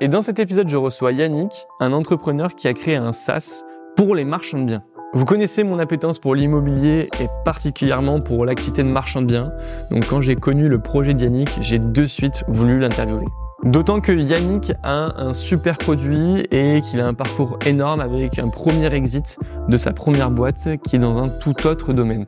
Et 0.00 0.06
dans 0.06 0.22
cet 0.22 0.38
épisode, 0.38 0.68
je 0.68 0.76
reçois 0.76 1.10
Yannick, 1.10 1.66
un 1.80 1.92
entrepreneur 1.92 2.54
qui 2.54 2.68
a 2.68 2.72
créé 2.72 2.94
un 2.94 3.12
SaaS 3.12 3.64
pour 3.96 4.14
les 4.14 4.24
marchands 4.24 4.60
de 4.60 4.64
biens. 4.64 4.84
Vous 5.12 5.24
connaissez 5.24 5.64
mon 5.64 5.80
appétence 5.80 6.20
pour 6.20 6.36
l'immobilier 6.36 7.08
et 7.20 7.26
particulièrement 7.44 8.20
pour 8.20 8.44
l'activité 8.46 8.84
de 8.84 8.88
marchand 8.88 9.22
de 9.22 9.26
biens. 9.26 9.52
Donc 9.90 10.06
quand 10.06 10.20
j'ai 10.20 10.36
connu 10.36 10.68
le 10.68 10.80
projet 10.80 11.14
Yannick, 11.14 11.50
j'ai 11.62 11.80
de 11.80 12.04
suite 12.04 12.44
voulu 12.46 12.78
l'interviewer. 12.78 13.24
D'autant 13.64 13.98
que 13.98 14.12
Yannick 14.12 14.72
a 14.84 15.20
un 15.20 15.32
super 15.32 15.76
produit 15.78 16.46
et 16.52 16.80
qu'il 16.80 17.00
a 17.00 17.06
un 17.08 17.14
parcours 17.14 17.58
énorme 17.66 17.98
avec 17.98 18.38
un 18.38 18.50
premier 18.50 18.94
exit 18.94 19.36
de 19.68 19.76
sa 19.76 19.92
première 19.92 20.30
boîte 20.30 20.68
qui 20.84 20.94
est 20.94 21.00
dans 21.00 21.20
un 21.20 21.28
tout 21.28 21.66
autre 21.66 21.92
domaine. 21.92 22.24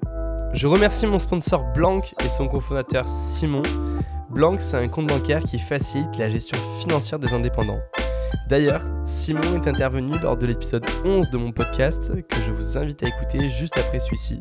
Je 0.54 0.66
remercie 0.66 1.06
mon 1.06 1.20
sponsor 1.20 1.62
Blanc 1.72 2.00
et 2.24 2.28
son 2.28 2.48
cofondateur 2.48 3.06
Simon. 3.06 3.62
Blanc, 4.30 4.56
c'est 4.60 4.76
un 4.76 4.86
compte 4.88 5.08
bancaire 5.08 5.40
qui 5.40 5.58
facilite 5.58 6.16
la 6.16 6.30
gestion 6.30 6.56
financière 6.78 7.18
des 7.18 7.32
indépendants. 7.32 7.80
D'ailleurs, 8.48 8.82
Simon 9.04 9.60
est 9.62 9.68
intervenu 9.68 10.18
lors 10.20 10.36
de 10.36 10.46
l'épisode 10.46 10.86
11 11.04 11.30
de 11.30 11.36
mon 11.36 11.50
podcast 11.50 12.12
que 12.28 12.36
je 12.46 12.52
vous 12.52 12.78
invite 12.78 13.02
à 13.02 13.08
écouter 13.08 13.50
juste 13.50 13.76
après 13.76 13.98
celui-ci. 13.98 14.40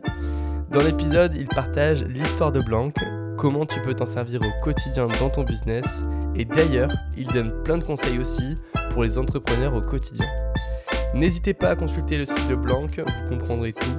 Dans 0.69 0.81
l'épisode, 0.81 1.33
il 1.33 1.47
partage 1.47 2.03
l'histoire 2.03 2.51
de 2.51 2.59
Blanc, 2.59 2.91
comment 3.35 3.65
tu 3.65 3.81
peux 3.81 3.95
t'en 3.95 4.05
servir 4.05 4.41
au 4.41 4.63
quotidien 4.63 5.07
dans 5.19 5.29
ton 5.29 5.43
business 5.43 6.03
et 6.35 6.45
d'ailleurs, 6.45 6.91
il 7.17 7.27
donne 7.27 7.63
plein 7.63 7.79
de 7.79 7.83
conseils 7.83 8.19
aussi 8.19 8.55
pour 8.91 9.03
les 9.03 9.17
entrepreneurs 9.17 9.73
au 9.73 9.81
quotidien. 9.81 10.27
N'hésitez 11.15 11.55
pas 11.55 11.71
à 11.71 11.75
consulter 11.75 12.19
le 12.19 12.25
site 12.25 12.47
de 12.47 12.55
Blanc, 12.55 12.85
vous 12.85 13.27
comprendrez 13.27 13.73
tout 13.73 13.97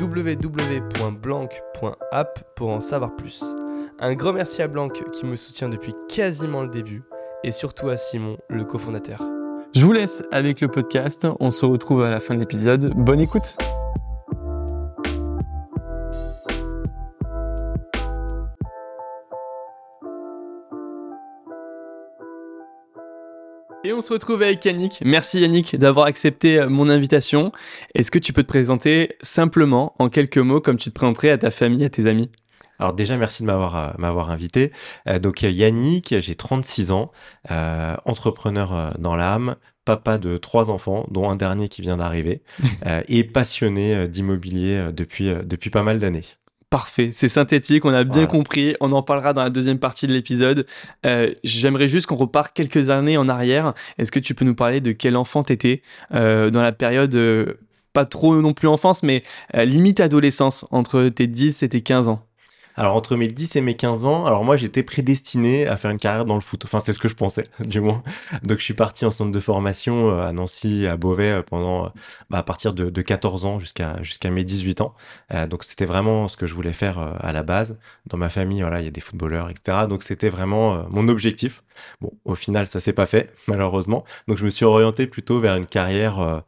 www.blanc.app 0.00 1.14
pour 2.56 2.70
en 2.70 2.80
savoir 2.80 3.14
plus. 3.14 3.44
Un 3.98 4.14
grand 4.14 4.32
merci 4.32 4.62
à 4.62 4.68
Blanc 4.68 4.88
qui 4.88 5.26
me 5.26 5.36
soutient 5.36 5.68
depuis 5.68 5.94
quasiment 6.08 6.62
le 6.62 6.68
début 6.68 7.02
et 7.44 7.52
surtout 7.52 7.88
à 7.88 7.96
Simon, 7.96 8.36
le 8.48 8.64
cofondateur. 8.64 9.22
Je 9.74 9.84
vous 9.84 9.92
laisse 9.92 10.22
avec 10.30 10.60
le 10.60 10.68
podcast, 10.68 11.26
on 11.40 11.50
se 11.50 11.64
retrouve 11.64 12.02
à 12.02 12.10
la 12.10 12.20
fin 12.20 12.34
de 12.34 12.40
l'épisode. 12.40 12.92
Bonne 12.94 13.20
écoute 13.20 13.56
Et 23.84 23.92
on 23.92 24.00
se 24.00 24.12
retrouve 24.12 24.42
avec 24.42 24.64
Yannick. 24.64 25.02
Merci 25.04 25.40
Yannick 25.40 25.76
d'avoir 25.76 26.06
accepté 26.06 26.60
euh, 26.60 26.68
mon 26.68 26.88
invitation. 26.88 27.50
Est-ce 27.96 28.12
que 28.12 28.20
tu 28.20 28.32
peux 28.32 28.44
te 28.44 28.48
présenter 28.48 29.16
simplement 29.22 29.94
en 29.98 30.08
quelques 30.08 30.38
mots 30.38 30.60
comme 30.60 30.76
tu 30.76 30.90
te 30.90 30.94
présenterais 30.94 31.30
à 31.30 31.38
ta 31.38 31.50
famille, 31.50 31.84
à 31.84 31.90
tes 31.90 32.06
amis? 32.06 32.30
Alors 32.78 32.94
déjà, 32.94 33.16
merci 33.16 33.42
de 33.42 33.46
m'avoir 33.46 33.76
euh, 33.76 33.90
m'avoir 33.98 34.30
invité. 34.30 34.72
Euh, 35.08 35.18
donc 35.18 35.42
Yannick, 35.42 36.18
j'ai 36.18 36.34
36 36.34 36.90
ans, 36.90 37.12
entrepreneur 38.04 38.94
dans 38.98 39.16
l'âme, 39.16 39.56
papa 39.84 40.18
de 40.18 40.36
trois 40.36 40.70
enfants, 40.70 41.06
dont 41.10 41.30
un 41.30 41.36
dernier 41.36 41.68
qui 41.68 41.82
vient 41.82 41.96
d'arriver, 41.96 42.42
et 43.08 43.24
passionné 43.24 44.08
d'immobilier 44.08 44.90
depuis, 44.92 45.32
depuis 45.44 45.70
pas 45.70 45.82
mal 45.82 45.98
d'années. 45.98 46.24
Parfait, 46.72 47.10
c'est 47.12 47.28
synthétique, 47.28 47.84
on 47.84 47.92
a 47.92 48.02
bien 48.02 48.24
compris, 48.24 48.76
on 48.80 48.92
en 48.92 49.02
parlera 49.02 49.34
dans 49.34 49.42
la 49.42 49.50
deuxième 49.50 49.78
partie 49.78 50.06
de 50.06 50.14
l'épisode. 50.14 50.64
Euh, 51.04 51.30
j'aimerais 51.44 51.86
juste 51.86 52.06
qu'on 52.06 52.16
repart 52.16 52.50
quelques 52.54 52.88
années 52.88 53.18
en 53.18 53.28
arrière. 53.28 53.74
Est-ce 53.98 54.10
que 54.10 54.18
tu 54.18 54.34
peux 54.34 54.46
nous 54.46 54.54
parler 54.54 54.80
de 54.80 54.92
quel 54.92 55.18
enfant 55.18 55.42
t'étais 55.42 55.82
euh, 56.14 56.48
dans 56.48 56.62
la 56.62 56.72
période, 56.72 57.14
euh, 57.14 57.60
pas 57.92 58.06
trop 58.06 58.40
non 58.40 58.54
plus 58.54 58.68
enfance, 58.68 59.02
mais 59.02 59.22
limite 59.52 60.00
adolescence, 60.00 60.64
entre 60.70 61.10
tes 61.10 61.26
10 61.26 61.62
et 61.62 61.68
tes 61.68 61.82
15 61.82 62.08
ans? 62.08 62.24
Alors 62.76 62.96
entre 62.96 63.16
mes 63.16 63.28
10 63.28 63.56
et 63.56 63.60
mes 63.60 63.74
15 63.74 64.04
ans, 64.04 64.24
alors 64.26 64.44
moi 64.44 64.56
j'étais 64.56 64.82
prédestiné 64.82 65.66
à 65.66 65.76
faire 65.76 65.90
une 65.90 65.98
carrière 65.98 66.24
dans 66.24 66.34
le 66.34 66.40
foot. 66.40 66.64
Enfin 66.64 66.80
c'est 66.80 66.92
ce 66.92 66.98
que 66.98 67.08
je 67.08 67.14
pensais 67.14 67.48
du 67.60 67.80
moins. 67.80 68.02
Donc 68.42 68.58
je 68.58 68.64
suis 68.64 68.74
parti 68.74 69.04
en 69.04 69.10
centre 69.10 69.32
de 69.32 69.40
formation 69.40 70.08
euh, 70.08 70.26
à 70.26 70.32
Nancy, 70.32 70.86
à 70.86 70.96
Beauvais 70.96 71.30
euh, 71.30 71.42
pendant 71.42 71.86
euh, 71.86 71.88
bah, 72.30 72.38
à 72.38 72.42
partir 72.42 72.72
de, 72.74 73.02
14 73.02 73.44
ans 73.44 73.58
jusqu'à 73.58 74.02
jusqu'à 74.02 74.30
mes 74.30 74.44
18 74.44 74.80
ans. 74.80 74.94
donc 75.48 75.64
c'était 75.64 75.86
vraiment 75.86 76.28
ce 76.28 76.36
que 76.36 76.46
je 76.46 76.54
voulais 76.54 76.72
faire 76.72 76.98
à 76.98 77.32
la 77.32 77.42
base. 77.42 77.78
Dans 78.06 78.16
ma 78.16 78.28
famille, 78.28 78.60
voilà, 78.62 78.80
il 78.80 78.84
y 78.84 78.88
a 78.88 78.90
des 78.90 79.00
footballeurs, 79.00 79.50
etc. 79.50 79.86
Donc 79.88 80.02
c'était 80.02 80.28
vraiment 80.28 80.84
mon 80.90 81.08
objectif. 81.08 81.62
Bon, 82.00 82.12
au 82.24 82.34
final 82.34 82.66
ça 82.66 82.80
s'est 82.80 82.92
pas 82.92 83.06
fait 83.06 83.32
malheureusement. 83.48 84.04
Donc 84.28 84.38
je 84.38 84.44
me 84.44 84.50
suis 84.50 84.64
orienté 84.64 85.06
plutôt 85.06 85.40
vers 85.40 85.56
une 85.56 85.66
carrière 85.66 86.42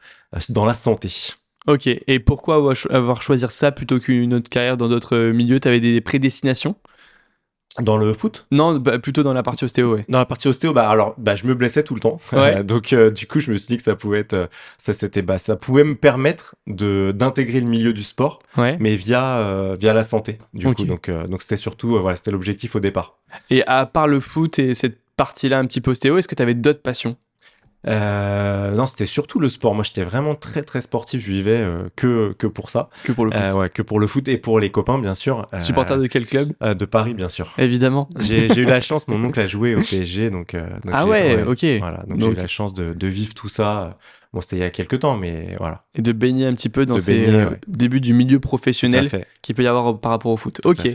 dans 0.49 0.65
la 0.65 0.75
santé. 0.75 1.35
Ok, 1.67 1.87
et 1.87 2.19
pourquoi 2.21 2.73
avoir 2.91 3.23
choisi 3.23 3.45
ça 3.49 3.73
plutôt 3.73 3.99
qu'une 3.99 4.35
autre 4.35 4.51
carrière 4.51 4.77
dans 4.77 4.89
d'autres 4.89 5.17
milieux? 5.31 5.61
Tu 5.61 5.69
avais 5.69 5.81
des 5.81 6.01
prédestinations? 6.01 6.77
Dans 7.81 7.97
le 7.97 8.13
foot? 8.15 8.47
Non, 8.53 8.77
bah, 8.77 9.01
plutôt 9.01 9.25
dans 9.25 9.33
la 9.33 9.43
partie 9.43 9.65
ostéo, 9.65 9.99
Dans 10.09 10.19
la 10.19 10.27
partie 10.27 10.47
ostéo, 10.47 10.73
bah 10.73 10.89
alors, 10.89 11.15
bah, 11.19 11.35
je 11.35 11.45
me 11.45 11.55
blessais 11.55 11.83
tout 11.83 11.95
le 11.95 12.01
temps. 12.01 12.21
Donc, 12.65 12.93
euh, 12.93 13.11
du 13.11 13.27
coup, 13.27 13.41
je 13.41 13.51
me 13.51 13.57
suis 13.57 13.67
dit 13.67 13.77
que 13.77 13.83
ça 13.83 13.97
pouvait 13.97 14.21
être, 14.21 14.35
euh, 14.35 14.47
ça 14.79 14.93
c'était, 14.93 15.23
bah, 15.23 15.39
ça 15.39 15.57
pouvait 15.57 15.83
me 15.83 15.97
permettre 15.97 16.55
de 16.69 17.13
d'intégrer 17.13 17.61
le 17.61 17.67
milieu 17.69 17.93
du 17.93 18.05
sport, 18.05 18.39
mais 18.57 18.95
via 18.95 19.39
euh, 19.39 19.77
via 19.79 19.93
la 19.93 20.05
santé. 20.05 20.39
Du 20.53 20.73
coup, 20.73 20.85
donc 20.85 21.11
donc 21.11 21.43
c'était 21.43 21.57
surtout, 21.57 21.99
voilà, 22.01 22.15
c'était 22.17 22.31
l'objectif 22.31 22.77
au 22.77 22.81
départ. 22.81 23.19
Et 23.51 23.65
à 23.67 23.87
part 23.87 24.07
le 24.07 24.21
foot 24.21 24.59
et 24.61 24.75
cette 24.75 24.99
partie-là 25.17 25.59
un 25.59 25.67
petit 25.67 25.81
peu 25.81 25.91
ostéo, 25.91 26.17
est-ce 26.17 26.29
que 26.29 26.35
tu 26.37 26.43
avais 26.43 26.55
d'autres 26.55 26.83
passions? 26.83 27.17
Euh, 27.87 28.73
non, 28.73 28.87
c'était 28.87 29.07
surtout 29.07 29.41
le 29.41 29.49
sport. 29.49 29.75
Moi, 29.75 29.85
j'étais 29.85 30.05
vraiment 30.05 30.35
très 30.35 30.63
très 30.63 30.81
sportif. 30.81 31.21
Je 31.21 31.31
vivais 31.31 31.59
euh, 31.59 31.89
que 31.97 32.35
que 32.39 32.47
pour 32.47 32.71
ça. 32.71 32.89
Que 33.05 33.13
pour 33.13 33.25
le 33.25 33.31
foot. 33.31 33.41
Euh, 33.41 33.59
ouais, 33.59 33.69
que 33.69 33.83
pour 33.83 34.01
le 34.01 34.07
foot 34.07 34.29
et 34.29 34.39
pour 34.39 34.61
les 34.61 34.71
copains, 34.71 34.99
bien 34.99 35.15
sûr. 35.15 35.47
Supporter 35.59 35.99
de 35.99 36.07
quel 36.07 36.27
club? 36.27 36.53
De 36.61 36.85
Paris, 36.85 37.15
bien 37.15 37.29
sûr. 37.29 37.53
Évidemment. 37.59 38.09
J'ai 38.19 38.47
eu 38.61 38.65
la 38.65 38.81
chance. 38.81 39.09
Mon 39.09 39.23
oncle 39.25 39.41
a 39.41 39.47
joué 39.47 39.75
au 39.75 39.81
PSG, 39.81 40.31
donc. 40.31 40.55
donc 40.55 40.93
ah 40.93 41.07
ouais, 41.07 41.43
ok. 41.43 41.65
Voilà, 41.79 42.03
donc, 42.07 42.21
j'ai 42.21 42.27
eu 42.27 42.35
la 42.35 42.47
chance 42.47 42.75
de, 42.75 42.93
de, 42.93 43.07
vivre 43.07 43.35
tout 43.35 43.49
ça 43.49 43.97
Bon, 44.35 44.41
c'était 44.41 44.57
il 44.57 44.63
y 44.63 44.65
a 44.65 44.71
quelques 44.71 44.99
temps, 44.99 45.17
mais 45.17 45.55
voilà. 45.59 45.85
Et 45.95 46.03
de 46.03 46.11
baigner 46.11 46.45
un 46.47 46.55
petit 46.55 46.69
peu 46.69 46.87
dans 46.87 46.99
ces 46.99 47.33
euh, 47.33 47.51
débuts 47.69 48.01
du 48.01 48.13
milieu 48.15 48.41
professionnel 48.41 49.25
qu'il 49.43 49.55
peut 49.55 49.63
y 49.63 49.69
avoir 49.69 50.01
par 50.01 50.11
rapport 50.11 50.33
au 50.33 50.37
foot. 50.37 50.61
ok. 50.65 50.89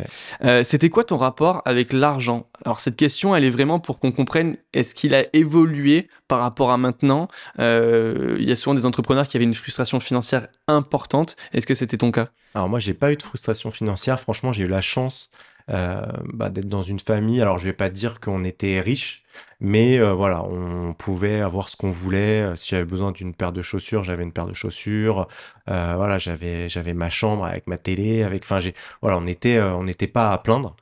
Euh, 0.43 0.65
c'était 0.65 0.89
quoi 0.89 1.05
ton 1.05 1.15
rapport 1.15 1.61
avec 1.63 1.93
l'argent? 1.93 2.49
Alors, 2.65 2.81
cette 2.81 2.97
question, 2.97 3.33
elle 3.33 3.45
est 3.45 3.49
vraiment 3.49 3.79
pour 3.79 4.01
qu'on 4.01 4.11
comprenne 4.11 4.57
est-ce 4.73 4.93
qu'il 4.93 5.15
a 5.15 5.23
évolué 5.31 6.09
par 6.27 6.41
rapport 6.41 6.69
à 6.69 6.77
maintenant? 6.77 7.29
Euh, 7.59 8.35
Il 8.39 8.49
y 8.49 8.51
a 8.51 8.57
souvent 8.57 8.73
des 8.73 8.85
entrepreneurs 8.85 9.29
qui 9.29 9.37
avaient 9.37 9.45
une 9.45 9.53
frustration 9.53 10.01
financière 10.01 10.49
importante. 10.67 11.37
Est-ce 11.53 11.65
que 11.65 11.75
c'était 11.75 11.97
ton 11.97 12.11
cas? 12.11 12.27
Alors, 12.55 12.67
moi, 12.67 12.79
j'ai 12.79 12.93
pas 12.93 13.13
eu 13.13 13.15
de 13.15 13.23
frustration 13.23 13.71
financière. 13.71 14.19
Franchement, 14.19 14.51
j'ai 14.51 14.65
eu 14.65 14.67
la 14.67 14.81
chance 14.81 15.29
bah, 15.69 16.49
d'être 16.49 16.69
dans 16.69 16.81
une 16.81 16.99
famille. 16.99 17.41
Alors, 17.41 17.59
je 17.59 17.65
vais 17.65 17.73
pas 17.73 17.89
dire 17.89 18.19
qu'on 18.19 18.43
était 18.43 18.79
riche, 18.79 19.23
mais 19.59 19.99
euh, 19.99 20.13
voilà, 20.13 20.43
on 20.43 20.93
pouvait 20.93 21.41
avoir 21.41 21.69
ce 21.69 21.75
qu'on 21.75 21.91
voulait. 21.91 22.41
Euh, 22.41 22.55
si 22.55 22.69
j'avais 22.69 22.85
besoin 22.85 23.11
d'une 23.11 23.33
paire 23.33 23.51
de 23.51 23.61
chaussures, 23.61 24.03
j'avais 24.03 24.23
une 24.23 24.31
paire 24.31 24.47
de 24.47 24.53
chaussures. 24.53 25.27
voilà, 25.67 26.17
j'avais 26.19 26.69
j'avais 26.69 26.93
ma 26.93 27.09
chambre 27.09 27.45
avec 27.45 27.67
ma 27.67 27.77
télé, 27.77 28.23
avec. 28.23 28.43
Enfin, 28.43 28.59
j'ai 28.59 28.73
voilà, 29.01 29.17
on 29.17 29.27
était 29.27 29.59
on 29.61 29.83
n'était 29.83 30.07
pas 30.07 30.31
à 30.31 30.37
plaindre, 30.39 30.75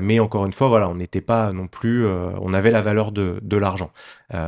mais 0.00 0.20
encore 0.20 0.46
une 0.46 0.52
fois, 0.52 0.68
voilà, 0.68 0.88
on 0.88 0.94
n'était 0.94 1.20
pas 1.20 1.52
non 1.52 1.66
plus. 1.68 2.06
on 2.06 2.54
avait 2.54 2.70
la 2.70 2.80
valeur 2.82 3.12
de 3.12 3.38
de 3.42 3.56
l'argent. 3.56 3.92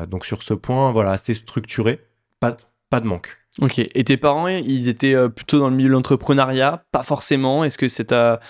donc 0.08 0.24
sur 0.26 0.42
ce 0.42 0.54
point, 0.54 0.92
voilà, 0.92 1.10
assez 1.12 1.34
structuré, 1.34 2.00
pas 2.40 2.56
pas 2.90 3.00
de 3.00 3.06
manque. 3.06 3.44
Ok. 3.60 3.78
Et 3.78 4.04
tes 4.04 4.16
parents, 4.16 4.48
ils 4.48 4.88
étaient 4.88 5.15
euh, 5.15 5.28
plutôt 5.28 5.59
dans 5.59 5.69
le 5.69 5.76
milieu 5.76 5.88
de 5.88 5.94
l'entrepreneuriat? 5.94 6.84
Pas 6.91 7.03
forcément. 7.03 7.62
Est-ce 7.62 7.78
que 7.78 7.88
ça 7.88 8.04
t'a 8.04 8.41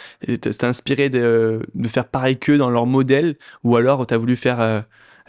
inspiré 0.63 1.11
de, 1.11 1.61
faire 1.87 2.09
pareil 2.09 2.39
qu'eux 2.39 2.57
dans 2.57 2.71
leur 2.71 2.87
modèle? 2.87 3.37
Ou 3.65 3.77
alors 3.77 4.07
tu 4.07 4.15
as 4.15 4.17
voulu 4.17 4.35
faire 4.35 4.61
euh, 4.61 4.81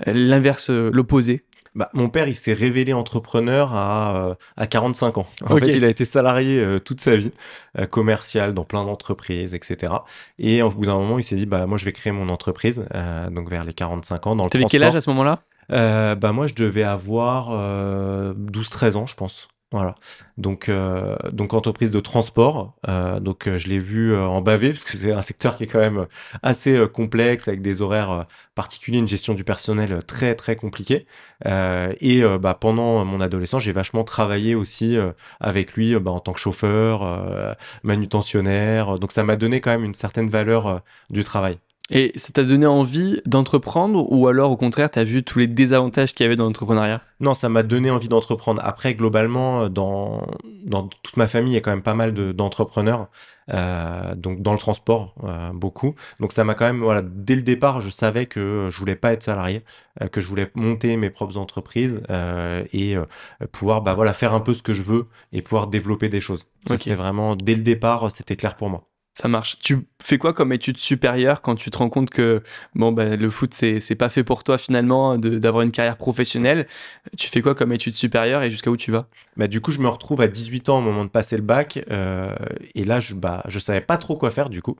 l'inverse, 0.05 0.69
euh, 0.69 0.89
l'opposé? 0.93 1.43
Bah, 1.73 1.89
mon 1.91 2.07
père, 2.07 2.29
il 2.29 2.37
s'est 2.37 2.53
révélé 2.53 2.93
entrepreneur 2.93 3.73
à, 3.73 4.37
à 4.55 4.65
45 4.65 5.17
ans. 5.17 5.27
En 5.43 5.57
fait, 5.57 5.75
il 5.75 5.83
a 5.83 5.89
été 5.89 6.05
salarié 6.05 6.65
toute 6.85 7.01
sa 7.01 7.17
vie, 7.17 7.33
commercial 7.89 8.53
dans 8.53 8.63
plein 8.63 8.85
d'entreprises, 8.85 9.53
etc. 9.53 9.91
Et 10.39 10.61
au 10.61 10.69
bout 10.69 10.85
d'un 10.85 10.95
moment, 10.95 11.19
il 11.19 11.23
s'est 11.25 11.35
dit, 11.35 11.45
bah, 11.45 11.65
moi, 11.65 11.77
je 11.77 11.83
vais 11.83 11.91
créer 11.91 12.13
mon 12.13 12.29
entreprise, 12.29 12.85
donc 13.29 13.49
vers 13.49 13.65
les 13.65 13.73
45 13.73 14.25
ans. 14.25 14.35
Dans 14.37 14.45
le 14.45 14.49
quel 14.69 14.83
âge 14.83 14.95
à 14.95 15.01
ce 15.01 15.09
moment-là? 15.09 15.41
Bah, 15.67 16.31
Moi, 16.31 16.47
je 16.47 16.53
devais 16.53 16.83
avoir 16.83 17.49
12-13 17.49 18.95
ans, 18.95 19.05
je 19.05 19.15
pense. 19.15 19.49
Voilà. 19.75 19.95
Donc, 20.37 20.69
euh, 20.69 21.17
donc 21.33 21.53
entreprise 21.53 21.91
de 21.91 21.99
transport. 21.99 22.75
Euh, 22.87 23.19
donc, 23.19 23.45
euh, 23.45 23.57
je 23.57 23.67
l'ai 23.67 23.77
vu 23.77 24.15
en 24.17 24.41
bavé 24.41 24.69
parce 24.69 24.85
que 24.85 24.95
c'est 24.95 25.11
un 25.11 25.21
secteur 25.21 25.57
qui 25.57 25.63
est 25.63 25.67
quand 25.67 25.79
même 25.79 26.07
assez 26.43 26.81
complexe 26.93 27.49
avec 27.49 27.61
des 27.61 27.81
horaires 27.81 28.25
particuliers, 28.55 28.99
une 28.99 29.07
gestion 29.07 29.33
du 29.33 29.43
personnel 29.43 30.01
très 30.05 30.33
très 30.35 30.55
compliquée. 30.55 31.05
et 31.45 32.23
bah, 32.39 32.57
pendant 32.59 33.03
mon 33.03 33.19
adolescence, 33.19 33.63
j'ai 33.63 33.73
vachement 33.73 34.05
travaillé 34.05 34.55
aussi 34.55 34.97
avec 35.41 35.73
lui 35.73 35.99
bah, 35.99 36.11
en 36.11 36.21
tant 36.21 36.31
que 36.31 36.39
chauffeur, 36.39 37.57
manutentionnaire. 37.83 38.97
Donc, 38.99 39.11
ça 39.11 39.23
m'a 39.23 39.35
donné 39.35 39.59
quand 39.59 39.71
même 39.71 39.83
une 39.83 39.93
certaine 39.95 40.29
valeur 40.29 40.81
du 41.09 41.23
travail. 41.25 41.57
Et 41.91 42.11
ça 42.15 42.33
t'a 42.33 42.43
donné 42.43 42.65
envie 42.65 43.21
d'entreprendre 43.25 44.11
ou 44.11 44.27
alors 44.27 44.51
au 44.51 44.57
contraire, 44.57 44.89
tu 44.89 44.97
as 44.97 45.03
vu 45.03 45.23
tous 45.23 45.39
les 45.39 45.47
désavantages 45.47 46.13
qu'il 46.13 46.23
y 46.23 46.27
avait 46.27 46.35
dans 46.35 46.45
l'entrepreneuriat? 46.45 47.01
Non, 47.19 47.33
ça 47.33 47.47
m'a 47.47 47.61
donné 47.61 47.91
envie 47.91 48.09
d'entreprendre. 48.09 48.59
Après, 48.63 48.95
globalement, 48.95 49.69
dans, 49.69 50.25
dans 50.63 50.87
toute 50.87 51.17
ma 51.17 51.27
famille, 51.27 51.51
il 51.51 51.55
y 51.55 51.59
a 51.59 51.61
quand 51.61 51.71
même 51.71 51.83
pas 51.83 51.93
mal 51.93 52.13
d'entrepreneurs. 52.13 53.07
Euh, 53.53 54.15
donc 54.15 54.41
dans 54.41 54.53
le 54.53 54.57
transport, 54.57 55.13
euh, 55.23 55.51
beaucoup. 55.53 55.93
Donc 56.19 56.31
ça 56.31 56.43
m'a 56.43 56.55
quand 56.55 56.65
même, 56.65 56.79
voilà, 56.79 57.03
dès 57.03 57.35
le 57.35 57.43
départ, 57.43 57.79
je 57.79 57.91
savais 57.91 58.25
que 58.25 58.69
je 58.71 58.79
voulais 58.79 58.95
pas 58.95 59.13
être 59.13 59.21
salarié, 59.21 59.63
euh, 60.01 60.07
que 60.07 60.19
je 60.19 60.27
voulais 60.27 60.49
monter 60.55 60.97
mes 60.97 61.11
propres 61.11 61.37
entreprises 61.37 62.01
et 62.73 62.95
pouvoir, 63.51 63.81
bah 63.81 63.93
voilà, 63.93 64.13
faire 64.13 64.33
un 64.33 64.39
peu 64.39 64.53
ce 64.53 64.63
que 64.63 64.73
je 64.73 64.81
veux 64.81 65.05
et 65.31 65.41
pouvoir 65.41 65.67
développer 65.67 66.09
des 66.09 66.21
choses. 66.21 66.45
Ça, 66.67 66.77
C'était 66.77 66.95
vraiment, 66.95 67.35
dès 67.35 67.55
le 67.55 67.61
départ, 67.61 68.11
c'était 68.11 68.35
clair 68.35 68.55
pour 68.55 68.69
moi. 68.69 68.87
Ça 69.17 69.29
marche. 69.29 69.57
Tu 69.63 69.87
fais 70.03 70.17
quoi 70.17 70.33
comme 70.33 70.51
étude 70.51 70.77
supérieure 70.77 71.41
quand 71.41 71.55
tu 71.55 71.71
te 71.71 71.77
rends 71.77 71.89
compte 71.89 72.09
que 72.09 72.43
bon, 72.75 72.91
ben, 72.91 73.17
le 73.17 73.29
foot, 73.29 73.53
c'est, 73.53 73.79
c'est 73.79 73.95
pas 73.95 74.09
fait 74.09 74.25
pour 74.25 74.43
toi 74.43 74.57
finalement 74.57 75.17
d'avoir 75.17 75.63
une 75.63 75.71
carrière 75.71 75.95
professionnelle? 75.95 76.67
Tu 77.17 77.29
fais 77.29 77.41
quoi 77.41 77.55
comme 77.55 77.71
étude 77.71 77.93
supérieure 77.93 78.43
et 78.43 78.51
jusqu'à 78.51 78.69
où 78.69 78.75
tu 78.75 78.91
vas? 78.91 79.07
Bah, 79.37 79.47
Du 79.47 79.61
coup, 79.61 79.71
je 79.71 79.79
me 79.79 79.87
retrouve 79.87 80.19
à 80.19 80.27
18 80.27 80.67
ans 80.67 80.79
au 80.79 80.81
moment 80.81 81.05
de 81.05 81.09
passer 81.09 81.37
le 81.37 81.43
bac. 81.43 81.79
Euh, 81.91 82.35
et 82.75 82.83
là, 82.83 82.99
je, 82.99 83.15
bah, 83.15 83.41
je 83.47 83.57
savais 83.57 83.79
pas 83.79 83.97
trop 83.97 84.17
quoi 84.17 84.31
faire 84.31 84.49
du 84.49 84.61
coup. 84.61 84.75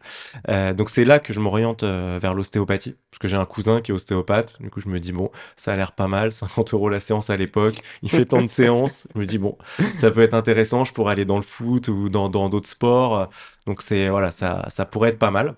Euh, 0.49 0.73
donc, 0.73 0.89
c'est 0.89 1.05
là 1.05 1.19
que 1.19 1.31
je 1.31 1.39
m'oriente 1.39 1.83
euh, 1.83 2.19
vers 2.21 2.33
l'ostéopathie. 2.33 2.95
Parce 3.11 3.19
que 3.19 3.29
j'ai 3.29 3.37
un 3.37 3.45
cousin 3.45 3.79
qui 3.79 3.91
est 3.91 3.95
ostéopathe. 3.95 4.61
Du 4.61 4.69
coup, 4.69 4.81
je 4.81 4.89
me 4.89 4.99
dis, 4.99 5.13
bon, 5.13 5.31
ça 5.55 5.71
a 5.71 5.77
l'air 5.77 5.93
pas 5.93 6.07
mal. 6.09 6.33
50 6.33 6.73
euros 6.73 6.89
la 6.89 6.99
séance 6.99 7.29
à 7.29 7.37
l'époque. 7.37 7.75
Il 8.03 8.09
fait 8.09 8.25
tant 8.25 8.41
de 8.41 8.47
séances. 8.49 9.07
Je 9.15 9.19
me 9.21 9.25
dis, 9.25 9.37
bon, 9.37 9.57
ça 9.95 10.11
peut 10.11 10.21
être 10.21 10.33
intéressant. 10.33 10.83
Je 10.83 10.91
pourrais 10.91 11.13
aller 11.13 11.23
dans 11.23 11.37
le 11.37 11.41
foot 11.41 11.87
ou 11.87 12.09
dans, 12.09 12.27
dans 12.27 12.49
d'autres 12.49 12.67
sports. 12.67 13.29
Donc 13.65 13.81
c'est 13.81 14.09
voilà, 14.09 14.31
ça, 14.31 14.65
ça 14.69 14.85
pourrait 14.85 15.09
être 15.09 15.19
pas 15.19 15.31
mal. 15.31 15.55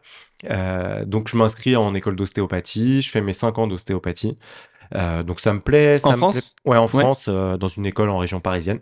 Euh, 0.50 1.06
donc 1.06 1.28
je 1.28 1.38
m'inscris 1.38 1.76
en 1.76 1.94
école 1.94 2.16
d'ostéopathie, 2.16 3.02
je 3.02 3.10
fais 3.10 3.22
mes 3.22 3.34
5 3.34 3.58
ans 3.58 3.68
d'ostéopathie. 3.68 4.38
Euh, 4.96 5.24
donc 5.24 5.40
ça 5.40 5.54
me 5.54 5.60
plaît. 5.60 6.00
Ça 6.00 6.10
en 6.10 6.16
France? 6.16 6.56
Ouais, 6.66 6.78
en 6.78 6.88
France, 6.88 7.26
euh, 7.28 7.58
dans 7.58 7.68
une 7.68 7.86
école 7.86 8.10
en 8.10 8.18
région 8.18 8.40
parisienne. 8.40 8.80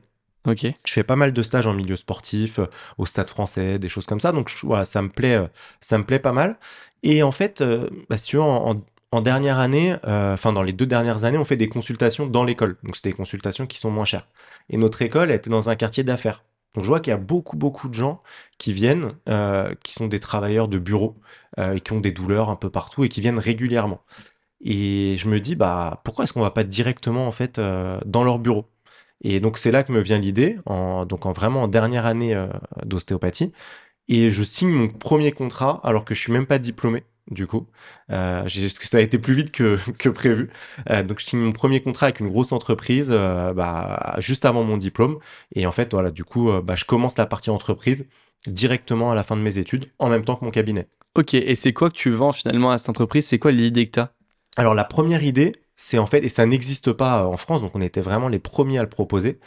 Ok. 0.48 0.68
Je 0.86 0.94
fais 0.94 1.04
pas 1.04 1.16
mal 1.16 1.34
de 1.34 1.42
stages 1.42 1.66
en 1.66 1.74
milieu 1.74 1.96
sportif, 1.96 2.60
au 3.00 3.08
stade 3.08 3.30
français, 3.30 3.80
des 3.80 3.90
choses 3.90 4.06
comme 4.06 4.20
ça. 4.20 4.32
Donc 4.32 4.52
voilà, 4.62 4.86
ça 4.86 5.02
me 5.02 5.10
plaît, 5.10 5.42
ça 5.82 5.98
me 5.98 6.04
plaît 6.04 6.20
pas 6.20 6.34
mal. 6.34 6.60
Et 7.02 7.24
en 7.24 7.32
fait, 7.32 7.64
bah, 8.10 8.18
si 8.18 8.28
tu 8.28 8.36
veux, 8.36 8.44
en, 8.44 8.76
en 9.12 9.22
dernière 9.22 9.58
année, 9.58 9.96
enfin 10.04 10.54
dans 10.54 10.62
les 10.62 10.74
deux 10.74 10.86
dernières 10.86 11.24
années, 11.24 11.40
on 11.40 11.46
fait 11.46 11.58
des 11.58 11.68
consultations 11.68 12.28
dans 12.28 12.44
l'école. 12.44 12.78
Donc 12.84 12.96
c'est 12.96 13.06
des 13.06 13.14
consultations 13.14 13.66
qui 13.66 13.80
sont 13.80 13.90
moins 13.90 14.06
chères. 14.06 14.28
Et 14.70 14.78
notre 14.78 15.02
école 15.02 15.32
était 15.32 15.50
dans 15.50 15.70
un 15.70 15.76
quartier 15.76 16.04
d'affaires. 16.04 16.44
Donc 16.76 16.84
je 16.84 16.90
vois 16.90 17.00
qu'il 17.00 17.12
y 17.12 17.14
a 17.14 17.18
beaucoup, 17.18 17.58
beaucoup 17.58 17.90
de 17.90 17.94
gens 17.94 18.22
qui 18.58 18.74
viennent, 18.74 19.14
euh, 19.30 19.74
qui 19.84 19.94
sont 19.94 20.08
des 20.08 20.20
travailleurs 20.20 20.68
de 20.68 20.78
bureau, 20.80 21.16
euh, 21.60 21.74
et 21.76 21.80
qui 21.82 21.94
ont 21.94 22.00
des 22.02 22.12
douleurs 22.12 22.50
un 22.50 22.56
peu 22.56 22.70
partout 22.70 23.04
et 23.04 23.10
qui 23.10 23.22
viennent 23.22 23.40
régulièrement. 23.40 24.02
Et 24.62 25.16
je 25.18 25.28
me 25.30 25.40
dis, 25.40 25.56
bah, 25.56 26.02
pourquoi 26.06 26.24
est-ce 26.26 26.34
qu'on 26.34 26.42
va 26.42 26.52
pas 26.52 26.64
directement 26.64 27.28
en 27.28 27.32
fait 27.32 27.60
euh, 27.60 28.00
dans 28.06 28.24
leur 28.24 28.40
bureau? 28.40 28.68
Et 29.22 29.40
donc 29.40 29.58
c'est 29.58 29.72
là 29.72 29.84
que 29.84 29.92
me 29.92 30.02
vient 30.02 30.20
l'idée, 30.20 30.58
en, 30.66 31.06
donc 31.06 31.26
en 31.26 31.34
vraiment 31.34 31.64
en 31.64 31.68
dernière 31.68 32.06
année 32.06 32.36
d'ostéopathie, 32.86 33.54
et 34.10 34.32
je 34.32 34.44
signe 34.44 34.70
mon 34.70 34.90
premier 34.90 35.32
contrat 35.32 35.80
alors 35.84 36.06
que 36.06 36.16
je 36.16 36.20
suis 36.22 36.34
même 36.34 36.46
pas 36.48 36.60
diplômé 36.60 37.04
du 37.32 37.48
coup. 37.48 37.68
Euh, 38.12 38.48
ça 38.48 38.98
a 38.98 39.02
été 39.02 39.18
plus 39.18 39.34
vite 39.34 39.52
que, 39.52 39.78
que 40.00 40.10
prévu. 40.10 40.50
Euh, 40.90 41.04
donc, 41.04 41.20
je 41.20 41.26
signe 41.26 41.40
mon 41.40 41.52
premier 41.52 41.82
contrat 41.82 42.08
avec 42.08 42.20
une 42.20 42.30
grosse 42.30 42.52
entreprise 42.52 43.10
euh, 43.12 43.54
bah, 43.54 44.16
juste 44.20 44.46
avant 44.46 44.64
mon 44.64 44.78
diplôme. 44.78 45.18
Et 45.56 45.66
en 45.66 45.72
fait, 45.72 45.94
voilà, 45.94 46.12
du 46.12 46.24
coup, 46.24 46.50
euh, 46.50 46.62
bah, 46.62 46.76
je 46.76 46.86
commence 46.86 47.18
la 47.18 47.26
partie 47.26 47.50
entreprise 47.50 48.08
directement 48.48 49.12
à 49.12 49.16
la 49.16 49.24
fin 49.24 49.36
de 49.36 49.42
mes 49.42 49.58
études, 49.58 49.92
en 50.00 50.10
même 50.10 50.24
temps 50.24 50.36
que 50.36 50.46
mon 50.46 50.52
cabinet. 50.52 50.88
Ok, 51.18 51.34
et 51.34 51.56
c'est 51.56 51.74
quoi 51.74 51.90
que 51.90 51.96
tu 51.96 52.12
vends 52.12 52.32
finalement 52.32 52.72
à 52.72 52.78
cette 52.78 52.90
entreprise? 52.90 53.26
C'est 53.26 53.40
quoi 53.40 53.52
l'idée 53.52 53.88
que 53.88 53.92
tu 53.94 54.00
as 54.00 54.14
Alors, 54.56 54.76
la 54.76 54.84
première 54.84 55.24
idée, 55.24 55.54
c'est 55.76 55.98
en 55.98 56.06
fait, 56.06 56.24
et 56.24 56.30
ça 56.30 56.46
n'existe 56.46 56.92
pas 56.92 57.26
en 57.26 57.38
France, 57.38 57.62
donc 57.62 57.76
on 57.76 57.82
était 57.82 58.02
vraiment 58.02 58.28
les 58.28 58.38
premiers 58.38 58.78
à 58.78 58.84
le 58.84 58.90
proposer, 58.90 59.40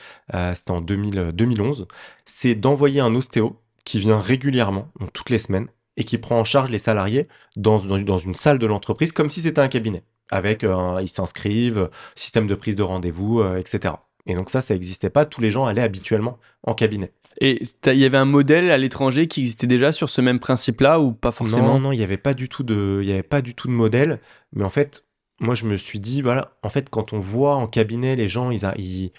c'était 0.55 0.71
en 0.71 0.81
2000, 0.81 1.33
2011, 1.33 1.87
c'est 2.25 2.55
d'envoyer 2.55 3.01
un 3.01 3.15
ostéo 3.15 3.61
qui 3.85 3.99
vient 3.99 4.19
régulièrement, 4.19 4.89
donc 4.99 5.13
toutes 5.13 5.31
les 5.31 5.39
semaines, 5.39 5.69
et 5.99 6.05
qui 6.05 6.17
prend 6.17 6.39
en 6.39 6.45
charge 6.45 6.71
les 6.71 6.79
salariés 6.79 7.27
dans, 7.57 7.81
dans, 7.81 8.19
une 8.19 8.35
salle 8.37 8.59
de 8.59 8.67
l'entreprise 8.67 9.13
comme 9.13 9.29
si 9.29 9.43
c'était 9.43 9.61
un 9.61 9.69
cabinet. 9.69 10.05
Avec, 10.31 10.63
euh, 10.63 10.99
ils 11.03 11.09
s'inscrivent, 11.09 11.91
système 12.15 12.47
de 12.47 12.55
prise 12.55 12.77
de 12.77 12.83
rendez-vous, 12.83 13.41
euh, 13.41 13.57
etc. 13.57 13.95
Et 14.27 14.35
donc 14.35 14.49
ça, 14.49 14.61
ça 14.61 14.75
n'existait 14.75 15.11
pas. 15.11 15.25
Tous 15.25 15.41
les 15.41 15.51
gens 15.51 15.67
allaient 15.67 15.83
habituellement 15.83 16.39
en 16.63 16.75
cabinet. 16.75 17.13
Et 17.41 17.61
il 17.87 17.99
y 17.99 18.05
avait 18.05 18.19
un 18.19 18.25
modèle 18.25 18.71
à 18.71 18.79
l'étranger 18.79 19.27
qui 19.27 19.41
existait 19.41 19.67
déjà 19.67 19.93
sur 19.93 20.09
ce 20.09 20.21
même 20.21 20.39
principe-là 20.39 21.01
ou 21.01 21.13
pas 21.13 21.33
forcément? 21.33 21.75
Non, 21.75 21.81
non, 21.81 21.93
il 21.93 21.99
n'y 21.99 22.05
avait 22.05 22.17
pas 22.17 22.35
du 22.35 22.49
tout 22.49 22.63
de, 22.63 23.01
il 23.03 23.09
y 23.09 23.13
avait 23.13 23.23
pas 23.23 23.43
du 23.43 23.55
tout 23.55 23.67
de 23.67 23.73
modèle. 23.73 24.21
Mais 24.53 24.65
en 24.65 24.71
fait, 24.71 25.07
moi, 25.41 25.55
je 25.55 25.65
me 25.65 25.77
suis 25.77 25.99
dit, 25.99 26.23
voilà, 26.23 26.53
en 26.63 26.69
fait, 26.69 26.91
quand 26.91 27.13
on 27.13 27.19
voit 27.19 27.55
en 27.55 27.67
cabinet 27.67 28.15
les 28.17 28.29
gens, 28.29 28.51
ils, 28.51 28.69
ils, 28.77 29.13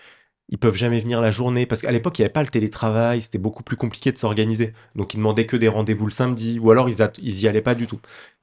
ils 0.50 0.58
peuvent 0.58 0.76
jamais 0.76 1.00
venir 1.00 1.22
la 1.22 1.32
journée 1.32 1.66
parce 1.66 1.82
qu'à 1.82 1.92
l'époque 1.92 2.18
il 2.20 2.22
n'y 2.22 2.26
avait 2.26 2.34
pas 2.34 2.44
le 2.44 2.50
télétravail, 2.50 3.22
c'était 3.22 3.38
beaucoup 3.38 3.64
plus 3.64 3.78
compliqué 3.78 4.12
de 4.12 4.18
s'organiser. 4.18 4.74
Donc 4.96 5.14
ils 5.14 5.18
demandaient 5.18 5.46
que 5.46 5.58
des 5.58 5.68
rendez-vous 5.68 6.06
le 6.06 6.12
samedi 6.12 6.60
ou 6.60 6.72
alors 6.72 6.90
ils, 6.90 6.98
ils 7.22 7.42
y 7.42 7.48
allaient 7.48 7.62
pas 7.62 7.76
du 7.76 7.88
tout. 7.88 8.00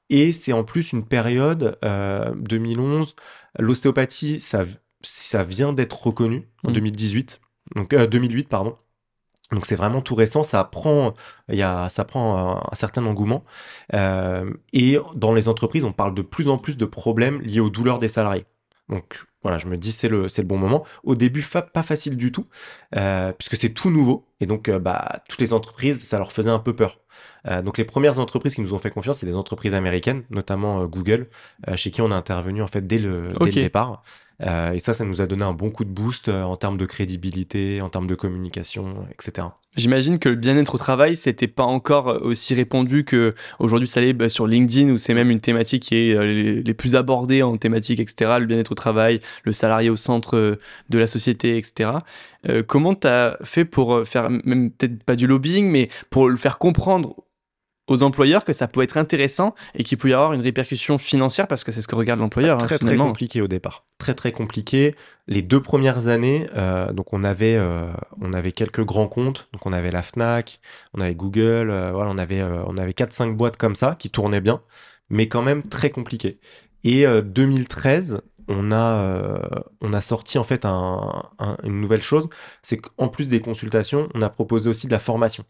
Et 0.09 0.33
c'est 0.33 0.53
en 0.53 0.65
plus 0.65 0.93
une 0.93 1.05
période 1.05 1.79
2011, 1.83 3.17
euh, 3.59 3.63
l'ostéopathie 3.63 4.41
ça, 4.41 4.63
ça 5.03 5.43
vient 5.43 5.73
d'être 5.73 6.07
reconnu 6.07 6.49
en 6.65 6.71
2018, 6.71 7.41
mmh. 7.75 7.79
donc 7.79 7.95
2008 7.95 8.45
euh, 8.45 8.49
pardon. 8.49 8.77
Donc 9.53 9.65
c'est 9.65 9.77
vraiment 9.77 10.01
tout 10.03 10.17
récent, 10.17 10.43
ça 10.43 10.65
prend, 10.65 11.15
y 11.49 11.63
a, 11.63 11.89
ça 11.89 12.05
prend 12.05 12.65
un, 12.71 12.75
certain 12.75 13.07
engouement. 13.07 13.45
Euh, 13.95 14.53
et 14.73 14.99
dans 15.15 15.33
les 15.33 15.49
entreprises, 15.49 15.85
on 15.85 15.93
parle 15.93 16.15
de 16.15 16.23
plus 16.23 16.49
en 16.49 16.59
plus 16.59 16.77
de 16.77 16.85
problèmes 16.85 17.41
liés 17.43 17.61
aux 17.61 17.71
douleurs 17.71 17.99
des 17.99 18.09
salariés. 18.09 18.45
Donc 18.89 19.25
voilà, 19.43 19.59
je 19.59 19.69
me 19.69 19.77
dis 19.77 19.93
c'est 19.93 20.09
le, 20.09 20.23
le 20.23 20.43
bon 20.43 20.59
moment. 20.59 20.85
Au 21.05 21.15
début, 21.15 21.43
pas 21.43 21.83
facile 21.83 22.17
du 22.17 22.33
tout, 22.33 22.47
euh, 22.97 23.33
puisque 23.33 23.57
c'est 23.57 23.71
tout 23.71 23.91
nouveau. 23.91 24.27
Et 24.41 24.47
donc, 24.47 24.69
euh, 24.69 24.79
bah, 24.79 25.21
toutes 25.29 25.41
les 25.41 25.53
entreprises, 25.53 26.03
ça 26.05 26.19
leur 26.19 26.33
faisait 26.33 26.51
un 26.51 26.59
peu 26.59 26.75
peur. 26.75 27.01
Euh, 27.47 27.63
donc, 27.63 27.79
les 27.79 27.85
premières 27.85 28.19
entreprises 28.19 28.55
qui 28.55 28.61
nous 28.61 28.75
ont 28.75 28.79
fait 28.79 28.91
confiance, 28.91 29.19
c'est 29.19 29.27
des 29.27 29.37
entreprises 29.37 29.75
américaines, 29.75 30.25
notamment 30.31 30.85
Google, 30.87 31.29
chez 31.75 31.91
qui 31.91 32.01
on 32.03 32.11
a 32.11 32.17
intervenu 32.17 32.63
en 32.63 32.67
fait 32.67 32.87
dès 32.87 32.99
le, 32.99 33.29
dès 33.41 33.47
le 33.47 33.53
départ. 33.53 34.03
Euh, 34.43 34.73
et 34.73 34.79
ça, 34.79 34.93
ça 34.93 35.05
nous 35.05 35.21
a 35.21 35.27
donné 35.27 35.45
un 35.45 35.53
bon 35.53 35.71
coup 35.71 35.85
de 35.85 35.91
boost 35.91 36.29
euh, 36.29 36.43
en 36.43 36.57
termes 36.57 36.77
de 36.77 36.85
crédibilité, 36.85 37.81
en 37.81 37.89
termes 37.89 38.07
de 38.07 38.15
communication, 38.15 39.07
etc. 39.11 39.49
J'imagine 39.77 40.19
que 40.19 40.29
le 40.29 40.35
bien-être 40.37 40.75
au 40.75 40.79
travail, 40.79 41.17
c'était 41.17 41.47
pas 41.47 41.63
encore 41.65 42.09
euh, 42.09 42.19
aussi 42.21 42.55
répandu 42.55 43.05
que 43.05 43.35
aujourd'hui 43.59 43.89
ça 43.89 44.01
l'est 44.01 44.13
bah, 44.13 44.29
sur 44.29 44.47
LinkedIn 44.47 44.91
où 44.91 44.97
c'est 44.99 45.15
même 45.15 45.31
une 45.31 45.41
thématique 45.41 45.85
qui 45.85 45.97
est 45.97 46.63
les, 46.63 46.75
plus 46.75 46.97
abordées 46.97 47.43
en 47.43 47.57
thématique, 47.57 48.01
etc. 48.01 48.37
Le 48.39 48.47
bien-être 48.47 48.73
au 48.73 48.75
travail, 48.75 49.21
le 49.45 49.53
salarié 49.53 49.89
au 49.89 49.97
centre 49.97 50.59
de 50.91 50.99
la 50.99 51.07
société, 51.07 51.57
etc. 51.57 51.91
comment 52.67 52.95
tu 52.95 53.07
as 53.07 53.39
fait 53.43 53.65
pour 53.65 54.07
faire, 54.07 54.29
même 54.31 54.71
peut-être 54.71 55.03
pas 55.05 55.17
du 55.17 55.27
lobbying, 55.27 55.71
mais 55.71 55.89
pour 56.11 56.29
le 56.29 56.37
faire 56.37 56.59
comprendre 56.59 57.15
aux 57.89 58.03
employeurs 58.03 58.45
que 58.45 58.53
ça 58.53 58.69
peut 58.69 58.83
être 58.83 58.97
intéressant 58.97 59.55
et 59.75 59.85
qu'il 59.85 59.99
peut 59.99 60.09
y 60.09 60.13
avoir 60.13 60.33
une 60.33 60.41
répercussion 60.41 60.99
financière 60.99 61.47
parce 61.47 61.65
que 61.65 61.73
c'est 61.73 61.81
ce 61.81 61.89
que 61.89 61.95
regarde 61.95 62.21
l'employeur. 62.21 62.57
Hein, 62.57 62.67
très 62.67 62.79
très 62.79 62.97
compliqué 62.97 63.41
au 63.41 63.49
départ, 63.49 63.85
très 63.99 64.15
très 64.15 64.33
compliqué. 64.33 64.95
Les 65.29 65.43
deux 65.43 65.61
premières 65.61 66.09
années, 66.09 66.47
euh, 66.57 66.93
donc 66.93 67.13
on 67.13 67.25
avait 67.25 67.57
euh, 67.57 67.93
on 68.21 68.33
avait 68.33 68.53
quelques 68.53 68.85
grands 68.85 69.09
comptes, 69.09 69.49
donc 69.53 69.67
on 69.67 69.73
avait 69.73 69.91
la 69.91 70.03
Fnac, 70.03 70.61
on 70.95 71.01
avait 71.01 71.15
Google, 71.15 71.71
euh, 71.71 71.93
voilà, 71.93 72.11
on 72.11 72.19
avait 72.19 72.43
on 72.43 72.77
avait 72.77 72.95
quatre 72.95 73.13
cinq 73.13 73.37
boîtes 73.37 73.57
comme 73.57 73.77
ça 73.77 73.97
qui 73.99 74.11
tournaient 74.11 74.41
bien, 74.41 74.61
mais 75.09 75.29
quand 75.29 75.43
même 75.43 75.63
très 75.63 75.91
compliqué. 75.91 76.39
Et 76.85 77.05
2013, 77.05 78.21
on 78.47 78.71
a, 78.71 79.41
on 79.81 79.93
a 79.93 80.01
sorti 80.01 80.39
en 80.39 80.45
fait 80.45 80.65
une 80.65 81.81
nouvelle 81.81 82.03
chose, 82.03 82.29
c'est 82.63 82.77
qu'en 82.77 83.09
plus 83.09 83.29
des 83.29 83.41
consultations, 83.41 84.09
on 84.15 84.23
a 84.23 84.29
proposé 84.29 84.71
aussi 84.71 84.87
de 84.87 84.93
la 84.93 85.01
formation. 85.01 85.45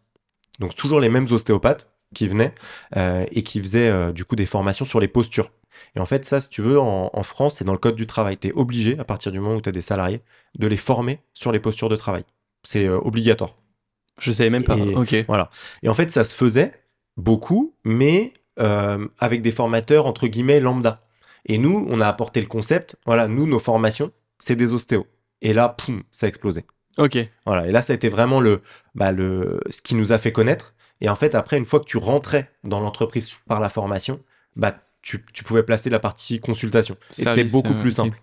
Donc 0.60 0.75
toujours 0.75 0.99
les 0.99 1.10
mêmes 1.10 1.26
ostéopathes, 1.30 1.90
qui 2.14 2.28
venaient 2.28 2.54
euh, 2.96 3.25
et 3.30 3.42
qui 3.42 3.60
faisaient 3.60 3.88
euh, 3.88 4.12
du 4.12 4.25
coup 4.25 4.36
des 4.36 4.46
formations 4.46 4.84
sur 4.84 5.00
les 5.00 5.08
postures. 5.08 5.50
Et 5.94 6.00
en 6.00 6.06
fait, 6.06 6.25
ça, 6.25 6.40
si 6.40 6.48
tu 6.48 6.62
veux, 6.62 6.80
en, 6.80 7.22
France, 7.22 7.56
c'est 7.56 7.64
dans 7.64 7.72
le 7.72 7.78
code 7.78 7.96
du 7.96 8.06
travail. 8.06 8.38
Tu 8.38 8.48
es 8.48 8.52
obligé, 8.52 8.98
à 8.98 9.04
partir 9.04 9.30
du 9.30 9.40
moment 9.40 9.56
où 9.56 9.60
tu 9.60 9.68
as 9.68 9.72
des 9.72 9.82
salariés, 9.82 10.22
de 10.58 10.66
les 10.66 10.78
former 10.78 11.20
sur 11.34 11.52
les 11.52 11.60
postures 11.60 11.90
de 11.90 11.96
travail. 11.96 12.25
C'est 12.62 12.86
euh, 12.86 12.98
obligatoire. 12.98 13.56
Je 14.18 14.32
savais 14.32 14.48
même 14.48 14.64
pas. 14.64 14.76
ok. 14.76 15.26
Voilà. 15.28 15.50
Et 15.82 15.90
en 15.90 15.94
fait, 15.94 16.10
ça 16.10 16.25
se 16.25 16.34
faisait 16.34 16.72
beaucoup, 17.18 17.75
mais 17.84 18.32
avec 19.18 19.42
des 19.42 19.52
formateurs 19.52 20.06
entre 20.06 20.28
guillemets 20.28 20.60
lambda. 20.60 21.02
Et 21.44 21.58
nous, 21.58 21.86
on 21.90 22.00
a 22.00 22.08
apporté 22.08 22.40
le 22.40 22.46
concept. 22.46 22.96
Voilà, 23.04 23.28
nous, 23.28 23.46
nos 23.46 23.58
formations, 23.58 24.12
c'est 24.38 24.56
des 24.56 24.72
ostéos. 24.72 25.06
Et 25.42 25.52
là, 25.52 25.68
poum, 25.68 26.02
ça 26.10 26.25
a 26.25 26.28
explosé. 26.30 26.64
Ok. 26.98 27.18
Voilà. 27.44 27.66
Et 27.68 27.72
là, 27.72 27.82
ça 27.82 27.92
a 27.92 27.96
été 27.96 28.08
vraiment 28.08 28.40
le, 28.40 28.62
bah, 28.94 29.12
le, 29.12 29.60
ce 29.68 29.82
qui 29.82 29.94
nous 29.94 30.12
a 30.12 30.18
fait 30.18 30.32
connaître. 30.32 30.75
Et 31.00 31.08
en 31.08 31.14
fait, 31.14 31.34
après, 31.34 31.58
une 31.58 31.64
fois 31.64 31.80
que 31.80 31.84
tu 31.84 31.98
rentrais 31.98 32.50
dans 32.64 32.80
l'entreprise 32.80 33.32
par 33.46 33.60
la 33.60 33.68
formation, 33.68 34.20
bah, 34.54 34.76
tu, 35.02 35.20
pouvais 35.44 35.62
placer 35.62 35.90
la 35.90 35.98
partie 35.98 36.40
consultation. 36.40 36.96
Et 37.10 37.24
c'était 37.24 37.44
beaucoup 37.44 37.74
plus 37.74 37.92
simple. 37.92 38.20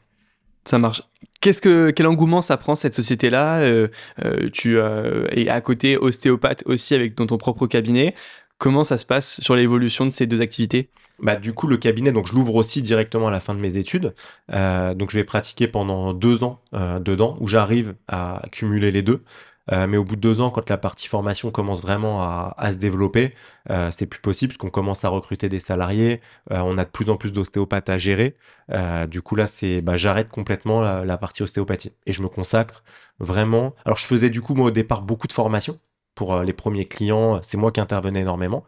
Ça 0.65 0.79
marche. 0.79 1.03
Qu'est-ce 1.41 1.61
que 1.61 1.91
quel 1.91 2.07
engouement 2.07 2.41
ça 2.41 2.55
prend 2.57 2.75
cette 2.75 2.95
société-là 2.95 3.59
euh, 3.61 3.89
euh, 4.23 4.49
Tu 4.51 4.77
euh, 4.77 5.27
es 5.31 5.49
à 5.49 5.59
côté 5.59 5.97
ostéopathe 5.97 6.63
aussi 6.65 6.95
avec 6.95 7.15
dans 7.15 7.27
ton 7.27 7.37
propre 7.37 7.67
cabinet. 7.67 8.15
Comment 8.57 8.85
ça 8.85 8.97
se 8.97 9.05
passe 9.05 9.41
sur 9.41 9.55
l'évolution 9.55 10.05
de 10.05 10.11
ces 10.11 10.25
deux 10.25 10.39
activités? 10.39 10.89
Bah, 11.19 11.35
du 11.35 11.53
coup, 11.53 11.67
le 11.67 11.77
cabinet, 11.77 12.11
donc 12.11 12.27
je 12.27 12.33
l'ouvre 12.33 12.55
aussi 12.55 12.81
directement 12.81 13.27
à 13.27 13.31
la 13.31 13.39
fin 13.39 13.53
de 13.53 13.59
mes 13.59 13.77
études. 13.77 14.13
Euh, 14.51 14.93
donc 14.93 15.11
je 15.11 15.17
vais 15.17 15.23
pratiquer 15.23 15.67
pendant 15.67 16.13
deux 16.13 16.43
ans 16.43 16.59
euh, 16.73 16.99
dedans, 16.99 17.37
où 17.39 17.47
j'arrive 17.47 17.95
à 18.07 18.41
cumuler 18.51 18.91
les 18.91 19.03
deux. 19.03 19.21
Euh, 19.71 19.87
mais 19.87 19.97
au 19.97 20.03
bout 20.03 20.15
de 20.15 20.21
deux 20.21 20.41
ans, 20.41 20.49
quand 20.49 20.69
la 20.69 20.77
partie 20.77 21.07
formation 21.07 21.51
commence 21.51 21.81
vraiment 21.81 22.21
à, 22.21 22.71
se 22.71 22.75
développer, 22.75 23.33
euh, 23.69 23.91
c'est 23.91 24.05
plus 24.07 24.19
possible 24.19 24.51
parce 24.51 24.57
qu'on 24.57 24.69
commence 24.69 25.05
à 25.05 25.09
recruter 25.09 25.49
des 25.49 25.59
salariés, 25.59 26.21
euh, 26.51 26.59
on 26.59 26.77
a 26.77 26.83
de 26.85 26.89
plus 26.89 27.09
en 27.09 27.17
plus 27.17 27.31
d'ostéopathes 27.31 27.89
à 27.89 27.97
gérer. 27.97 28.35
du 29.07 29.21
coup 29.21 29.35
là, 29.35 29.47
c'est 29.47 29.81
bah, 29.81 29.95
j'arrête 29.95 30.29
complètement 30.29 30.81
la, 30.81 31.17
partie 31.17 31.43
ostéopathie 31.43 31.93
et 32.05 32.13
je 32.13 32.21
me 32.21 32.27
consacre 32.27 32.83
vraiment. 33.19 33.73
Alors 33.85 33.97
je 33.97 34.05
faisais 34.05 34.29
du 34.29 34.41
coup 34.41 34.55
moi 34.55 34.67
au 34.67 34.71
départ 34.71 35.01
beaucoup 35.01 35.27
de 35.27 35.33
formation 35.33 35.79
pour 36.15 36.41
les 36.41 36.53
premiers 36.53 36.85
clients, 36.85 37.39
c'est 37.41 37.57
moi 37.57 37.71
qui 37.71 37.79
intervenais 37.79 38.21
énormément. 38.21 38.65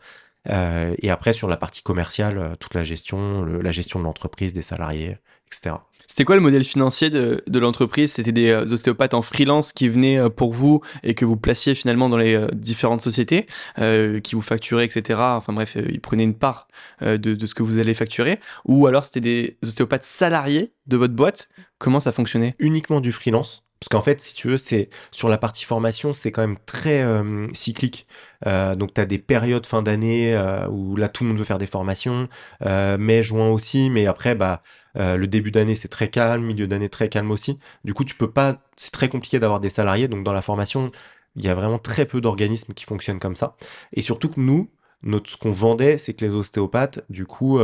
et 0.47 1.09
après 1.09 1.33
sur 1.33 1.47
la 1.47 1.57
partie 1.57 1.83
commerciale, 1.83 2.55
toute 2.59 2.73
la 2.73 2.83
gestion, 2.83 3.43
la 3.45 3.71
gestion 3.71 3.99
de 3.99 4.05
l'entreprise, 4.05 4.53
des 4.53 4.61
salariés, 4.61 5.17
etc. 5.47 5.75
C'était 6.07 6.23
quoi 6.23 6.35
le 6.35 6.41
modèle 6.41 6.63
financier 6.63 7.09
de, 7.09 7.43
de 7.45 7.59
l'entreprise? 7.59 8.13
C'était 8.13 8.31
des 8.31 8.49
euh, 8.49 8.63
ostéopathes 8.71 9.13
en 9.13 9.21
freelance 9.21 9.73
qui 9.73 9.89
venaient 9.89 10.17
euh, 10.17 10.29
pour 10.29 10.53
vous 10.53 10.81
et 11.03 11.13
que 11.13 11.25
vous 11.25 11.35
placiez 11.35 11.75
finalement 11.75 12.07
dans 12.07 12.15
les 12.15 12.35
euh, 12.35 12.47
différentes 12.53 13.01
sociétés, 13.01 13.47
euh, 13.79 14.21
qui 14.21 14.35
vous 14.35 14.41
facturaient, 14.41 14.85
etc. 14.85 15.19
Enfin 15.19 15.51
bref, 15.51 15.75
ils 15.75 15.99
prenaient 15.99 16.23
une 16.23 16.37
part 16.37 16.69
de, 17.01 17.17
de, 17.17 17.45
ce 17.45 17.53
que 17.53 17.63
vous 17.63 17.79
allez 17.79 17.93
facturer. 17.93 18.39
Ou 18.63 18.87
alors 18.87 19.03
c'était 19.03 19.19
des 19.19 19.57
ostéopathes 19.61 20.05
salariés 20.05 20.71
de 20.87 20.95
votre 20.95 21.13
boîte. 21.13 21.49
Comment 21.79 21.99
ça 21.99 22.13
fonctionnait? 22.13 22.55
Uniquement 22.59 23.01
du 23.01 23.11
freelance. 23.11 23.64
Parce 23.85 24.01
qu'en 24.01 24.03
fait, 24.03 24.19
si 24.19 24.33
tu 24.33 24.47
veux, 24.47 24.57
c'est 24.57 24.89
sur 25.11 25.29
la 25.29 25.37
partie 25.37 25.63
formation, 25.63 26.11
c'est 26.11 26.31
quand 26.31 26.41
même 26.41 26.57
très 26.65 27.03
euh, 27.03 27.45
cyclique. 27.53 28.07
Euh, 28.47 28.73
donc, 28.73 28.95
tu 28.95 29.01
as 29.01 29.05
des 29.05 29.19
périodes 29.19 29.67
fin 29.67 29.83
d'année 29.83 30.35
euh, 30.35 30.67
où 30.69 30.95
là, 30.95 31.07
tout 31.07 31.23
le 31.23 31.29
monde 31.29 31.37
veut 31.37 31.45
faire 31.45 31.59
des 31.59 31.67
formations. 31.67 32.27
mai, 32.63 33.21
juin 33.21 33.49
aussi. 33.49 33.91
Mais 33.91 34.07
après, 34.07 34.33
bah, 34.33 34.63
le 34.95 35.25
début 35.27 35.51
d'année, 35.51 35.75
c'est 35.75 35.87
très 35.87 36.09
calme. 36.09 36.43
Milieu 36.45 36.65
d'année, 36.65 36.89
très 36.89 37.09
calme 37.09 37.29
aussi. 37.29 37.59
Du 37.83 37.93
coup, 37.93 38.03
tu 38.05 38.15
peux 38.15 38.31
pas. 38.31 38.59
C'est 38.75 38.91
très 38.91 39.07
compliqué 39.07 39.37
d'avoir 39.37 39.59
des 39.59 39.69
salariés. 39.69 40.07
Donc, 40.07 40.23
dans 40.23 40.33
la 40.33 40.41
formation, 40.41 40.91
il 41.35 41.45
y 41.45 41.47
a 41.47 41.53
vraiment 41.53 41.77
très 41.77 42.05
peu 42.07 42.21
d'organismes 42.21 42.73
qui 42.73 42.85
fonctionnent 42.85 43.19
comme 43.19 43.35
ça. 43.35 43.55
Et 43.93 44.01
surtout 44.01 44.29
que 44.29 44.39
nous, 44.39 44.71
notre, 45.03 45.29
ce 45.29 45.37
qu'on 45.37 45.51
vendait, 45.51 45.99
c'est 45.99 46.15
que 46.15 46.25
les 46.25 46.31
ostéopathes, 46.31 47.05
du 47.11 47.27
coup, 47.27 47.59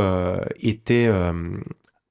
étaient 0.60 1.10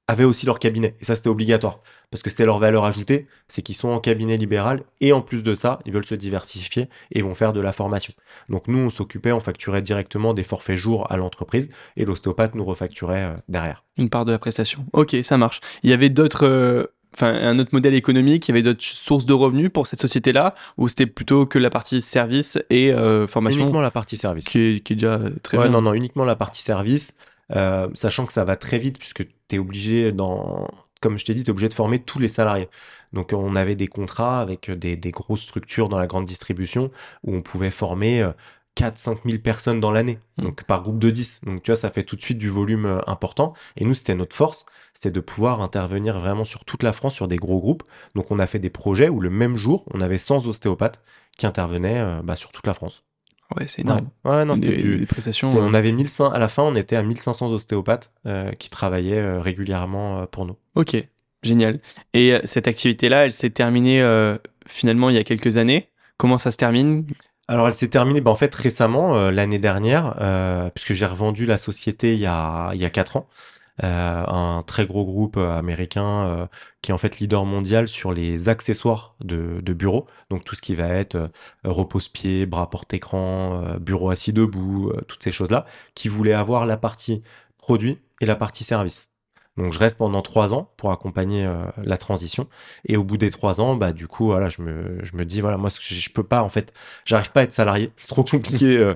avaient 0.07 0.23
aussi 0.23 0.45
leur 0.45 0.59
cabinet. 0.59 0.95
Et 0.99 1.05
ça, 1.05 1.15
c'était 1.15 1.29
obligatoire. 1.29 1.79
Parce 2.11 2.21
que 2.21 2.29
c'était 2.29 2.45
leur 2.45 2.57
valeur 2.57 2.83
ajoutée, 2.83 3.27
c'est 3.47 3.61
qu'ils 3.61 3.75
sont 3.75 3.89
en 3.89 3.99
cabinet 3.99 4.35
libéral 4.35 4.83
et 4.99 5.13
en 5.13 5.21
plus 5.21 5.43
de 5.43 5.55
ça, 5.55 5.79
ils 5.85 5.93
veulent 5.93 6.05
se 6.05 6.15
diversifier 6.15 6.89
et 7.11 7.21
vont 7.21 7.35
faire 7.35 7.53
de 7.53 7.61
la 7.61 7.71
formation. 7.71 8.13
Donc 8.49 8.67
nous, 8.67 8.79
on 8.79 8.89
s'occupait, 8.89 9.31
on 9.31 9.39
facturait 9.39 9.81
directement 9.81 10.33
des 10.33 10.43
forfaits 10.43 10.75
jours 10.75 11.09
à 11.09 11.15
l'entreprise 11.15 11.69
et 11.95 12.03
l'ostéopathe 12.03 12.55
nous 12.55 12.65
refacturait 12.65 13.23
euh, 13.23 13.37
derrière. 13.47 13.85
Une 13.97 14.09
part 14.09 14.25
de 14.25 14.33
la 14.33 14.39
prestation. 14.39 14.85
Ok, 14.91 15.15
ça 15.23 15.37
marche. 15.37 15.61
Il 15.83 15.89
y 15.89 15.93
avait 15.93 16.09
d'autres. 16.09 16.45
Euh, 16.45 16.87
enfin, 17.15 17.33
un 17.33 17.57
autre 17.59 17.69
modèle 17.71 17.93
économique, 17.93 18.49
il 18.49 18.51
y 18.51 18.53
avait 18.55 18.63
d'autres 18.63 18.83
sources 18.83 19.25
de 19.25 19.33
revenus 19.33 19.69
pour 19.73 19.87
cette 19.87 20.01
société-là, 20.01 20.53
ou 20.77 20.89
c'était 20.89 21.05
plutôt 21.05 21.45
que 21.45 21.59
la 21.59 21.69
partie 21.69 22.01
service 22.01 22.59
et 22.69 22.93
euh, 22.93 23.27
formation 23.27 23.61
Uniquement 23.61 23.81
la 23.81 23.91
partie 23.91 24.17
service. 24.17 24.45
Qui 24.45 24.59
est, 24.59 24.79
qui 24.81 24.93
est 24.93 24.95
déjà 24.97 25.21
très 25.43 25.57
ouais, 25.57 25.63
bien. 25.63 25.71
Non, 25.71 25.81
non, 25.81 25.93
uniquement 25.93 26.25
la 26.25 26.35
partie 26.35 26.61
service. 26.61 27.15
Euh, 27.55 27.89
sachant 27.93 28.25
que 28.25 28.33
ça 28.33 28.43
va 28.43 28.55
très 28.55 28.77
vite 28.77 28.97
puisque 28.99 29.25
tu 29.47 29.55
es 29.55 29.59
obligé, 29.59 30.11
dans, 30.11 30.67
comme 31.01 31.17
je 31.17 31.25
t'ai 31.25 31.33
dit, 31.33 31.43
tu 31.43 31.49
es 31.49 31.51
obligé 31.51 31.69
de 31.69 31.73
former 31.73 31.99
tous 31.99 32.19
les 32.19 32.29
salariés. 32.29 32.69
Donc 33.13 33.33
on 33.33 33.55
avait 33.55 33.75
des 33.75 33.87
contrats 33.87 34.39
avec 34.41 34.71
des, 34.71 34.95
des, 34.97 35.11
grosses 35.11 35.41
structures 35.41 35.89
dans 35.89 35.97
la 35.99 36.07
grande 36.07 36.25
distribution 36.25 36.91
où 37.23 37.35
on 37.35 37.41
pouvait 37.41 37.71
former 37.71 38.31
4-5 38.77 39.17
000 39.25 39.39
personnes 39.39 39.79
dans 39.79 39.91
l'année, 39.91 40.17
mmh. 40.37 40.43
donc 40.43 40.63
par 40.63 40.81
groupe 40.81 40.99
de 40.99 41.09
10. 41.09 41.41
Donc 41.43 41.63
tu 41.63 41.71
vois, 41.71 41.75
ça 41.75 41.89
fait 41.89 42.03
tout 42.03 42.15
de 42.15 42.21
suite 42.21 42.37
du 42.37 42.49
volume 42.49 42.85
euh, 42.85 42.99
important. 43.07 43.53
Et 43.77 43.85
nous, 43.85 43.93
c'était 43.93 44.15
notre 44.15 44.35
force, 44.35 44.65
c'était 44.93 45.11
de 45.11 45.19
pouvoir 45.19 45.61
intervenir 45.61 46.19
vraiment 46.19 46.43
sur 46.43 46.65
toute 46.65 46.83
la 46.83 46.93
France, 46.93 47.15
sur 47.15 47.27
des 47.27 47.37
gros 47.37 47.59
groupes. 47.59 47.83
Donc 48.15 48.31
on 48.31 48.39
a 48.39 48.47
fait 48.47 48.59
des 48.59 48.69
projets 48.69 49.09
où 49.09 49.19
le 49.19 49.29
même 49.29 49.55
jour, 49.55 49.85
on 49.93 50.01
avait 50.01 50.17
100 50.17 50.47
ostéopathes 50.47 51.01
qui 51.37 51.45
intervenaient 51.45 51.99
euh, 51.99 52.21
bah, 52.23 52.35
sur 52.35 52.51
toute 52.51 52.67
la 52.67 52.73
France. 52.73 53.03
Ouais, 53.57 53.67
c'est 53.67 53.81
énorme. 53.81 54.09
Ouais, 54.23 54.31
ouais 54.31 54.45
non, 54.45 54.55
c'était 54.55 54.77
du. 54.77 54.97
Des 54.97 55.05
prestations. 55.05 55.49
Euh... 55.49 55.61
On 55.61 55.73
avait 55.73 55.91
1500, 55.91 56.31
à 56.31 56.39
la 56.39 56.47
fin, 56.47 56.63
on 56.63 56.75
était 56.75 56.95
à 56.95 57.03
1500 57.03 57.51
ostéopathes 57.51 58.13
euh, 58.25 58.51
qui 58.51 58.69
travaillaient 58.69 59.19
euh, 59.19 59.39
régulièrement 59.39 60.21
euh, 60.21 60.25
pour 60.25 60.45
nous. 60.45 60.55
Ok, 60.75 60.95
génial. 61.43 61.79
Et 62.13 62.39
cette 62.45 62.67
activité-là, 62.67 63.25
elle 63.25 63.31
s'est 63.31 63.49
terminée 63.49 64.01
finalement 64.67 65.09
il 65.09 65.15
y 65.15 65.19
a 65.19 65.23
quelques 65.23 65.57
années. 65.57 65.89
Comment 66.17 66.37
ça 66.37 66.51
se 66.51 66.57
termine? 66.57 67.05
Alors, 67.47 67.67
elle 67.67 67.73
s'est 67.73 67.89
terminée 67.89 68.21
en 68.23 68.35
fait 68.35 68.53
récemment, 68.55 69.29
l'année 69.29 69.59
dernière, 69.59 70.15
puisque 70.73 70.93
j'ai 70.93 71.05
revendu 71.05 71.45
la 71.45 71.57
société 71.57 72.13
il 72.13 72.19
y 72.19 72.25
a, 72.25 72.71
il 72.73 72.79
y 72.79 72.85
a 72.85 72.89
4 72.89 73.17
ans. 73.17 73.27
Euh, 73.83 74.25
un 74.27 74.63
très 74.63 74.85
gros 74.85 75.05
groupe 75.05 75.37
euh, 75.37 75.57
américain 75.57 76.27
euh, 76.27 76.47
qui 76.81 76.91
est 76.91 76.93
en 76.93 76.97
fait 76.97 77.19
leader 77.19 77.45
mondial 77.45 77.87
sur 77.87 78.11
les 78.11 78.49
accessoires 78.49 79.15
de, 79.21 79.59
de 79.61 79.73
bureau, 79.73 80.07
donc 80.29 80.43
tout 80.43 80.55
ce 80.55 80.61
qui 80.61 80.75
va 80.75 80.87
être 80.87 81.31
repose-pied, 81.63 82.45
bras 82.45 82.69
porte-écran, 82.69 83.77
bureau 83.79 84.09
assis 84.09 84.33
debout, 84.33 84.91
toutes 85.07 85.23
ces 85.23 85.31
choses-là, 85.31 85.65
qui 85.95 86.09
voulait 86.09 86.33
avoir 86.33 86.65
la 86.65 86.77
partie 86.77 87.23
produit 87.57 87.99
et 88.19 88.25
la 88.25 88.35
partie 88.35 88.63
service. 88.63 89.11
Donc 89.57 89.73
je 89.73 89.79
reste 89.79 89.97
pendant 89.97 90.21
trois 90.21 90.53
ans 90.53 90.71
pour 90.77 90.91
accompagner 90.91 91.45
euh, 91.45 91.65
la 91.83 91.97
transition. 91.97 92.47
Et 92.85 92.97
au 92.97 93.03
bout 93.03 93.17
des 93.17 93.29
trois 93.31 93.59
ans, 93.61 93.75
bah 93.75 93.91
du 93.91 94.07
coup, 94.07 94.25
voilà, 94.25 94.49
je 94.49 94.61
me, 94.61 95.03
je 95.03 95.15
me 95.15 95.25
dis, 95.25 95.41
voilà, 95.41 95.57
moi, 95.57 95.69
je, 95.69 95.93
je 95.93 96.09
peux 96.09 96.23
pas, 96.23 96.41
en 96.41 96.49
fait, 96.49 96.73
j'arrive 97.05 97.31
pas 97.31 97.41
à 97.41 97.43
être 97.43 97.51
salarié. 97.51 97.91
C'est 97.95 98.07
trop 98.07 98.23
compliqué. 98.23 98.77
Euh, 98.77 98.95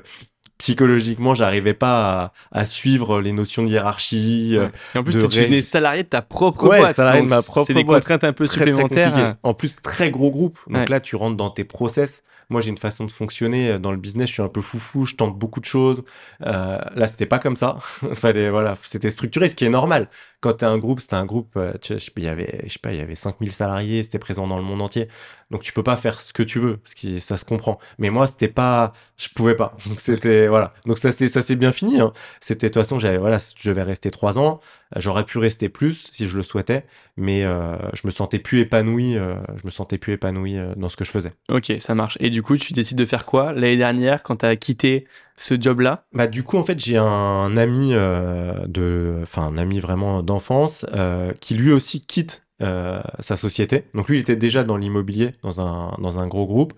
psychologiquement, 0.58 1.34
j'arrivais 1.36 1.74
pas 1.74 2.32
à, 2.52 2.60
à, 2.60 2.66
suivre 2.66 3.22
les 3.22 3.32
notions 3.32 3.64
de 3.64 3.70
hiérarchie. 3.70 4.56
Ouais. 4.58 4.72
Et 4.94 4.98
en 4.98 5.04
plus, 5.04 5.16
de 5.16 5.28
tu 5.28 5.40
es 5.40 5.62
salarié 5.62 6.04
de 6.04 6.08
ta 6.10 6.22
propre 6.22 6.68
ouais, 6.68 6.80
boîte. 6.80 6.96
salarié 6.96 7.22
de 7.24 7.30
ma 7.30 7.42
propre 7.42 7.66
C'est 7.68 7.74
des 7.74 7.84
boîte. 7.84 8.02
contraintes 8.04 8.24
un 8.24 8.34
peu 8.34 8.46
Très, 8.46 8.58
supplémentaires. 8.58 9.12
très 9.12 9.22
compliqué. 9.22 9.40
En 9.44 9.54
plus, 9.54 9.76
très 9.82 10.12
gros 10.12 10.32
groupe. 10.32 10.58
Donc 10.68 10.78
Ouais. 10.78 10.86
là, 10.88 11.00
tu 11.00 11.16
rentres 11.16 11.38
dans 11.38 11.50
tes 11.50 11.64
process. 11.64 12.24
Moi, 12.50 12.62
j'ai 12.62 12.70
une 12.70 12.78
façon 12.78 13.06
de 13.06 13.12
fonctionner 13.12 13.72
euh, 13.72 13.80
dans 13.80 13.92
le 13.92 13.98
business. 13.98 14.28
Je 14.30 14.34
suis 14.34 14.42
un 14.44 14.48
peu 14.50 14.62
foufou. 14.62 15.06
Je 15.06 15.16
tente 15.16 15.38
beaucoup 15.38 15.60
de 15.60 15.66
choses. 15.66 16.04
Euh, 16.46 16.80
là, 16.96 17.08
c'était 17.08 17.26
pas 17.26 17.40
comme 17.40 17.56
ça. 17.56 17.78
Fallait, 18.14 18.50
voilà, 18.50 18.74
c'était 18.82 19.10
structuré, 19.12 19.50
ce 19.50 19.56
qui 19.56 19.66
est 19.66 19.70
normal. 19.70 20.10
Quand 20.42 20.54
t'es 20.54 20.66
un 20.66 20.78
groupe, 20.78 21.00
c'était 21.00 21.16
un 21.16 21.26
groupe. 21.26 21.54
euh, 21.58 21.74
Tu 21.82 21.96
il 22.18 22.24
y 22.24 22.28
avait, 22.28 22.62
je 22.66 22.74
sais 22.74 22.80
pas, 22.80 22.92
il 22.94 22.98
y 22.98 23.02
avait 23.02 23.16
5000 23.16 23.52
salariés. 23.52 24.04
C'était 24.04 24.20
présent 24.20 24.48
dans 24.48 24.58
le 24.58 24.64
monde 24.64 24.82
entier. 24.82 25.08
Donc, 25.52 25.62
tu 25.64 25.74
peux 25.74 25.84
pas 25.84 25.96
faire 25.96 26.22
ce 26.22 26.34
que 26.34 26.44
tu 26.44 26.60
veux, 26.60 26.80
ce 26.84 26.96
qui, 26.96 27.22
ça 27.22 27.38
se 27.38 27.46
comprend. 27.46 27.80
Mais 28.00 28.10
moi, 28.10 28.26
c'était 28.28 28.48
pas, 28.48 28.94
je 29.18 29.30
pouvais 29.30 29.56
pas. 29.56 29.76
Donc, 29.88 30.00
c'était, 30.00 30.48
voilà. 30.48 30.74
Donc, 30.86 30.98
ça 30.98 31.12
s'est, 31.12 31.28
ça 31.28 31.42
s'est 31.42 31.56
bien 31.56 31.72
fini. 31.72 32.00
Hein. 32.00 32.14
C'était, 32.42 32.68
de 32.68 32.74
toute 32.74 32.82
façon, 32.82 32.98
j'avais, 33.00 33.18
voilà, 33.18 33.38
je 33.56 33.72
vais 33.72 33.84
rester 33.84 34.10
trois 34.12 34.38
ans. 34.40 34.60
J'aurais 34.96 35.24
pu 35.26 35.38
rester 35.40 35.70
plus 35.70 36.10
si 36.12 36.28
je 36.28 36.38
le 36.38 36.44
souhaitais, 36.44 36.86
mais 37.18 37.44
euh, 37.44 37.76
je 37.94 38.02
me 38.08 38.12
sentais 38.12 38.40
plus 38.40 38.60
épanoui. 38.62 39.14
je 39.16 39.66
me 39.66 39.70
sentais 39.70 39.98
plus 39.98 40.14
épanoui 40.14 40.58
dans 40.78 40.90
ce 40.90 40.96
que 40.98 41.04
je 41.04 41.12
faisais. 41.12 41.34
Ok, 41.50 41.74
ça 41.80 41.96
marche. 41.96 42.18
Du 42.36 42.44
coup, 42.44 42.58
tu 42.58 42.74
décides 42.74 42.98
de 42.98 43.06
faire 43.06 43.26
quoi 43.26 43.54
l'année 43.54 43.78
dernière 43.78 44.22
quand 44.22 44.36
tu 44.36 44.46
as 44.46 44.58
quitté 44.58 45.08
ce 45.38 45.56
job-là? 45.58 46.04
Bah, 46.12 46.28
du 46.28 46.44
coup, 46.44 46.58
en 46.58 46.66
fait, 46.66 46.78
j'ai 46.78 46.98
un 46.98 47.56
ami 47.56 47.92
euh, 47.94 48.68
de, 48.68 49.20
enfin, 49.22 49.44
un 49.44 49.58
ami 49.58 49.80
vraiment 49.80 50.22
d'enfance 50.22 50.86
euh, 50.94 51.32
qui 51.40 51.54
lui 51.54 51.72
aussi 51.72 52.06
quitte 52.06 52.46
euh, 52.62 53.02
sa 53.20 53.38
société. 53.38 53.86
Donc 53.94 54.10
lui, 54.10 54.18
il 54.18 54.22
était 54.22 54.36
déjà 54.36 54.66
dans 54.66 54.76
l'immobilier, 54.76 55.36
dans 55.44 55.62
un, 55.62 55.96
dans 55.98 56.20
un 56.20 56.28
gros 56.28 56.46
groupe. 56.46 56.74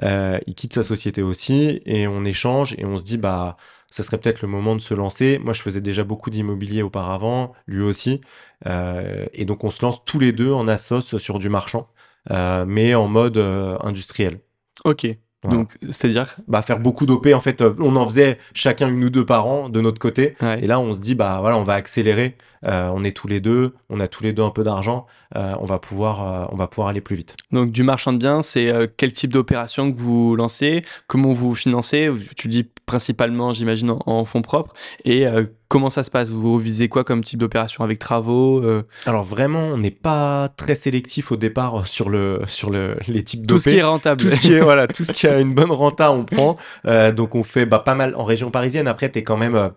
Il 0.00 0.54
quitte 0.54 0.72
sa 0.72 0.82
société 0.82 1.20
aussi 1.20 1.82
et 1.84 2.06
on 2.06 2.24
échange 2.24 2.74
et 2.78 2.86
on 2.86 2.96
se 2.96 3.04
dit, 3.04 3.18
bah, 3.18 3.58
ça 3.90 4.02
serait 4.02 4.16
peut-être 4.16 4.40
le 4.40 4.48
moment 4.48 4.76
de 4.76 4.80
se 4.80 4.94
lancer. 4.94 5.38
Moi, 5.44 5.52
je 5.52 5.60
faisais 5.60 5.82
déjà 5.82 6.04
beaucoup 6.04 6.30
d'immobilier 6.30 6.80
auparavant, 6.80 7.52
lui 7.66 7.82
aussi. 7.82 8.22
Et 8.64 9.44
donc, 9.44 9.62
on 9.62 9.68
se 9.70 9.84
lance 9.84 10.06
tous 10.06 10.18
les 10.18 10.32
deux 10.32 10.52
en 10.52 10.66
assos 10.68 11.18
sur 11.18 11.38
du 11.38 11.50
marchand, 11.50 11.88
mais 12.30 12.94
en 12.94 13.08
mode 13.08 13.36
industriel. 13.36 14.40
Ok. 14.84 15.06
Voilà. 15.44 15.58
Donc, 15.58 15.76
c'est-à-dire 15.82 16.36
Bah, 16.46 16.62
faire 16.62 16.78
beaucoup 16.78 17.04
d'OP, 17.04 17.26
en 17.34 17.40
fait, 17.40 17.62
euh, 17.62 17.74
on 17.80 17.96
en 17.96 18.06
faisait 18.06 18.38
chacun 18.54 18.88
une 18.88 19.02
ou 19.02 19.10
deux 19.10 19.26
par 19.26 19.48
an 19.48 19.68
de 19.68 19.80
notre 19.80 19.98
côté. 19.98 20.36
Ouais. 20.40 20.62
Et 20.62 20.68
là, 20.68 20.78
on 20.78 20.94
se 20.94 21.00
dit, 21.00 21.16
bah 21.16 21.38
voilà, 21.40 21.56
on 21.56 21.64
va 21.64 21.74
accélérer. 21.74 22.36
Euh, 22.64 22.90
on 22.94 23.02
est 23.02 23.10
tous 23.10 23.26
les 23.26 23.40
deux, 23.40 23.74
on 23.90 23.98
a 23.98 24.06
tous 24.06 24.22
les 24.22 24.32
deux 24.32 24.44
un 24.44 24.50
peu 24.50 24.62
d'argent. 24.62 25.04
Euh, 25.34 25.56
on 25.58 25.64
va 25.64 25.80
pouvoir, 25.80 26.22
euh, 26.22 26.46
on 26.52 26.56
va 26.56 26.68
pouvoir 26.68 26.86
aller 26.86 27.00
plus 27.00 27.16
vite. 27.16 27.34
Donc, 27.50 27.72
du 27.72 27.82
marchand 27.82 28.12
de 28.12 28.18
biens, 28.18 28.40
c'est 28.40 28.72
quel 28.96 29.12
type 29.12 29.32
d'opération 29.32 29.92
que 29.92 29.98
vous 29.98 30.36
lancez? 30.36 30.84
Comment 31.08 31.32
vous 31.32 31.56
financez? 31.56 32.08
Tu 32.36 32.46
dis 32.46 32.70
principalement, 32.86 33.50
j'imagine, 33.50 33.90
en, 33.90 34.00
en 34.06 34.24
fonds 34.24 34.42
propres. 34.42 34.74
Et 35.04 35.26
comment 35.72 35.88
ça 35.88 36.02
se 36.02 36.10
passe? 36.10 36.28
Vous 36.28 36.58
visez 36.58 36.90
quoi 36.90 37.02
comme 37.02 37.24
type 37.24 37.38
d'opération 37.38 37.82
avec 37.82 37.98
travaux 37.98 38.62
euh, 38.62 38.82
Alors 39.06 39.24
vraiment, 39.24 39.60
on 39.60 39.78
n'est 39.78 39.90
pas 39.90 40.50
très 40.54 40.74
sélectif 40.74 41.32
au 41.32 41.36
départ 41.36 41.86
sur 41.86 42.10
le, 42.10 42.42
sur 42.46 42.68
le, 42.68 42.98
les 43.08 43.24
types 43.24 43.46
Tout 43.46 43.58
ce 43.58 43.70
qui 43.70 43.76
est 43.76 43.80
d'OP. 43.80 43.88
rentable. 43.90 44.20
Tout 44.20 44.28
ce 44.28 44.38
qui 44.38 44.52
est 44.52 44.60
voilà, 44.60 44.86
tout 44.86 45.04
ce 45.04 45.12
qui 45.12 45.26
a 45.26 45.40
une 45.40 45.54
bonne 45.54 45.72
renta, 45.72 46.12
on 46.12 46.24
prend. 46.24 46.56
Euh, 46.84 47.10
donc 47.10 47.34
on 47.34 47.42
fait 47.42 47.64
bah, 47.64 47.78
pas 47.78 47.94
mal 47.94 48.14
en 48.16 48.22
région 48.22 48.50
parisienne. 48.50 48.86
Après, 48.86 49.08
t'es 49.08 49.22
quand 49.22 49.38
même, 49.38 49.70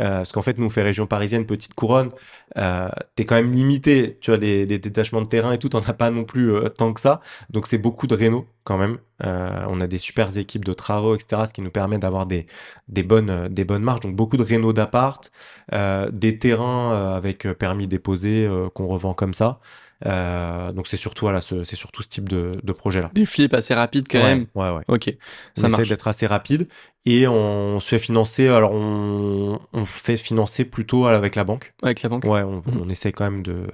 euh, 0.00 0.16
parce 0.18 0.32
qu'en 0.32 0.42
fait, 0.42 0.58
nous, 0.58 0.66
on 0.66 0.70
fait 0.70 0.82
région 0.82 1.06
parisienne, 1.06 1.46
petite 1.46 1.74
couronne. 1.74 2.10
Euh, 2.56 2.88
T'es 3.14 3.24
quand 3.24 3.34
même 3.34 3.52
limité. 3.52 4.18
Tu 4.20 4.34
les, 4.36 4.66
les 4.66 4.78
détachements 4.78 5.22
de 5.22 5.28
terrain 5.28 5.52
et 5.52 5.58
tout, 5.58 5.68
t'en 5.68 5.80
as 5.80 5.92
pas 5.92 6.10
non 6.10 6.24
plus 6.24 6.52
euh, 6.52 6.68
tant 6.68 6.92
que 6.92 7.00
ça. 7.00 7.20
Donc, 7.50 7.66
c'est 7.66 7.78
beaucoup 7.78 8.06
de 8.06 8.14
réno 8.14 8.46
quand 8.64 8.78
même. 8.78 8.98
On 9.24 9.80
a 9.80 9.86
des 9.86 9.98
super 9.98 10.36
équipes 10.36 10.64
de 10.64 10.72
travaux, 10.72 11.14
etc. 11.14 11.44
Ce 11.46 11.52
qui 11.54 11.62
nous 11.62 11.70
permet 11.70 11.98
d'avoir 11.98 12.26
des, 12.26 12.46
des, 12.88 13.04
bonnes, 13.04 13.48
des 13.48 13.64
bonnes 13.64 13.82
marges. 13.82 14.00
Donc, 14.00 14.16
beaucoup 14.16 14.36
de 14.36 14.42
réno 14.42 14.72
d'appart, 14.72 15.30
des 15.70 16.38
terrains 16.38 17.14
avec 17.14 17.46
permis 17.52 17.86
déposé 17.86 18.46
euh, 18.46 18.68
qu'on 18.70 18.86
revend 18.86 19.14
comme 19.14 19.34
ça. 19.34 19.60
Euh, 20.06 20.72
donc, 20.72 20.86
c'est 20.86 20.96
surtout, 20.96 21.24
voilà, 21.26 21.40
ce, 21.40 21.64
c'est 21.64 21.76
surtout 21.76 22.02
ce 22.02 22.08
type 22.08 22.28
de, 22.28 22.52
de 22.62 22.72
projet-là. 22.72 23.10
Des 23.14 23.26
flips 23.26 23.54
assez 23.54 23.74
rapides 23.74 24.06
quand 24.10 24.18
ouais, 24.18 24.24
même. 24.36 24.46
Ouais, 24.54 24.70
ouais. 24.70 24.82
Ok, 24.88 25.14
On 25.56 25.60
ça 25.60 25.66
essaie 25.68 25.76
marche. 25.76 25.88
d'être 25.88 26.08
assez 26.08 26.26
rapide 26.26 26.68
et 27.04 27.26
on 27.26 27.80
se 27.80 27.88
fait 27.88 27.98
financer. 27.98 28.48
Alors, 28.48 28.72
on, 28.74 29.60
on 29.72 29.84
fait 29.84 30.16
financer 30.16 30.64
plutôt 30.64 31.06
avec 31.06 31.34
la 31.36 31.44
banque. 31.44 31.74
Avec 31.82 32.02
la 32.02 32.08
banque. 32.08 32.24
Ouais, 32.24 32.42
on, 32.42 32.62
Mhm. 32.66 32.80
on 32.84 32.88
essaie 32.88 33.12
quand 33.12 33.24
même 33.24 33.42
de, 33.42 33.66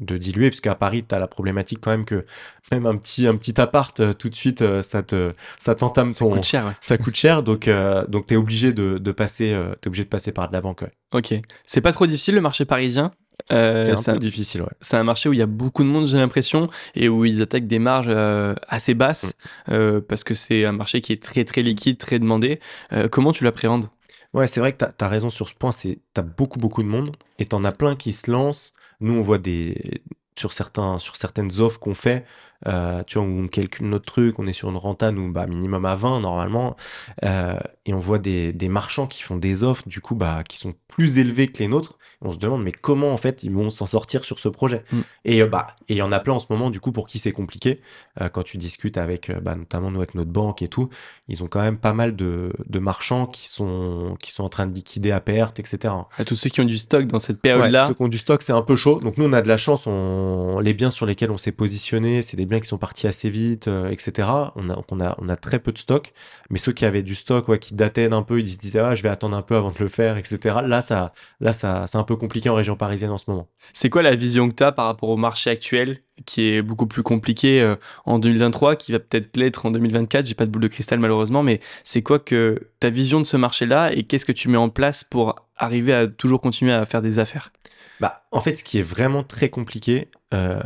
de 0.00 0.18
diluer, 0.18 0.50
parce 0.50 0.60
qu'à 0.60 0.74
Paris, 0.74 1.04
tu 1.08 1.14
as 1.14 1.18
la 1.18 1.26
problématique 1.26 1.78
quand 1.80 1.90
même 1.90 2.04
que 2.04 2.24
même 2.72 2.86
un 2.86 2.96
petit, 2.96 3.26
un 3.26 3.36
petit 3.36 3.60
appart, 3.60 3.98
euh, 4.00 4.12
tout 4.12 4.28
de 4.28 4.34
suite, 4.34 4.62
euh, 4.62 4.82
ça 4.82 5.02
te, 5.02 5.32
ça 5.58 5.74
t'entame 5.74 6.12
Ça 6.12 6.20
ton. 6.20 6.30
coûte 6.30 6.44
cher, 6.44 6.64
ouais. 6.66 6.72
Ça 6.80 6.96
coûte 6.98 7.16
cher, 7.16 7.42
donc, 7.42 7.66
euh, 7.68 8.06
donc 8.06 8.26
tu 8.26 8.34
es 8.34 8.36
obligé 8.36 8.72
de, 8.72 8.98
de 8.98 9.12
passer, 9.12 9.52
euh, 9.52 9.74
t'es 9.80 9.88
obligé 9.88 10.04
de 10.04 10.08
passer 10.08 10.30
par 10.32 10.48
de 10.48 10.52
la 10.52 10.60
banque. 10.60 10.82
Ouais. 10.82 10.92
Ok. 11.12 11.34
C'est 11.66 11.80
pas 11.80 11.92
trop 11.92 12.06
difficile 12.06 12.34
le 12.36 12.40
marché 12.40 12.64
parisien? 12.64 13.10
Euh, 13.52 13.82
c'est 13.82 13.92
un 13.92 13.96
c'est 13.96 14.10
peu 14.12 14.16
un- 14.16 14.20
difficile, 14.20 14.62
ouais. 14.62 14.68
c'est 14.80 14.96
un 14.96 15.04
marché 15.04 15.28
où 15.28 15.32
il 15.32 15.38
y 15.38 15.42
a 15.42 15.46
beaucoup 15.46 15.82
de 15.82 15.88
monde, 15.88 16.06
j'ai 16.06 16.18
l'impression, 16.18 16.68
et 16.94 17.08
où 17.08 17.24
ils 17.24 17.42
attaquent 17.42 17.66
des 17.66 17.78
marges 17.78 18.08
euh, 18.08 18.54
assez 18.68 18.94
basses, 18.94 19.36
Mm. 19.68 19.72
euh, 19.72 20.00
parce 20.00 20.24
que 20.24 20.34
c'est 20.34 20.64
un 20.64 20.72
marché 20.72 21.00
qui 21.00 21.12
est 21.12 21.22
très 21.22 21.44
très 21.44 21.62
liquide, 21.62 21.98
très 21.98 22.18
demandé. 22.18 22.60
Euh, 22.92 23.08
comment 23.08 23.32
tu 23.32 23.44
l'appréhendes? 23.44 23.88
Ouais, 24.32 24.46
c'est 24.46 24.60
vrai 24.60 24.72
que 24.72 24.84
tu 24.84 25.04
as, 25.04 25.08
raison 25.08 25.28
sur 25.30 25.48
ce 25.48 25.54
point. 25.54 25.72
C'est 25.72 25.98
tu 26.14 26.20
as 26.20 26.22
beaucoup, 26.22 26.58
beaucoup 26.60 26.82
de 26.82 26.88
monde 26.88 27.16
et 27.38 27.44
tu 27.46 27.54
en 27.56 27.64
as 27.64 27.72
plein 27.72 27.96
qui 27.96 28.12
se 28.12 28.30
lancent. 28.30 28.72
Nous, 29.00 29.14
on 29.14 29.22
voit 29.22 29.38
des 29.38 30.02
sur, 30.38 30.52
certains, 30.52 30.98
sur 30.98 31.16
certaines 31.16 31.60
offres 31.60 31.78
qu'on 31.80 31.94
fait, 31.94 32.24
euh, 32.66 33.02
tu 33.06 33.18
vois, 33.18 33.26
où 33.26 33.30
on 33.30 33.48
calcule 33.48 33.88
notre 33.88 34.04
truc, 34.04 34.38
on 34.38 34.46
est 34.46 34.52
sur 34.52 34.68
une 34.68 34.76
renta, 34.76 35.12
nous, 35.12 35.32
bah, 35.32 35.46
minimum 35.46 35.84
à 35.84 35.94
20 35.94 36.20
normalement, 36.20 36.76
euh, 37.24 37.58
et 37.86 37.94
on 37.94 37.98
voit 37.98 38.18
des, 38.18 38.52
des 38.52 38.68
marchands 38.68 39.06
qui 39.06 39.22
font 39.22 39.36
des 39.36 39.64
offres, 39.64 39.88
du 39.88 40.00
coup, 40.00 40.14
bah, 40.14 40.42
qui 40.46 40.58
sont 40.58 40.74
plus 40.88 41.18
élevées 41.18 41.48
que 41.48 41.58
les 41.58 41.68
nôtres. 41.68 41.98
On 42.22 42.32
se 42.32 42.38
demande, 42.38 42.62
mais 42.62 42.72
comment, 42.72 43.12
en 43.12 43.16
fait, 43.16 43.42
ils 43.44 43.50
vont 43.50 43.70
s'en 43.70 43.86
sortir 43.86 44.24
sur 44.24 44.38
ce 44.38 44.48
projet? 44.50 44.84
Mm. 44.92 45.00
Et 45.24 45.42
euh, 45.42 45.46
bah, 45.46 45.66
et 45.88 45.94
il 45.94 45.96
y 45.96 46.02
en 46.02 46.12
a 46.12 46.20
plein 46.20 46.34
en 46.34 46.38
ce 46.38 46.46
moment, 46.50 46.70
du 46.70 46.80
coup, 46.80 46.92
pour 46.92 47.06
qui 47.06 47.18
c'est 47.18 47.32
compliqué. 47.32 47.80
Euh, 48.20 48.28
quand 48.28 48.42
tu 48.42 48.58
discutes 48.58 48.98
avec, 48.98 49.30
bah, 49.40 49.54
notamment 49.54 49.90
nous, 49.90 49.98
avec 49.98 50.14
notre 50.14 50.30
banque 50.30 50.60
et 50.60 50.68
tout, 50.68 50.90
ils 51.28 51.42
ont 51.42 51.46
quand 51.46 51.60
même 51.60 51.78
pas 51.78 51.94
mal 51.94 52.14
de, 52.14 52.52
de 52.68 52.78
marchands 52.78 53.26
qui 53.26 53.48
sont, 53.48 54.16
qui 54.20 54.32
sont 54.32 54.44
en 54.44 54.50
train 54.50 54.66
de 54.66 54.74
liquider 54.74 55.12
à 55.12 55.20
perte, 55.20 55.58
etc. 55.58 55.94
À 56.18 56.24
tous 56.24 56.36
ceux 56.36 56.50
qui 56.50 56.60
ont 56.60 56.64
du 56.64 56.76
stock 56.76 57.06
dans 57.06 57.18
cette 57.18 57.36
Ouais, 57.36 57.42
période-là, 57.42 57.88
ceux 57.88 57.94
qui 57.94 58.02
ont 58.02 58.08
du 58.08 58.18
stock, 58.18 58.42
c'est 58.42 58.52
un 58.52 58.62
peu 58.62 58.76
chaud. 58.76 59.00
Donc 59.00 59.16
nous, 59.16 59.24
on 59.24 59.32
a 59.32 59.40
de 59.40 59.48
la 59.48 59.56
chance. 59.56 59.86
On... 59.86 60.60
Les 60.60 60.74
biens 60.74 60.90
sur 60.90 61.06
lesquels 61.06 61.30
on 61.30 61.38
s'est 61.38 61.52
positionné, 61.52 62.22
c'est 62.22 62.36
des 62.36 62.46
biens 62.50 62.60
qui 62.60 62.68
sont 62.68 62.78
partis 62.78 63.06
assez 63.06 63.30
vite, 63.30 63.68
euh, 63.68 63.90
etc. 63.90 64.28
On 64.56 64.68
a, 64.68 64.78
on, 64.90 65.00
a, 65.00 65.16
on 65.18 65.28
a 65.28 65.36
très 65.36 65.58
peu 65.58 65.72
de 65.72 65.78
stock. 65.78 66.12
Mais 66.50 66.58
ceux 66.58 66.72
qui 66.72 66.84
avaient 66.84 67.02
du 67.02 67.14
stock, 67.14 67.48
ouais, 67.48 67.58
qui 67.58 67.74
dataient 67.74 68.08
d'un 68.08 68.22
peu, 68.22 68.40
ils 68.40 68.50
se 68.50 68.58
disaient, 68.58 68.80
ah, 68.80 68.94
je 68.94 69.02
vais 69.02 69.08
attendre 69.08 69.36
un 69.36 69.42
peu 69.42 69.56
avant 69.56 69.70
de 69.70 69.78
le 69.78 69.88
faire, 69.88 70.18
etc. 70.18 70.58
Là, 70.66 70.82
ça, 70.82 71.12
là, 71.40 71.52
ça, 71.52 71.84
c'est 71.86 71.96
un 71.96 72.04
peu 72.04 72.16
compliqué 72.16 72.50
en 72.50 72.54
région 72.54 72.76
parisienne 72.76 73.10
en 73.10 73.18
ce 73.18 73.30
moment. 73.30 73.48
c'est 73.72 73.88
quoi 73.88 74.02
la 74.02 74.14
vision 74.14 74.48
que 74.48 74.54
tu 74.54 74.62
as 74.62 74.72
par 74.72 74.86
rapport 74.86 75.08
au 75.08 75.16
marché 75.16 75.48
actuel, 75.50 75.98
qui 76.26 76.48
est 76.48 76.62
beaucoup 76.62 76.86
plus 76.86 77.02
compliqué 77.02 77.62
euh, 77.62 77.76
en 78.04 78.18
2023, 78.18 78.76
qui 78.76 78.92
va 78.92 78.98
peut-être 78.98 79.36
l'être 79.36 79.64
en 79.64 79.70
2024 79.70 80.26
J'ai 80.26 80.34
pas 80.34 80.46
de 80.46 80.50
boule 80.50 80.62
de 80.62 80.68
cristal 80.68 80.98
malheureusement, 80.98 81.42
mais 81.42 81.60
c'est 81.84 82.02
quoi 82.02 82.18
que 82.18 82.68
ta 82.78 82.90
vision 82.90 83.20
de 83.20 83.26
ce 83.26 83.36
marché-là 83.36 83.92
et 83.92 84.02
qu'est-ce 84.02 84.26
que 84.26 84.32
tu 84.32 84.48
mets 84.48 84.58
en 84.58 84.68
place 84.68 85.04
pour 85.04 85.36
arriver 85.56 85.94
à 85.94 86.06
toujours 86.06 86.40
continuer 86.40 86.72
à 86.72 86.84
faire 86.84 87.02
des 87.02 87.18
affaires? 87.18 87.52
Bah, 88.00 88.24
en 88.32 88.40
fait, 88.40 88.54
ce 88.54 88.64
qui 88.64 88.78
est 88.78 88.82
vraiment 88.82 89.22
très 89.22 89.50
compliqué, 89.50 90.08
euh, 90.32 90.60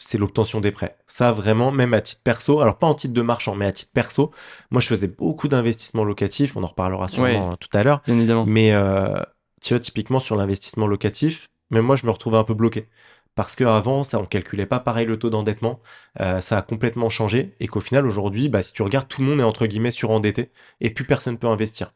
c'est 0.00 0.18
l'obtention 0.18 0.60
des 0.60 0.72
prêts. 0.72 0.96
Ça, 1.06 1.30
vraiment, 1.30 1.70
même 1.70 1.92
à 1.94 2.00
titre 2.00 2.22
perso, 2.24 2.60
alors 2.60 2.78
pas 2.78 2.86
en 2.86 2.94
titre 2.94 3.12
de 3.12 3.22
marchand, 3.22 3.54
mais 3.54 3.66
à 3.66 3.72
titre 3.72 3.92
perso, 3.92 4.32
moi, 4.70 4.80
je 4.80 4.88
faisais 4.88 5.06
beaucoup 5.06 5.46
d'investissements 5.46 6.04
locatifs, 6.04 6.56
on 6.56 6.64
en 6.64 6.68
reparlera 6.68 7.06
sûrement 7.08 7.52
euh, 7.52 7.56
tout 7.56 7.68
à 7.76 7.84
l'heure, 7.84 8.00
Bien 8.06 8.16
évidemment. 8.16 8.46
mais 8.46 8.72
euh, 8.72 9.20
tu 9.60 9.74
vois, 9.74 9.80
typiquement 9.80 10.18
sur 10.18 10.36
l'investissement 10.36 10.86
locatif, 10.86 11.48
même 11.70 11.84
moi, 11.84 11.96
je 11.96 12.06
me 12.06 12.10
retrouvais 12.10 12.38
un 12.38 12.44
peu 12.44 12.54
bloqué. 12.54 12.88
Parce 13.36 13.54
qu'avant, 13.54 14.02
ça, 14.02 14.18
on 14.18 14.24
calculait 14.24 14.66
pas 14.66 14.80
pareil 14.80 15.06
le 15.06 15.18
taux 15.18 15.30
d'endettement, 15.30 15.80
euh, 16.20 16.40
ça 16.40 16.58
a 16.58 16.62
complètement 16.62 17.10
changé, 17.10 17.54
et 17.60 17.68
qu'au 17.68 17.80
final, 17.80 18.06
aujourd'hui, 18.06 18.48
bah, 18.48 18.62
si 18.62 18.72
tu 18.72 18.82
regardes, 18.82 19.06
tout 19.06 19.20
le 19.20 19.28
monde 19.28 19.40
est 19.40 19.44
entre 19.44 19.66
guillemets 19.66 19.90
surendetté, 19.92 20.50
et 20.80 20.90
plus 20.90 21.04
personne 21.04 21.36
peut 21.38 21.46
investir. 21.46 21.92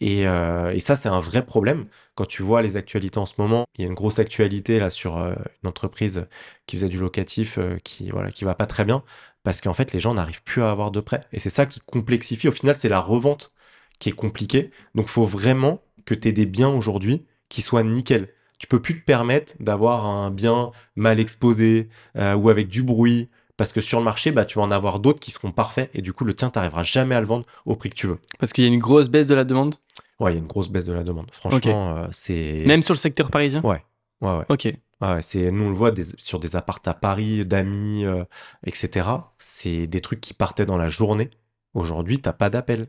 Et, 0.00 0.26
euh, 0.28 0.70
et 0.72 0.80
ça, 0.80 0.96
c'est 0.96 1.08
un 1.08 1.18
vrai 1.18 1.44
problème. 1.44 1.86
Quand 2.14 2.26
tu 2.26 2.42
vois 2.42 2.62
les 2.62 2.76
actualités 2.76 3.18
en 3.18 3.26
ce 3.26 3.34
moment, 3.38 3.66
il 3.76 3.82
y 3.82 3.84
a 3.84 3.88
une 3.88 3.94
grosse 3.94 4.18
actualité 4.18 4.78
là 4.78 4.90
sur 4.90 5.18
euh, 5.18 5.34
une 5.62 5.68
entreprise 5.68 6.26
qui 6.66 6.76
faisait 6.76 6.88
du 6.88 6.98
locatif 6.98 7.58
euh, 7.58 7.78
qui 7.82 8.10
voilà 8.10 8.30
va 8.42 8.54
pas 8.54 8.66
très 8.66 8.84
bien 8.84 9.02
parce 9.42 9.60
qu'en 9.60 9.74
fait 9.74 9.92
les 9.92 9.98
gens 9.98 10.14
n'arrivent 10.14 10.42
plus 10.42 10.62
à 10.62 10.70
avoir 10.70 10.90
de 10.90 11.00
prêts. 11.00 11.22
Et 11.32 11.40
c'est 11.40 11.50
ça 11.50 11.66
qui 11.66 11.80
complexifie. 11.80 12.48
Au 12.48 12.52
final, 12.52 12.76
c'est 12.76 12.88
la 12.88 13.00
revente 13.00 13.52
qui 13.98 14.10
est 14.10 14.12
compliquée. 14.12 14.70
Donc, 14.94 15.08
faut 15.08 15.26
vraiment 15.26 15.82
que 16.04 16.14
tu 16.14 16.28
aies 16.28 16.32
des 16.32 16.46
biens 16.46 16.68
aujourd'hui 16.70 17.26
qui 17.48 17.62
soient 17.62 17.82
nickel. 17.82 18.28
Tu 18.58 18.66
peux 18.66 18.80
plus 18.82 19.00
te 19.00 19.04
permettre 19.04 19.54
d'avoir 19.60 20.06
un 20.06 20.30
bien 20.30 20.72
mal 20.96 21.20
exposé 21.20 21.88
ou 22.16 22.48
avec 22.50 22.68
du 22.68 22.82
bruit. 22.82 23.28
Parce 23.58 23.72
que 23.74 23.82
sur 23.82 23.98
le 23.98 24.04
marché, 24.06 24.30
bah, 24.30 24.46
tu 24.46 24.58
vas 24.58 24.64
en 24.64 24.70
avoir 24.70 25.00
d'autres 25.00 25.20
qui 25.20 25.30
seront 25.30 25.52
parfaits 25.52 25.90
et 25.92 26.00
du 26.00 26.14
coup, 26.14 26.24
le 26.24 26.32
tien, 26.32 26.48
tu 26.48 26.58
n'arriveras 26.58 26.84
jamais 26.84 27.14
à 27.14 27.20
le 27.20 27.26
vendre 27.26 27.44
au 27.66 27.76
prix 27.76 27.90
que 27.90 27.94
tu 27.96 28.06
veux. 28.06 28.18
Parce 28.38 28.54
qu'il 28.54 28.64
y 28.64 28.66
a 28.66 28.72
une 28.72 28.78
grosse 28.80 29.10
baisse 29.10 29.26
de 29.26 29.34
la 29.34 29.44
demande, 29.44 29.74
Ouais, 30.20 30.32
il 30.32 30.34
y 30.34 30.38
a 30.38 30.40
une 30.40 30.48
grosse 30.48 30.68
baisse 30.68 30.86
de 30.86 30.92
la 30.92 31.04
demande. 31.04 31.28
Franchement, 31.30 31.96
euh, 31.96 32.06
c'est. 32.10 32.64
même 32.66 32.82
sur 32.82 32.92
le 32.94 32.98
secteur 32.98 33.30
parisien? 33.30 33.60
Ouais, 33.62 33.84
ouais, 34.20 34.38
ouais. 34.38 34.44
Ok. 34.48 34.64
Ouais, 35.00 35.22
c'est, 35.22 35.52
nous, 35.52 35.66
on 35.66 35.68
le 35.68 35.74
voit 35.76 35.92
des- 35.92 36.06
sur 36.16 36.40
des 36.40 36.56
apparts 36.56 36.80
à 36.86 36.94
Paris, 36.94 37.44
d'amis, 37.46 38.04
euh, 38.04 38.24
etc. 38.66 39.08
C'est 39.38 39.86
des 39.86 40.00
trucs 40.00 40.20
qui 40.20 40.34
partaient 40.34 40.66
dans 40.66 40.76
la 40.78 40.88
journée. 40.88 41.30
Aujourd'hui, 41.74 42.18
t'as 42.20 42.32
pas 42.32 42.48
d'appel. 42.50 42.88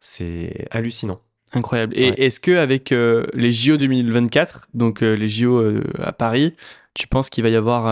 C'est 0.00 0.66
hallucinant. 0.70 1.20
Incroyable. 1.52 1.92
Et 1.96 2.10
Ouais. 2.10 2.14
est-ce 2.16 2.40
que 2.40 2.56
avec 2.56 2.92
euh, 2.92 3.26
les 3.34 3.52
JO 3.52 3.76
2024, 3.76 4.68
donc 4.74 5.02
euh, 5.02 5.14
les 5.14 5.28
JO 5.28 5.58
euh, 5.58 5.84
à 5.98 6.12
Paris, 6.12 6.54
tu 6.94 7.06
penses 7.06 7.28
qu'il 7.28 7.42
va 7.44 7.50
y 7.50 7.56
avoir, 7.56 7.86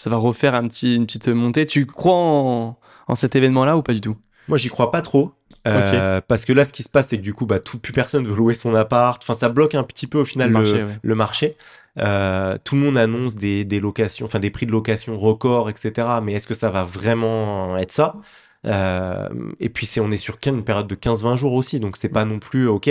ça 0.00 0.10
va 0.10 0.16
refaire 0.16 0.54
un 0.54 0.66
petit, 0.68 0.96
une 0.96 1.06
petite 1.06 1.28
montée 1.28 1.66
Tu 1.66 1.86
crois 1.86 2.14
en, 2.14 2.78
en 3.08 3.14
cet 3.14 3.36
événement-là 3.36 3.76
ou 3.76 3.82
pas 3.82 3.94
du 3.94 4.00
tout? 4.00 4.16
Moi, 4.48 4.56
j'y 4.58 4.68
crois 4.68 4.90
pas 4.90 5.02
trop. 5.02 5.32
euh, 5.66 6.20
Parce 6.26 6.44
que 6.44 6.52
là, 6.52 6.64
ce 6.64 6.72
qui 6.72 6.82
se 6.82 6.88
passe, 6.88 7.08
c'est 7.08 7.18
que 7.18 7.22
du 7.22 7.34
coup, 7.34 7.46
bah, 7.46 7.58
tout, 7.58 7.78
plus 7.78 7.92
personne 7.92 8.26
veut 8.26 8.34
louer 8.34 8.54
son 8.54 8.74
appart. 8.74 9.22
Enfin, 9.22 9.34
ça 9.34 9.48
bloque 9.48 9.74
un 9.74 9.82
petit 9.84 10.06
peu 10.06 10.18
au 10.20 10.24
final 10.24 10.50
Le 10.50 10.52
le, 10.52 10.58
marché, 10.60 10.84
ouais. 10.84 10.98
le 11.02 11.14
marché. 11.14 11.56
Euh, 11.98 12.56
tout 12.64 12.76
le 12.76 12.80
monde 12.82 12.96
annonce 12.96 13.34
des, 13.34 13.64
des 13.64 13.80
locations, 13.80 14.24
enfin 14.26 14.38
des 14.38 14.50
prix 14.50 14.66
de 14.66 14.72
location 14.72 15.16
records, 15.16 15.68
etc. 15.68 16.08
Mais 16.22 16.34
est-ce 16.34 16.46
que 16.46 16.54
ça 16.54 16.70
va 16.70 16.84
vraiment 16.84 17.76
être 17.76 17.92
ça? 17.92 18.16
Euh, 18.66 19.28
Et 19.60 19.68
puis, 19.68 19.86
c'est, 19.86 20.00
on 20.00 20.10
est 20.10 20.16
sur 20.16 20.38
une 20.46 20.64
période 20.64 20.86
de 20.86 20.94
15-20 20.94 21.36
jours 21.36 21.52
aussi. 21.54 21.80
Donc, 21.80 21.96
c'est 21.96 22.08
pas 22.08 22.24
non 22.24 22.38
plus, 22.38 22.66
OK, 22.68 22.88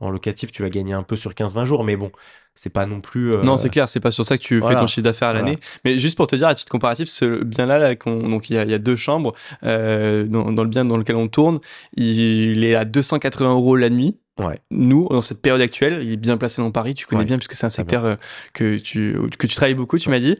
en 0.00 0.10
locatif, 0.10 0.50
tu 0.50 0.62
vas 0.62 0.68
gagner 0.70 0.92
un 0.94 1.02
peu 1.02 1.16
sur 1.16 1.32
15-20 1.32 1.64
jours. 1.64 1.84
Mais 1.84 1.96
bon, 1.96 2.10
c'est 2.54 2.72
pas 2.72 2.86
non 2.86 3.00
plus. 3.00 3.32
euh, 3.32 3.42
Non, 3.42 3.56
c'est 3.56 3.68
clair, 3.70 3.88
c'est 3.88 4.00
pas 4.00 4.10
sur 4.10 4.24
ça 4.24 4.36
que 4.38 4.42
tu 4.42 4.60
fais 4.60 4.74
ton 4.74 4.86
chiffre 4.86 5.04
d'affaires 5.04 5.28
à 5.28 5.32
Voilà. 5.32 5.46
l'année. 5.46 5.58
Mais 5.84 5.98
juste 5.98 6.16
pour 6.16 6.26
te 6.26 6.36
dire, 6.36 6.48
à 6.48 6.54
titre 6.54 6.70
comparatif, 6.72 7.08
ce 7.08 7.44
bien-là, 7.44 7.78
là, 7.78 7.94
donc 7.94 8.50
il 8.50 8.54
y, 8.56 8.58
a, 8.58 8.64
il 8.64 8.70
y 8.70 8.74
a 8.74 8.78
deux 8.78 8.96
chambres 8.96 9.32
euh, 9.62 10.24
dans, 10.24 10.52
dans 10.52 10.62
le 10.64 10.68
bien 10.68 10.84
dans 10.84 10.96
lequel 10.96 11.16
on 11.16 11.28
tourne, 11.28 11.58
il 11.96 12.64
est 12.64 12.74
à 12.74 12.84
280 12.84 13.52
euros 13.52 13.76
la 13.76 13.90
nuit. 13.90 14.16
Ouais. 14.38 14.58
Nous, 14.70 15.06
dans 15.10 15.20
cette 15.20 15.42
période 15.42 15.60
actuelle, 15.60 16.00
il 16.02 16.12
est 16.12 16.16
bien 16.16 16.38
placé 16.38 16.62
dans 16.62 16.70
Paris, 16.70 16.94
tu 16.94 17.04
connais 17.04 17.20
Ouais, 17.20 17.26
bien 17.26 17.36
puisque 17.36 17.54
c'est 17.54 17.66
un 17.66 17.68
très 17.68 17.76
secteur 17.76 18.04
euh, 18.06 18.16
que, 18.54 18.78
tu, 18.78 19.14
que 19.38 19.46
tu 19.46 19.54
travailles 19.54 19.74
beaucoup, 19.74 19.98
tu 19.98 20.08
m'as 20.08 20.18
dit. 20.18 20.38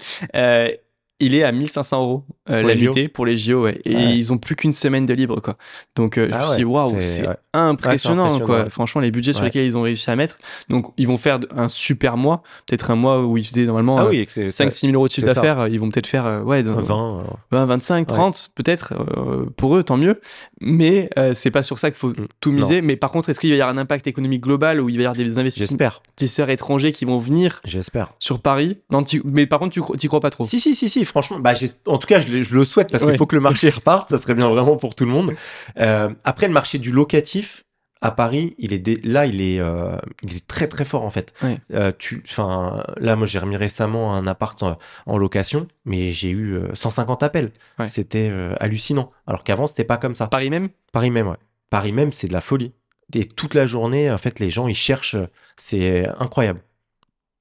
Euh, 1.20 1.24
il 1.24 1.34
est 1.34 1.44
à 1.44 1.52
1500 1.52 2.02
euros 2.02 2.24
euh, 2.48 2.60
Pour 2.60 2.68
la 2.68 2.74
les 2.74 2.80
JO? 2.80 2.84
nuitée 2.86 3.08
pour 3.08 3.26
les 3.26 3.36
JO, 3.36 3.62
ouais. 3.64 3.80
Et 3.84 3.94
Ouais. 3.94 4.16
ils 4.16 4.32
ont 4.32 4.38
plus 4.38 4.56
qu'une 4.56 4.72
semaine 4.72 5.06
de 5.06 5.14
libre, 5.14 5.40
quoi. 5.40 5.56
Donc, 5.96 6.18
euh, 6.18 6.28
je 6.30 6.34
Ah 6.34 6.40
me 6.42 6.46
suis 6.46 6.56
dit, 6.58 6.64
waouh, 6.64 6.96
c'est- 7.00 7.26
impressionnant, 7.52 8.24
impressionnant, 8.24 8.40
quoi. 8.46 8.62
ouais. 8.64 8.70
Franchement, 8.70 9.00
les 9.00 9.10
budgets 9.10 9.32
sur 9.32 9.44
lesquels 9.44 9.64
ils 9.66 9.76
ont 9.76 9.82
réussi 9.82 10.10
à 10.10 10.16
mettre. 10.16 10.38
Donc, 10.68 10.92
ils 10.96 11.06
vont 11.06 11.16
faire 11.16 11.38
un 11.56 11.68
super 11.68 12.16
mois, 12.16 12.42
peut-être 12.66 12.90
un 12.90 12.96
mois 12.96 13.24
où 13.24 13.36
ils 13.36 13.44
faisaient 13.44 13.64
normalement 13.64 13.96
Ah 13.98 14.04
euh, 14.04 14.08
oui, 14.10 14.18
et 14.18 14.26
que 14.26 14.32
c'est 14.32 14.46
5-6 14.46 14.80
000 14.86 14.94
euros 14.94 15.08
de 15.08 15.12
chiffre 15.12 15.26
d'affaires, 15.26 15.68
ils 15.68 15.78
vont 15.80 15.90
peut-être 15.90 16.06
faire 16.06 16.26
euh, 16.26 16.42
ouais, 16.42 16.62
dans- 16.62 16.80
20. 16.80 17.20
euh, 17.20 17.22
20, 17.50 17.66
25, 17.66 18.06
30 18.06 18.50
peut-être 18.54 18.94
euh, 18.94 19.46
pour 19.56 19.76
eux, 19.76 19.82
tant 19.82 19.96
mieux. 19.96 20.20
Mais 20.60 21.10
euh, 21.18 21.34
c'est 21.34 21.50
pas 21.50 21.62
sur 21.62 21.78
ça 21.78 21.90
qu'il 21.90 21.98
faut 21.98 22.08
Mm. 22.10 22.26
tout 22.40 22.52
miser. 22.52 22.82
Mais 22.82 22.96
par 22.96 23.10
contre, 23.12 23.28
est-ce 23.30 23.40
qu'il 23.40 23.50
va 23.50 23.56
y 23.56 23.60
avoir 23.60 23.74
un 23.74 23.78
impact 23.78 24.06
économique 24.06 24.42
global 24.42 24.80
où 24.80 24.88
il 24.88 24.96
va 24.96 25.02
y 25.02 25.06
avoir 25.06 25.16
des 25.16 25.38
investisseurs 25.38 26.50
étrangers 26.50 26.92
qui 26.92 27.04
vont 27.04 27.18
venir 27.18 27.60
J'espère. 27.64 28.12
sur 28.18 28.40
Paris? 28.40 28.78
Non, 28.90 29.02
tu- 29.02 29.22
mais 29.24 29.46
par 29.46 29.58
contre, 29.58 29.72
tu 29.72 29.80
t'y 29.98 30.06
crois 30.08 30.20
pas 30.20 30.30
trop. 30.30 30.44
Si, 30.44 30.60
si, 30.60 30.74
si, 30.74 30.88
si, 30.88 31.04
franchement, 31.10 31.38
bah, 31.38 31.54
j'ai- 31.54 31.70
en 31.86 31.98
tout 31.98 32.06
cas, 32.06 32.20
je, 32.20 32.28
le- 32.28 32.42
je 32.42 32.54
le 32.54 32.64
souhaite 32.64 32.90
parce 32.90 33.02
Ouais. 33.04 33.10
qu'il 33.10 33.18
faut 33.18 33.26
que 33.26 33.36
le 33.36 33.42
marché 33.42 33.68
reparte, 33.70 34.08
ça 34.10 34.18
serait 34.18 34.34
bien 34.34 34.48
vraiment 34.48 34.76
pour 34.76 34.94
tout 34.94 35.04
le 35.04 35.10
monde. 35.10 35.34
Euh, 35.78 36.08
après, 36.24 36.46
le 36.46 36.52
marché 36.54 36.78
du 36.78 36.90
locatif 36.92 37.64
à 38.02 38.10
Paris, 38.12 38.54
il 38.58 38.72
est 38.72 38.78
dé- 38.78 39.00
là, 39.04 39.26
il 39.26 39.42
est, 39.42 39.60
euh, 39.60 39.96
il 40.22 40.34
est 40.34 40.46
très 40.46 40.68
très 40.68 40.86
fort 40.86 41.04
en 41.04 41.10
fait. 41.10 41.34
Ouais. 41.42 41.58
Euh, 41.74 41.92
tu, 41.98 42.22
enfin, 42.26 42.82
là, 42.96 43.14
moi, 43.16 43.26
j'ai 43.26 43.38
remis 43.38 43.56
récemment 43.56 44.14
un 44.16 44.26
appart 44.26 44.62
en, 44.62 44.78
en 45.06 45.18
location, 45.18 45.68
mais 45.84 46.10
j'ai 46.10 46.30
eu 46.30 46.54
euh, 46.54 46.74
150 46.74 47.22
appels. 47.22 47.52
Ouais. 47.78 47.88
C'était 47.88 48.28
euh, 48.30 48.54
hallucinant. 48.58 49.10
Alors 49.26 49.44
qu'avant, 49.44 49.66
c'était 49.66 49.84
pas 49.84 49.98
comme 49.98 50.14
ça. 50.14 50.28
Paris 50.28 50.48
même? 50.48 50.70
Paris 50.92 51.10
même, 51.10 51.28
ouais. 51.28 51.36
Paris 51.68 51.92
même, 51.92 52.10
c'est 52.12 52.26
de 52.28 52.32
la 52.32 52.40
folie. 52.40 52.72
et 53.14 53.24
toute 53.26 53.54
la 53.54 53.66
journée, 53.66 54.10
en 54.10 54.18
fait, 54.18 54.38
les 54.40 54.50
gens, 54.50 54.66
ils 54.66 54.74
cherchent. 54.74 55.16
C'est 55.56 56.08
incroyable. 56.18 56.62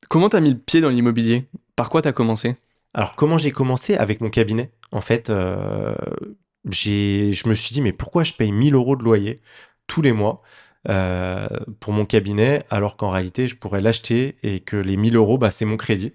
Comment 0.09 0.27
t'as 0.29 0.39
mis 0.41 0.49
le 0.51 0.57
pied 0.57 0.81
dans 0.81 0.89
l'immobilier? 0.89 1.47
Par 1.75 1.89
quoi 1.89 2.01
t'as 2.01 2.11
commencé? 2.11 2.55
Alors, 2.93 3.15
comment 3.15 3.37
j'ai 3.37 3.51
commencé 3.51 3.95
Avec 3.95 4.21
mon 4.21 4.29
cabinet. 4.29 4.71
En 4.91 5.01
fait, 5.01 5.29
euh, 5.29 5.93
je 6.69 7.47
me 7.47 7.53
suis 7.53 7.73
dit, 7.73 7.81
mais 7.81 7.93
pourquoi 7.93 8.23
je 8.23 8.33
paye 8.33 8.51
1000 8.51 8.73
euros 8.73 8.95
de 8.95 9.03
loyer 9.03 9.41
tous 9.87 10.01
les 10.01 10.11
mois 10.11 10.41
euh, 10.87 11.47
pour 11.79 11.93
mon 11.93 12.05
cabinet, 12.05 12.61
alors 12.69 12.97
qu'en 12.97 13.09
réalité, 13.09 13.47
je 13.47 13.55
pourrais 13.55 13.81
l'acheter 13.81 14.37
et 14.43 14.61
que 14.61 14.77
les 14.77 14.97
1000 14.97 15.15
euros, 15.15 15.37
bah, 15.37 15.51
c'est 15.51 15.65
mon 15.65 15.77
crédit. 15.77 16.13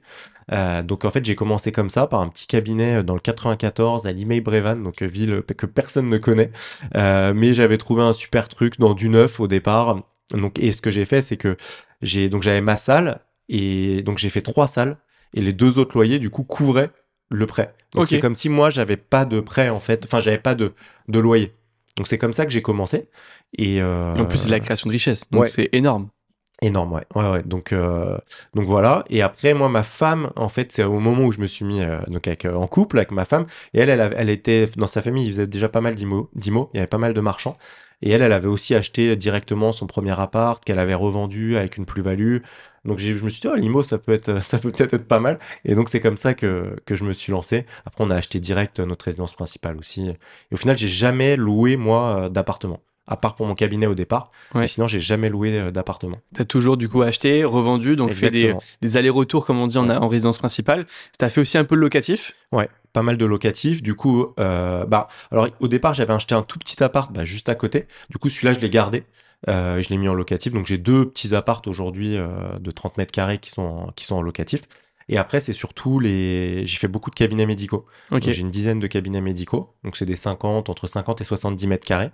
Euh, 0.52 0.82
donc 0.82 1.04
en 1.04 1.10
fait, 1.10 1.24
j'ai 1.24 1.36
commencé 1.36 1.70
comme 1.72 1.90
ça 1.90 2.06
par 2.06 2.20
un 2.20 2.28
petit 2.28 2.46
cabinet 2.46 3.02
dans 3.02 3.14
le 3.14 3.20
94 3.20 4.06
à 4.06 4.12
Limay 4.12 4.40
Brévan, 4.40 4.76
donc 4.76 5.02
ville 5.02 5.42
que 5.42 5.66
personne 5.66 6.08
ne 6.08 6.18
connaît. 6.18 6.50
mais 6.94 7.54
j'avais 7.54 7.78
trouvé 7.78 8.02
un 8.02 8.12
super 8.12 8.48
truc 8.48 8.78
dans 8.78 8.94
du 8.94 9.08
neuf 9.08 9.40
au 9.40 9.48
départ. 9.48 10.02
Donc 10.32 10.58
et 10.58 10.72
ce 10.72 10.82
que 10.82 10.90
j'ai 10.90 11.04
fait, 11.04 11.22
c'est 11.22 11.36
que 11.36 11.56
j'ai 12.02 12.28
donc 12.28 12.42
j'avais 12.42 12.60
ma 12.60 12.76
salle 12.76 13.20
et 13.48 14.02
donc 14.02 14.18
j'ai 14.18 14.30
fait 14.30 14.40
trois 14.40 14.68
salles 14.68 14.98
et 15.34 15.40
les 15.40 15.52
deux 15.52 15.78
autres 15.78 15.94
loyers 15.96 16.18
du 16.18 16.30
coup 16.30 16.44
couvraient 16.44 16.90
le 17.30 17.46
prêt. 17.46 17.74
Donc 17.92 18.08
c'est 18.08 18.20
comme 18.20 18.34
si 18.34 18.48
moi 18.48 18.70
j'avais 18.70 18.96
pas 18.96 19.24
de 19.24 19.40
prêt 19.40 19.68
en 19.68 19.80
fait, 19.80 20.04
enfin 20.06 20.20
j'avais 20.20 20.38
pas 20.38 20.54
de, 20.54 20.72
de 21.08 21.18
loyer. 21.18 21.52
Donc 21.96 22.08
c'est 22.08 22.18
comme 22.18 22.32
ça 22.32 22.44
que 22.46 22.52
j'ai 22.52 22.62
commencé. 22.62 23.08
Et, 23.56 23.80
euh, 23.80 24.14
en 24.16 24.24
plus 24.24 24.38
c'est 24.38 24.46
de 24.46 24.52
la 24.52 24.60
création 24.60 24.88
de 24.88 24.92
richesse, 24.92 25.30
donc 25.30 25.46
c'est 25.46 25.68
énorme. 25.72 26.08
Énorme, 26.62 26.92
ouais. 26.92 27.04
ouais, 27.16 27.30
ouais. 27.30 27.42
Donc, 27.42 27.72
euh, 27.72 28.16
donc 28.54 28.66
voilà. 28.66 29.04
Et 29.10 29.22
après, 29.22 29.54
moi, 29.54 29.68
ma 29.68 29.82
femme, 29.82 30.30
en 30.36 30.48
fait, 30.48 30.70
c'est 30.70 30.84
au 30.84 31.00
moment 31.00 31.24
où 31.24 31.32
je 31.32 31.40
me 31.40 31.48
suis 31.48 31.64
mis 31.64 31.82
euh, 31.82 31.98
donc 32.06 32.28
avec, 32.28 32.46
en 32.46 32.66
couple 32.68 32.98
avec 32.98 33.10
ma 33.10 33.24
femme. 33.24 33.46
Et 33.74 33.80
elle, 33.80 33.90
elle, 33.90 34.14
elle 34.16 34.30
était 34.30 34.68
dans 34.76 34.86
sa 34.86 35.02
famille, 35.02 35.26
il 35.26 35.32
faisait 35.32 35.48
déjà 35.48 35.68
pas 35.68 35.80
mal 35.80 35.94
d'IMO. 35.96 36.30
Il 36.36 36.76
y 36.76 36.78
avait 36.78 36.86
pas 36.86 36.96
mal 36.96 37.12
de 37.12 37.20
marchands. 37.20 37.58
Et 38.02 38.10
elle, 38.10 38.22
elle 38.22 38.32
avait 38.32 38.48
aussi 38.48 38.74
acheté 38.74 39.16
directement 39.16 39.72
son 39.72 39.86
premier 39.86 40.18
appart 40.18 40.62
qu'elle 40.64 40.78
avait 40.78 40.94
revendu 40.94 41.56
avec 41.56 41.76
une 41.76 41.86
plus-value. 41.86 42.38
Donc 42.84 42.98
je 42.98 43.24
me 43.24 43.30
suis 43.30 43.40
dit, 43.40 43.48
oh, 43.48 43.54
l'IMO, 43.54 43.82
ça 43.82 43.98
peut 43.98 44.12
être, 44.12 44.40
ça 44.42 44.58
peut 44.58 44.70
peut-être 44.70 44.94
être 44.94 45.08
pas 45.08 45.20
mal. 45.20 45.38
Et 45.64 45.74
donc 45.74 45.88
c'est 45.88 46.00
comme 46.00 46.16
ça 46.16 46.34
que, 46.34 46.76
que 46.86 46.94
je 46.96 47.04
me 47.04 47.12
suis 47.12 47.32
lancé. 47.32 47.66
Après, 47.86 48.04
on 48.04 48.10
a 48.10 48.16
acheté 48.16 48.40
direct 48.40 48.80
notre 48.80 49.06
résidence 49.06 49.34
principale 49.34 49.76
aussi. 49.78 50.08
Et 50.08 50.18
au 50.52 50.56
final, 50.56 50.76
j'ai 50.76 50.88
jamais 50.88 51.36
loué, 51.36 51.76
moi, 51.76 52.28
d'appartement 52.30 52.80
à 53.06 53.16
part 53.16 53.34
pour 53.34 53.46
mon 53.46 53.54
cabinet 53.54 53.86
au 53.86 53.94
départ. 53.94 54.30
Mais 54.54 54.66
sinon, 54.66 54.86
j'ai 54.86 55.00
jamais 55.00 55.28
loué 55.28 55.58
euh, 55.58 55.70
d'appartement. 55.70 56.18
Tu 56.34 56.42
as 56.42 56.44
toujours 56.44 56.76
du 56.76 56.88
coup 56.88 57.02
acheté, 57.02 57.44
revendu, 57.44 57.96
donc 57.96 58.12
fait 58.12 58.30
des, 58.30 58.54
des 58.80 58.96
allers-retours, 58.96 59.44
comme 59.44 59.60
on 59.60 59.66
dit, 59.66 59.78
en, 59.78 59.88
en, 59.90 60.08
résidence 60.08 60.38
principale. 60.38 60.86
Tu 61.18 61.24
as 61.24 61.28
fait 61.28 61.40
aussi 61.40 61.58
un 61.58 61.64
peu 61.64 61.76
de 61.76 61.80
locatif? 61.80 62.34
Ouais, 62.52 62.68
pas 62.92 63.02
mal 63.02 63.16
de 63.16 63.26
locatifs. 63.26 63.82
Du 63.82 63.94
coup, 63.94 64.26
euh, 64.40 64.86
bah, 64.86 65.08
alors 65.30 65.48
au 65.60 65.68
départ, 65.68 65.92
j'avais 65.94 66.12
acheté 66.12 66.34
un 66.34 66.42
tout 66.42 66.58
petit 66.58 66.82
appart 66.82 67.12
bah, 67.12 67.24
juste 67.24 67.48
à 67.48 67.54
côté. 67.54 67.86
Du 68.10 68.18
coup, 68.18 68.28
celui-là, 68.28 68.54
je 68.54 68.60
l'ai 68.60 68.70
gardé. 68.70 69.04
Euh, 69.48 69.82
je 69.82 69.90
l'ai 69.90 69.98
mis 69.98 70.08
en 70.08 70.14
locatif. 70.14 70.54
Donc, 70.54 70.64
j'ai 70.64 70.78
deux 70.78 71.06
petits 71.10 71.34
apparts 71.34 71.60
aujourd'hui 71.66 72.16
de 72.16 72.70
30 72.70 72.96
mètres 72.96 73.12
carrés 73.12 73.38
qui 73.38 73.50
sont 73.50 73.62
en, 73.62 73.92
qui 73.92 74.06
sont 74.06 74.16
en 74.16 74.22
locatif. 74.22 74.62
Et 75.10 75.18
après, 75.18 75.40
c'est 75.40 75.52
surtout 75.52 76.00
les. 76.00 76.66
J'ai 76.66 76.78
fait 76.78 76.88
beaucoup 76.88 77.10
de 77.10 77.14
cabinets 77.14 77.44
médicaux. 77.44 77.84
J'ai 78.18 78.40
une 78.40 78.50
dizaine 78.50 78.80
de 78.80 78.86
cabinets 78.86 79.20
médicaux. 79.20 79.74
Donc, 79.84 79.98
c'est 79.98 80.06
des 80.06 80.16
50, 80.16 80.70
entre 80.70 80.86
50 80.86 81.20
et 81.20 81.24
70 81.24 81.66
mètres 81.66 81.86
carrés 81.86 82.10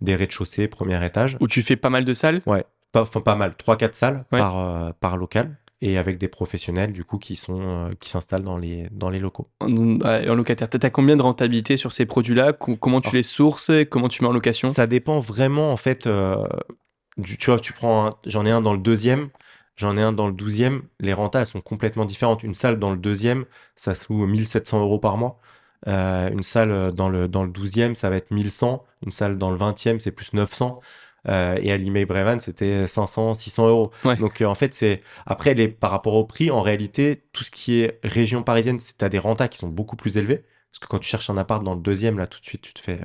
des 0.00 0.14
rez-de-chaussée, 0.14 0.68
premier 0.68 1.04
étage. 1.04 1.36
Où 1.40 1.48
tu 1.48 1.62
fais 1.62 1.76
pas 1.76 1.90
mal 1.90 2.04
de 2.04 2.12
salles? 2.12 2.42
Ouais, 2.46 2.64
pas, 2.92 3.02
enfin 3.02 3.20
pas 3.20 3.34
mal, 3.34 3.52
3-4 3.52 3.94
salles 3.94 4.24
par, 4.30 4.58
euh, 4.58 4.90
par 4.98 5.16
local 5.16 5.56
et 5.82 5.96
avec 5.96 6.18
des 6.18 6.28
professionnels 6.28 6.92
du 6.92 7.04
coup 7.04 7.18
qui 7.18 7.36
sont 7.36 7.60
euh, 7.62 7.90
qui 7.98 8.10
s'installent 8.10 8.42
dans 8.42 8.58
les 8.58 8.88
dans 8.90 9.08
les 9.08 9.18
locaux. 9.18 9.48
En, 9.60 9.66
en 10.02 10.34
locataire, 10.34 10.68
tu 10.68 10.78
as 10.82 10.90
combien 10.90 11.16
de 11.16 11.22
rentabilité 11.22 11.76
sur 11.76 11.92
ces 11.92 12.04
produits-là? 12.06 12.52
Comment 12.52 13.00
tu 13.00 13.14
les 13.14 13.22
sources? 13.22 13.70
Comment 13.90 14.08
tu 14.08 14.22
mets 14.22 14.28
en 14.28 14.32
location? 14.32 14.68
Ça 14.68 14.86
dépend 14.86 15.20
vraiment 15.20 15.72
en 15.72 15.76
fait. 15.76 16.06
Euh, 16.06 16.46
du, 17.16 17.36
tu 17.38 17.50
vois, 17.50 17.58
tu 17.58 17.72
prends, 17.72 18.10
j'en 18.26 18.46
ai 18.46 18.50
un 18.50 18.60
dans 18.60 18.72
le 18.72 18.78
deuxième, 18.78 19.30
j'en 19.76 19.96
ai 19.96 20.02
un 20.02 20.12
dans 20.12 20.26
le 20.26 20.32
douzième. 20.32 20.82
Les 21.00 21.12
rentas 21.12 21.40
elles 21.40 21.46
sont 21.46 21.60
complètement 21.60 22.04
différentes. 22.04 22.42
Une 22.42 22.54
salle 22.54 22.78
dans 22.78 22.90
le 22.90 22.98
deuxième, 22.98 23.46
ça 23.74 23.94
se 23.94 24.12
loue 24.12 24.26
1700 24.26 24.80
euros 24.80 24.98
par 24.98 25.16
mois. 25.16 25.39
Euh, 25.88 26.30
une 26.30 26.42
salle 26.42 26.70
euh, 26.70 26.92
dans 26.92 27.08
le, 27.08 27.26
dans 27.26 27.42
le 27.42 27.50
12e, 27.50 27.94
ça 27.94 28.10
va 28.10 28.16
être 28.16 28.30
1100. 28.30 28.84
Une 29.04 29.10
salle 29.10 29.38
dans 29.38 29.50
le 29.50 29.58
20e, 29.58 29.98
c'est 29.98 30.10
plus 30.10 30.32
900. 30.32 30.80
Euh, 31.28 31.58
et 31.60 31.70
à 31.72 31.76
Limay 31.76 32.06
Brevan, 32.06 32.40
c'était 32.40 32.86
500, 32.86 33.34
600 33.34 33.68
euros. 33.68 33.90
Donc 34.04 34.40
en 34.40 34.54
fait, 34.54 34.74
c'est 34.74 35.02
après 35.26 35.54
les 35.54 35.68
par 35.68 35.90
rapport 35.90 36.14
au 36.14 36.24
prix, 36.24 36.50
en 36.50 36.62
réalité, 36.62 37.24
tout 37.32 37.44
ce 37.44 37.50
qui 37.50 37.80
est 37.80 38.00
région 38.02 38.42
parisienne, 38.42 38.78
c'est 38.78 39.02
à 39.02 39.08
des 39.08 39.18
rentas 39.18 39.48
qui 39.48 39.58
sont 39.58 39.68
beaucoup 39.68 39.96
plus 39.96 40.16
élevés. 40.16 40.44
Parce 40.70 40.78
que 40.78 40.86
quand 40.86 40.98
tu 40.98 41.08
cherches 41.08 41.28
un 41.30 41.36
appart 41.36 41.64
dans 41.64 41.74
le 41.74 41.80
deuxième, 41.80 42.16
là, 42.16 42.26
tout 42.26 42.40
de 42.40 42.46
suite, 42.46 42.62
tu 42.62 42.72
te 42.72 42.80
fais, 42.80 43.00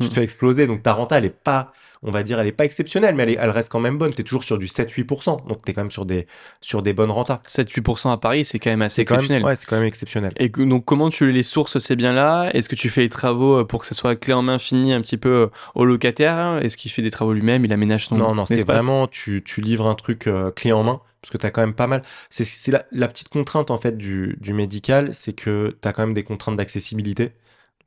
tu 0.00 0.08
te 0.08 0.12
mm. 0.12 0.14
fais 0.14 0.24
exploser. 0.24 0.66
Donc 0.66 0.82
ta 0.82 0.94
renta, 0.94 1.18
elle 1.18 1.26
est 1.26 1.30
pas 1.30 1.72
on 2.02 2.10
va 2.10 2.22
dire, 2.22 2.40
elle 2.40 2.46
est 2.46 2.52
pas 2.52 2.64
exceptionnelle, 2.64 3.14
mais 3.14 3.36
elle, 3.38 3.50
reste 3.50 3.70
quand 3.70 3.80
même 3.80 3.98
bonne. 3.98 4.14
Tu 4.14 4.22
es 4.22 4.24
toujours 4.24 4.42
sur 4.42 4.56
du 4.56 4.66
7-8%, 4.66 5.46
donc 5.46 5.62
tu 5.62 5.70
es 5.70 5.74
quand 5.74 5.82
même 5.82 5.90
sur 5.90 6.06
des, 6.06 6.26
sur 6.62 6.82
des 6.82 6.94
bonnes 6.94 7.10
rentas. 7.10 7.42
7-8% 7.46 8.10
à 8.10 8.16
Paris, 8.16 8.46
c'est 8.46 8.58
quand 8.58 8.70
même 8.70 8.82
assez 8.82 9.02
exceptionnel. 9.02 9.44
ouais, 9.44 9.54
c'est 9.54 9.66
quand 9.66 9.76
même 9.76 9.84
exceptionnel. 9.84 10.32
Et 10.36 10.48
donc, 10.48 10.84
comment 10.86 11.10
tu 11.10 11.30
les 11.30 11.42
sources 11.42 11.78
ces 11.78 11.96
biens-là? 11.96 12.50
Est-ce 12.54 12.70
que 12.70 12.74
tu 12.74 12.88
fais 12.88 13.02
les 13.02 13.10
travaux 13.10 13.58
euh, 13.58 13.64
pour 13.64 13.82
que 13.82 13.86
ce 13.86 13.94
soit 13.94 14.16
clé 14.16 14.32
en 14.32 14.42
main 14.42 14.58
fini 14.58 14.94
un 14.94 15.02
petit 15.02 15.18
peu 15.18 15.28
euh, 15.28 15.46
au 15.74 15.84
locataire? 15.84 16.58
Est-ce 16.62 16.78
qu'il 16.78 16.90
fait 16.90 17.02
des 17.02 17.10
travaux 17.10 17.34
lui-même? 17.34 17.64
Il 17.66 17.72
aménage 17.72 18.06
son 18.06 18.16
Non, 18.16 18.34
non, 18.34 18.46
c'est 18.46 18.66
vraiment, 18.66 19.06
tu, 19.06 19.42
tu, 19.44 19.60
livres 19.60 19.86
un 19.86 19.94
truc 19.94 20.26
euh, 20.26 20.50
clé 20.50 20.72
en 20.72 20.82
main 20.82 21.00
parce 21.20 21.32
que 21.32 21.36
tu 21.36 21.44
as 21.44 21.50
quand 21.50 21.60
même 21.60 21.74
pas 21.74 21.86
mal. 21.86 22.00
C'est 22.30 22.68
la, 22.68 22.82
la, 22.92 23.08
petite 23.08 23.28
contrainte 23.28 23.70
en 23.70 23.76
fait 23.76 23.98
du, 23.98 24.38
du 24.40 24.54
médical, 24.54 25.12
c'est 25.12 25.34
que 25.34 25.76
tu 25.82 25.86
as 25.86 25.92
quand 25.92 26.06
même 26.06 26.14
des 26.14 26.22
contraintes 26.22 26.56
d'accessibilité. 26.56 27.24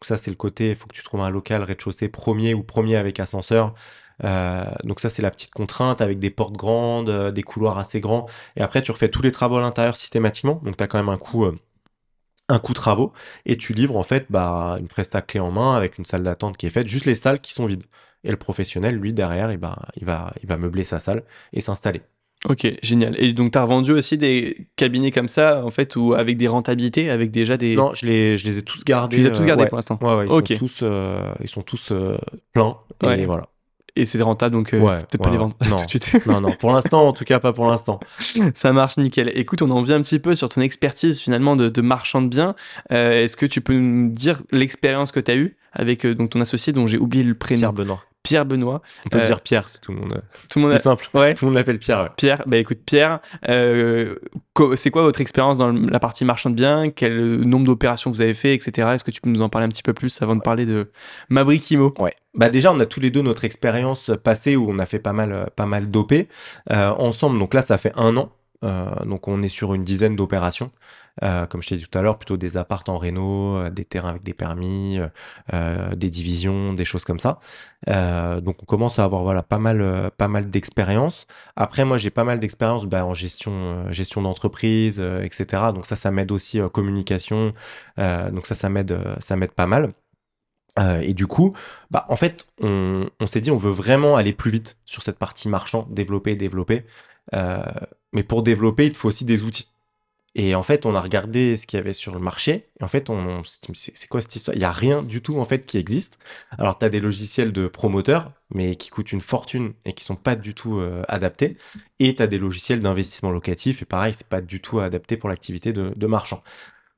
Donc 0.04 0.06
ça, 0.08 0.18
c'est 0.18 0.30
le 0.30 0.36
côté, 0.36 0.70
il 0.70 0.76
faut 0.76 0.86
que 0.86 0.94
tu 0.94 1.02
trouves 1.02 1.22
un 1.22 1.32
local 1.32 1.64
rez-de-chaussée 1.64 2.10
premier 2.10 2.54
ou 2.54 2.62
premier 2.62 2.96
avec 2.96 3.20
ascenseur. 3.20 3.74
Euh, 4.24 4.66
donc 4.84 5.00
ça, 5.00 5.10
c'est 5.10 5.22
la 5.22 5.32
petite 5.32 5.52
contrainte 5.52 6.02
avec 6.02 6.20
des 6.20 6.30
portes 6.30 6.56
grandes, 6.56 7.10
euh, 7.10 7.32
des 7.32 7.44
couloirs 7.44 7.78
assez 7.78 8.00
grands. 8.00 8.28
Et 8.56 8.62
après, 8.62 8.82
tu 8.82 8.92
refais 8.92 9.10
tous 9.10 9.22
les 9.22 9.32
travaux 9.32 9.58
à 9.58 9.62
l'intérieur 9.62 9.96
systématiquement. 9.96 10.62
Donc 10.64 10.78
tu 10.78 10.84
as 10.84 10.88
quand 10.88 10.98
même 10.98 11.10
un 11.10 11.18
coût, 11.18 11.46
euh, 11.46 11.56
un 12.50 12.60
coût 12.60 12.74
travaux. 12.74 13.14
Et 13.46 13.58
tu 13.58 13.74
livres 13.74 13.98
en 13.98 14.04
fait 14.04 14.28
bah, 14.30 14.78
une 14.80 14.88
presta 14.88 15.22
clé 15.22 15.40
en 15.40 15.52
main 15.52 15.76
avec 15.76 15.98
une 15.98 16.06
salle 16.06 16.24
d'attente 16.24 16.58
qui 16.58 16.66
est 16.66 16.72
faite, 16.72 16.88
juste 16.88 17.06
les 17.06 17.16
salles 17.16 17.42
qui 17.42 17.54
sont 17.54 17.66
vides. 17.66 17.84
Et 18.26 18.32
le 18.32 18.38
professionnel, 18.38 18.96
lui, 18.96 19.12
derrière, 19.12 19.50
et 19.50 19.58
ben, 19.58 19.76
il, 19.98 20.06
va, 20.06 20.34
il 20.42 20.48
va 20.48 20.56
meubler 20.56 20.86
sa 20.86 21.00
salle 21.00 21.24
et 21.52 21.60
s'installer. 21.60 22.02
Ok, 22.48 22.66
génial. 22.82 23.22
Et 23.22 23.34
donc, 23.34 23.52
tu 23.52 23.58
as 23.58 23.64
revendu 23.64 23.92
aussi 23.92 24.18
des 24.18 24.68
cabinets 24.78 25.12
comme 25.12 25.28
ça, 25.28 25.66
en 25.66 25.70
fait, 25.70 25.98
ou 25.98 26.14
avec 26.14 26.38
des 26.38 26.48
rentabilités, 26.48 27.10
avec 27.10 27.32
déjà 27.32 27.58
des. 27.58 27.76
Non, 27.76 27.94
je 27.94 28.06
les, 28.06 28.38
je 28.38 28.46
les 28.46 28.60
ai 28.60 28.62
tous 28.62 28.86
gardés. 28.86 29.18
Tu 29.18 29.24
les 29.24 29.28
as 29.28 29.32
tous 29.32 29.46
gardés 29.46 29.66
pour 29.66 29.78
l'instant 29.78 30.00
Ouais, 30.02 30.16
ouais, 30.16 30.26
ils, 30.26 30.30
sont 30.30 30.42
tous, 30.42 30.84
ils 31.42 31.50
sont 31.50 31.62
tous 31.64 31.92
pleins. 32.54 32.78
Et 33.02 33.26
voilà. 33.26 33.44
Et 33.96 34.06
c'est 34.06 34.22
rentable, 34.24 34.56
donc 34.56 34.74
euh, 34.74 34.80
peut-être 34.80 35.22
pas 35.22 35.30
les 35.30 35.38
vendre 35.38 35.56
non. 35.70 35.76
tout 35.90 35.98
de 35.98 36.04
suite. 36.04 36.26
non, 36.26 36.42
non, 36.42 36.52
pour 36.54 36.72
l'instant, 36.72 37.08
en 37.08 37.14
tout 37.14 37.26
cas, 37.26 37.40
pas 37.40 37.54
pour 37.54 37.68
l'instant. 37.68 38.00
Ça 38.56 38.74
marche 38.74 38.98
nickel. 38.98 39.32
Écoute, 39.36 39.62
on 39.62 39.70
en 39.70 39.84
vient 39.84 39.98
un 39.98 40.02
petit 40.02 40.18
peu 40.18 40.34
sur 40.34 40.50
ton 40.50 40.62
expertise 40.62 41.20
finalement 41.20 41.56
de, 41.56 41.82
marchand 41.82 42.24
de 42.24 42.28
biens. 42.28 42.56
Euh, 42.92 43.24
est-ce 43.24 43.38
que 43.38 43.46
tu 43.46 43.62
peux 43.62 43.74
nous 43.74 44.10
dire 44.10 44.42
l'expérience 44.52 45.12
que 45.12 45.20
tu 45.20 45.30
as 45.32 45.36
eue 45.36 45.58
avec 45.74 46.06
euh, 46.06 46.16
donc, 46.16 46.32
ton 46.32 46.42
associé 46.42 46.74
dont 46.74 46.88
j'ai 46.88 46.98
oublié 46.98 47.24
le 47.24 47.36
prénom? 47.36 47.60
Pierre 47.60 47.74
Benoît. 47.74 48.04
Pierre 48.24 48.46
Benoît. 48.46 48.82
On 49.06 49.10
peut 49.10 49.22
dire 49.22 49.42
Pierre, 49.42 49.68
c'est 49.70 49.82
tout 49.82 49.92
le 49.92 50.00
monde. 50.00 50.22
Tout 50.50 50.60
le 50.60 50.68
monde 50.68 50.78
simple. 50.78 51.10
Ouais. 51.14 51.34
Tout 51.34 51.46
le 51.46 51.52
monde 51.52 51.58
l'appelle 51.58 51.80
Pierre. 51.80 52.14
Pierre, 52.16 52.44
bah 52.48 52.58
écoute 52.58 52.80
Pierre, 52.86 53.20
c'est 53.46 54.92
quoi 54.92 55.02
votre 55.02 55.22
expérience 55.22 55.58
dans 55.58 55.72
la 55.72 56.00
partie 56.00 56.26
marchand 56.26 56.50
de 56.50 56.56
biens 56.56 56.90
Quel 56.90 57.42
nombre 57.42 57.66
d'opérations 57.66 58.12
vous 58.12 58.22
avez 58.22 58.34
fait, 58.34 58.54
etc. 58.54 58.90
Est-ce 58.94 59.04
que 59.04 59.12
tu 59.12 59.22
peux 59.22 59.30
nous 59.30 59.42
en 59.42 59.50
parler 59.50 59.66
un 59.66 59.70
petit 59.70 59.84
peu 59.84 59.94
plus 59.94 60.22
avant 60.22 60.36
de 60.36 60.42
parler 60.42 60.66
de 60.66 60.90
Mabrikimo 61.30 61.94
Ouais. 62.00 62.14
Bah 62.34 62.50
déjà, 62.50 62.72
on 62.72 62.80
a 62.80 62.86
tous 62.86 63.00
les 63.00 63.12
deux 63.12 63.22
notre 63.22 63.46
expérience 63.46 64.10
passée 64.24 64.56
où 64.56 64.70
on 64.70 64.80
a 64.80 64.86
fait 64.86 65.00
pas 65.00 65.14
mal, 65.14 65.50
pas 65.56 65.66
mal 65.66 65.92
d'OP 65.92 66.14
euh, 66.14 66.90
ensemble. 66.92 67.38
Donc 67.38 67.54
là, 67.54 67.62
ça 67.62 67.78
fait 67.78 67.94
un 67.96 68.18
an. 68.18 68.32
Euh, 68.64 68.86
donc 69.06 69.28
on 69.28 69.44
est 69.44 69.50
sur 69.50 69.74
une 69.74 69.84
dizaine 69.84 70.16
d'opérations. 70.16 70.72
Euh, 71.22 71.46
comme 71.46 71.62
je 71.62 71.70
t'ai 71.70 71.78
dit 71.78 71.88
tout 71.88 71.98
à 71.98 72.02
l'heure, 72.02 72.18
plutôt 72.18 72.38
des 72.38 72.58
apparts 72.58 72.84
en 72.88 72.98
réno, 72.98 73.70
des 73.70 73.86
terrains 73.86 74.10
avec 74.10 74.24
des 74.24 74.34
permis, 74.34 75.00
des 75.52 76.10
divisions, 76.10 76.74
des 76.74 76.86
choses 76.86 77.06
comme 77.06 77.20
ça. 77.20 77.40
donc 77.88 78.64
on 78.64 78.66
commence 78.66 79.00
à 79.00 79.04
avoir 79.04 79.24
voilà 79.24 79.44
pas 79.44 79.60
mal, 79.60 80.12
pas 80.18 80.28
mal 80.28 80.50
d'expérience. 80.50 81.28
Après 81.56 81.86
moi 81.86 81.98
j'ai 81.98 82.10
pas 82.10 82.24
mal 82.24 82.40
d'expérience 82.40 82.86
bah, 82.86 83.06
en 83.06 83.14
gestion, 83.14 83.92
gestion 83.92 84.22
d'entreprise, 84.22 85.00
etc. 85.00 85.66
Donc 85.76 85.86
ça 85.86 85.96
ça 85.96 86.12
m'aide 86.12 86.32
aussi 86.32 86.60
communication. 86.74 87.54
donc 87.98 88.46
ça 88.46 88.56
ça 88.56 88.70
m'aide, 88.70 88.98
ça 89.20 89.36
m'aide 89.36 89.52
pas 89.52 89.68
mal. 89.68 89.94
Euh, 90.80 91.00
et 91.02 91.14
du 91.14 91.28
coup, 91.28 91.54
bah, 91.92 92.06
en 92.10 92.16
fait, 92.16 92.48
on, 92.60 93.10
s'est 93.28 93.42
dit, 93.42 93.52
on 93.52 93.58
veut 93.58 93.72
vraiment 93.72 94.16
aller 94.16 94.34
plus 94.34 94.52
vite 94.52 94.78
sur 94.86 95.04
cette 95.04 95.20
partie 95.20 95.50
marchand, 95.50 95.88
développer, 95.90 96.36
développer. 96.36 96.86
Euh, 97.34 97.64
mais 98.14 98.24
pour 98.24 98.44
développer, 98.44 98.88
il 98.88 98.96
faut 98.96 99.08
aussi 99.08 99.26
des 99.26 99.44
outils. 99.44 99.73
Et 100.36 100.56
en 100.56 100.64
fait, 100.64 100.86
on 100.86 100.96
a 100.96 101.00
regardé 101.00 101.58
ce 101.58 101.68
qu'il 101.68 101.78
y 101.78 101.80
avait 101.80 101.94
sur 101.94 102.14
le 102.14 102.20
marché. 102.20 102.70
Et 102.80 102.84
en 102.84 102.88
fait, 102.88 103.10
on, 103.10 103.42
c'est 103.44 104.08
quoi 104.08 104.22
cette 104.22 104.36
histoire? 104.36 104.56
Il 104.56 104.60
n'y 104.60 104.66
a 104.66 104.72
rien 104.72 105.04
du 105.04 105.22
tout, 105.22 105.40
en 105.40 105.46
fait, 105.46 105.66
qui 105.66 105.78
existe. 105.78 106.18
Alors, 106.58 106.78
tu 106.78 106.86
as 106.86 106.90
des 106.90 107.00
logiciels 107.00 107.52
de 107.52 107.68
promoteurs, 107.68 108.32
mais 108.54 108.76
qui 108.76 108.90
coûtent 108.90 109.12
une 109.12 109.22
fortune 109.22 109.74
et 109.86 109.94
qui 109.94 110.04
sont 110.04 110.16
pas 110.16 110.36
du 110.36 110.56
tout 110.56 110.80
euh, 110.80 111.04
adaptés. 111.08 111.58
Et 112.00 112.16
tu 112.16 112.24
as 112.24 112.28
des 112.28 112.40
logiciels 112.40 112.82
d'investissement 112.82 113.32
locatif. 113.32 113.82
Et 113.84 113.86
pareil, 113.86 114.14
c'est 114.14 114.28
pas 114.28 114.42
du 114.42 114.60
tout 114.60 114.80
adapté 114.80 115.18
pour 115.18 115.30
l'activité 115.30 115.72
de 115.74 116.08
marchand. 116.08 116.42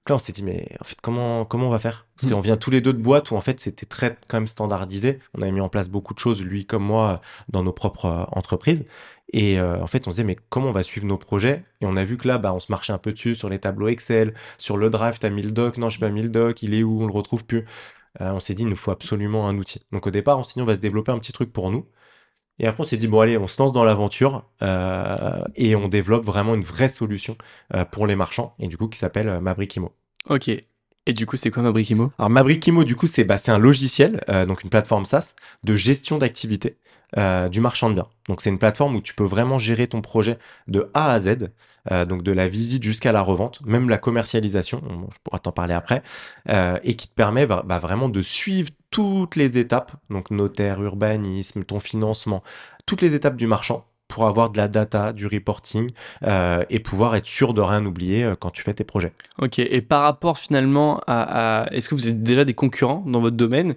Là, 0.10 0.16
on 0.16 0.20
s'est 0.20 0.32
dit, 0.32 0.44
mais 0.44 0.68
en 0.80 0.84
fait, 0.84 0.98
comment, 1.02 1.46
comment 1.46 1.68
on 1.68 1.72
va 1.72 1.80
faire? 1.80 2.08
Parce 2.16 2.28
Mm. 2.30 2.34
qu'on 2.36 2.40
vient 2.42 2.58
tous 2.58 2.70
les 2.72 2.82
deux 2.82 2.94
de 2.94 3.02
boîtes 3.02 3.32
où 3.32 3.36
en 3.36 3.42
fait, 3.42 3.60
c'était 3.60 3.86
très 3.86 4.18
quand 4.28 4.38
même 4.38 4.48
standardisé. 4.48 5.20
On 5.34 5.42
avait 5.42 5.52
mis 5.52 5.62
en 5.62 5.70
place 5.70 5.90
beaucoup 5.90 6.14
de 6.14 6.20
choses, 6.20 6.44
lui 6.44 6.66
comme 6.66 6.84
moi, 6.84 7.22
dans 7.50 7.64
nos 7.64 7.74
propres 7.74 8.06
euh, 8.06 8.24
entreprises. 8.32 8.86
Et 9.34 9.60
euh, 9.60 9.82
en 9.82 9.88
fait, 9.88 10.08
on 10.08 10.12
se 10.12 10.16
disait, 10.16 10.24
mais 10.24 10.36
comment 10.50 10.70
on 10.70 10.72
va 10.72 10.84
suivre 10.84 11.08
nos 11.08 11.18
projets? 11.18 11.64
Et 11.82 11.86
on 11.88 11.96
a 11.98 12.04
vu 12.06 12.18
que 12.18 12.28
là, 12.28 12.38
bah, 12.38 12.54
on 12.54 12.60
se 12.60 12.72
marchait 12.72 12.94
un 12.94 12.98
peu 13.00 13.12
dessus 13.12 13.36
sur 13.36 13.50
les 13.50 13.60
tableaux 13.60 13.88
Excel, 13.88 14.34
sur 14.58 14.78
le 14.78 14.90
Drive, 14.90 15.18
t'as 15.20 15.30
mis 15.30 15.42
le 15.42 15.52
doc, 15.52 15.78
non, 15.78 15.90
j'ai 15.90 16.00
pas 16.00 16.10
mis 16.10 16.22
le 16.22 16.30
doc, 16.30 16.62
il 16.62 16.74
est 16.76 16.84
où? 16.84 17.02
On 17.02 17.08
le 17.08 17.14
retrouve 17.14 17.44
plus. 17.46 17.66
Euh, 18.22 18.32
on 18.32 18.40
s'est 18.40 18.54
dit, 18.54 18.64
il 18.64 18.70
nous 18.70 18.76
faut 18.78 18.92
absolument 18.92 19.48
un 19.50 19.58
outil. 19.58 19.82
Donc 19.92 20.08
au 20.08 20.12
départ, 20.12 20.38
on 20.40 20.44
s'est 20.44 20.54
dit, 20.56 20.62
on 20.62 20.66
va 20.66 20.76
se 20.76 20.80
développer 20.80 21.12
un 21.12 21.20
petit 21.20 21.34
truc 21.34 21.52
pour 21.52 21.72
nous. 21.72 21.86
Et 22.60 22.68
après, 22.68 22.82
on 22.82 22.86
s'est 22.86 22.98
dit, 22.98 23.08
bon, 23.08 23.20
allez, 23.20 23.38
on 23.38 23.48
se 23.48 23.62
lance 23.62 23.72
dans 23.72 23.84
l'aventure 23.84 24.50
euh, 24.62 25.44
et 25.56 25.76
on 25.76 25.88
développe 25.88 26.24
vraiment 26.24 26.56
une 26.56 26.64
vraie 26.64 26.90
solution 26.90 27.38
euh, 27.74 27.84
pour 27.86 28.08
les 28.08 28.16
marchands, 28.16 28.56
et 28.60 28.68
du 28.68 28.78
coup, 28.78 28.88
qui 28.88 28.98
s'appelle 28.98 29.28
euh, 29.28 29.42
Mabrikimo. 29.42 29.92
Ok. 30.30 30.52
Et 31.08 31.14
du 31.14 31.26
coup, 31.26 31.38
c'est 31.38 31.52
quoi 31.52 31.62
Mabrikimo 31.62 32.12
Alors, 32.18 32.30
Mabrikimo, 32.30 32.84
du 32.84 32.96
coup, 32.96 33.08
c'est 33.08 33.24
bah, 33.24 33.38
un 33.48 33.58
logiciel, 33.58 34.24
euh, 34.30 34.46
donc 34.46 34.64
une 34.64 34.70
plateforme 34.70 35.06
SaaS 35.06 35.36
de 35.64 35.76
gestion 35.76 36.18
d'activité 36.18 36.78
euh, 37.18 37.48
du 37.48 37.62
marchand 37.62 37.90
de 37.90 37.96
biens. 37.96 38.08
Donc, 38.28 38.42
c'est 38.42 38.50
une 38.50 38.58
plateforme 38.58 38.96
où 38.96 39.02
tu 39.02 39.14
peux 39.14 39.24
vraiment 39.24 39.60
gérer 39.60 39.88
ton 39.88 40.02
projet 40.02 40.40
de 40.68 40.90
A 40.96 41.12
à 41.12 41.20
Z, 41.20 41.52
euh, 41.92 42.06
donc 42.06 42.24
de 42.24 42.32
la 42.32 42.48
visite 42.48 42.82
jusqu'à 42.82 43.12
la 43.12 43.22
revente, 43.22 43.62
même 43.66 43.88
la 43.88 44.00
commercialisation, 44.00 44.82
je 45.12 45.18
pourrais 45.24 45.40
t'en 45.40 45.52
parler 45.52 45.76
après, 45.76 46.02
et 46.84 46.96
qui 46.96 47.08
te 47.08 47.14
permet 47.14 47.46
bah, 47.46 47.64
bah, 47.66 47.78
vraiment 47.78 48.10
de 48.10 48.22
suivre 48.24 48.72
toutes 48.90 49.36
les 49.36 49.60
étapes, 49.60 49.92
donc 50.10 50.32
notaire, 50.32 50.82
urbanisme, 50.82 51.64
ton 51.66 51.80
financement, 51.80 52.42
toutes 52.88 53.02
les 53.02 53.14
étapes 53.14 53.36
du 53.36 53.46
marchand 53.46 53.86
pour 54.08 54.28
avoir 54.28 54.50
de 54.52 54.58
la 54.58 54.68
data, 54.68 55.14
du 55.14 55.26
reporting 55.28 55.90
euh, 56.24 56.64
et 56.70 56.80
pouvoir 56.80 57.16
être 57.16 57.26
sûr 57.26 57.54
de 57.54 57.62
rien 57.62 57.86
oublier 57.86 58.24
euh, 58.24 58.36
quand 58.36 58.52
tu 58.52 58.62
fais 58.62 58.74
tes 58.74 58.84
projets. 58.84 59.14
Ok. 59.40 59.60
Et 59.60 59.82
par 59.82 60.04
rapport 60.04 60.38
finalement 60.38 61.00
à, 61.08 61.64
à- 61.64 61.74
est-ce 61.74 61.90
que 61.90 61.96
vous 61.96 62.08
êtes 62.08 62.22
déjà 62.24 62.46
des 62.46 62.54
concurrents 62.54 63.04
dans 63.08 63.20
votre 63.20 63.36
domaine? 63.36 63.76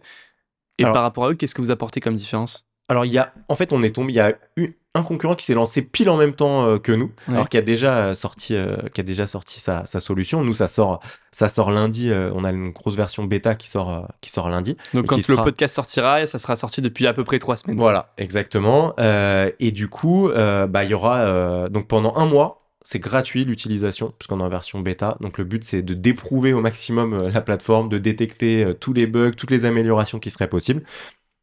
Et 0.78 0.84
Alors- 0.84 0.94
par 0.94 1.02
rapport 1.02 1.24
à 1.24 1.30
eux, 1.30 1.34
qu'est-ce 1.34 1.54
que 1.54 1.62
vous 1.62 1.70
apportez 1.72 2.00
comme 2.00 2.14
différence? 2.14 2.67
Alors, 2.88 3.04
il 3.04 3.12
y 3.12 3.18
a, 3.18 3.32
en 3.48 3.54
fait, 3.54 3.72
on 3.72 3.82
est 3.82 3.94
tombé, 3.94 4.12
il 4.12 4.16
y 4.16 4.20
a 4.20 4.32
eu 4.56 4.70
un 4.94 5.02
concurrent 5.02 5.34
qui 5.34 5.44
s'est 5.44 5.54
lancé 5.54 5.82
pile 5.82 6.08
en 6.10 6.16
même 6.16 6.32
temps 6.34 6.66
euh, 6.66 6.78
que 6.78 6.90
nous, 6.90 7.12
Ouais. 7.28 7.34
alors 7.34 7.48
qui 7.50 7.56
a 7.58 7.62
déjà 7.62 7.98
euh, 8.06 8.14
sorti, 8.14 8.56
euh, 8.56 8.76
qui 8.94 9.00
a 9.00 9.04
déjà 9.04 9.26
sorti 9.26 9.60
sa, 9.60 9.84
sa 9.84 10.00
solution. 10.00 10.42
Nous, 10.42 10.54
ça 10.54 10.66
sort, 10.68 11.00
ça 11.30 11.48
sort 11.50 11.70
lundi. 11.70 12.10
euh, 12.10 12.30
on 12.34 12.42
a 12.44 12.50
une 12.50 12.70
grosse 12.70 12.96
version 12.96 13.24
bêta 13.24 13.54
qui 13.54 13.68
sort, 13.68 14.08
qui 14.22 14.30
sort 14.30 14.48
lundi. 14.48 14.76
Donc 14.94 15.06
quand 15.06 15.16
le 15.16 15.22
sera- 15.22 15.44
podcast 15.44 15.74
sortira, 15.74 16.26
ça 16.26 16.38
sera 16.38 16.56
sorti 16.56 16.80
depuis 16.82 17.06
à 17.06 17.12
peu 17.12 17.22
près 17.24 17.38
trois 17.38 17.56
semaines. 17.56 17.76
Voilà, 17.76 18.12
exactement. 18.16 18.94
Et 18.98 19.70
du 19.70 19.88
coup, 19.88 20.30
bah, 20.34 20.84
il 20.84 20.90
y 20.90 20.94
aura 20.94 21.68
donc 21.68 21.86
pendant 21.86 22.14
un 22.16 22.26
mois. 22.26 22.64
C'est 22.82 23.00
gratuit 23.00 23.44
l'utilisation, 23.44 24.14
puisqu'on 24.18 24.40
est 24.40 24.42
en 24.42 24.48
version 24.48 24.80
bêta. 24.80 25.18
Donc 25.20 25.36
le 25.36 25.44
but, 25.44 25.62
c'est 25.62 25.82
de 25.82 25.92
déprouver 25.92 26.54
au 26.54 26.62
maximum 26.62 27.12
euh, 27.12 27.28
la 27.30 27.42
plateforme, 27.42 27.90
de 27.90 27.98
détecter 27.98 28.64
euh, 28.64 28.72
tous 28.72 28.94
les 28.94 29.06
bugs, 29.06 29.32
toutes 29.32 29.50
les 29.50 29.66
améliorations 29.66 30.18
qui 30.18 30.30
seraient 30.30 30.48
possibles, 30.48 30.82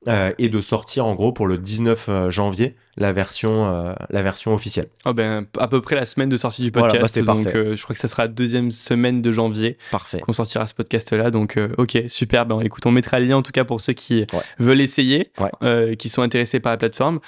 euh, 0.07 0.31
et 0.37 0.49
de 0.49 0.61
sortir 0.61 1.05
en 1.05 1.15
gros 1.15 1.31
pour 1.31 1.47
le 1.47 1.57
19 1.57 2.05
euh, 2.09 2.29
janvier 2.29 2.75
la 2.97 3.11
version, 3.11 3.65
euh, 3.65 3.93
la 4.09 4.21
version 4.21 4.53
officielle. 4.53 4.87
Oh 5.05 5.13
ben, 5.13 5.45
à 5.59 5.67
peu 5.67 5.81
près 5.81 5.95
la 5.95 6.05
semaine 6.05 6.29
de 6.29 6.37
sortie 6.37 6.61
du 6.61 6.71
Voilà, 6.73 6.93
podcast. 6.93 7.19
bah, 7.23 7.33
donc 7.33 7.47
euh, 7.47 7.75
je 7.75 7.83
crois 7.83 7.93
que 7.93 7.99
ça 7.99 8.07
sera 8.07 8.23
la 8.23 8.27
deuxième 8.29 8.71
semaine 8.71 9.21
de 9.21 9.31
janvier 9.31 9.77
Parfait. 9.91 10.19
qu'on 10.21 10.31
sortira 10.33 10.65
ce 10.65 10.73
podcast-là. 10.73 11.29
Donc 11.31 11.59
ok, 11.77 12.03
super. 12.07 12.45
Ben, 12.45 12.61
écoute, 12.61 12.85
on 12.85 12.91
mettra 12.91 13.19
le 13.19 13.25
lien 13.25 13.37
en 13.37 13.41
tout 13.41 13.51
cas 13.51 13.65
pour 13.65 13.81
ceux 13.81 13.93
qui 13.93 14.25
Ouais. 14.33 14.39
veulent 14.59 14.81
essayer, 14.81 15.31
Ouais. 15.61 15.95
qui 15.97 16.07
sont 16.09 16.21
intéressés 16.21 16.59
par 16.59 16.71
la 16.71 16.77
plateforme. 16.77 17.19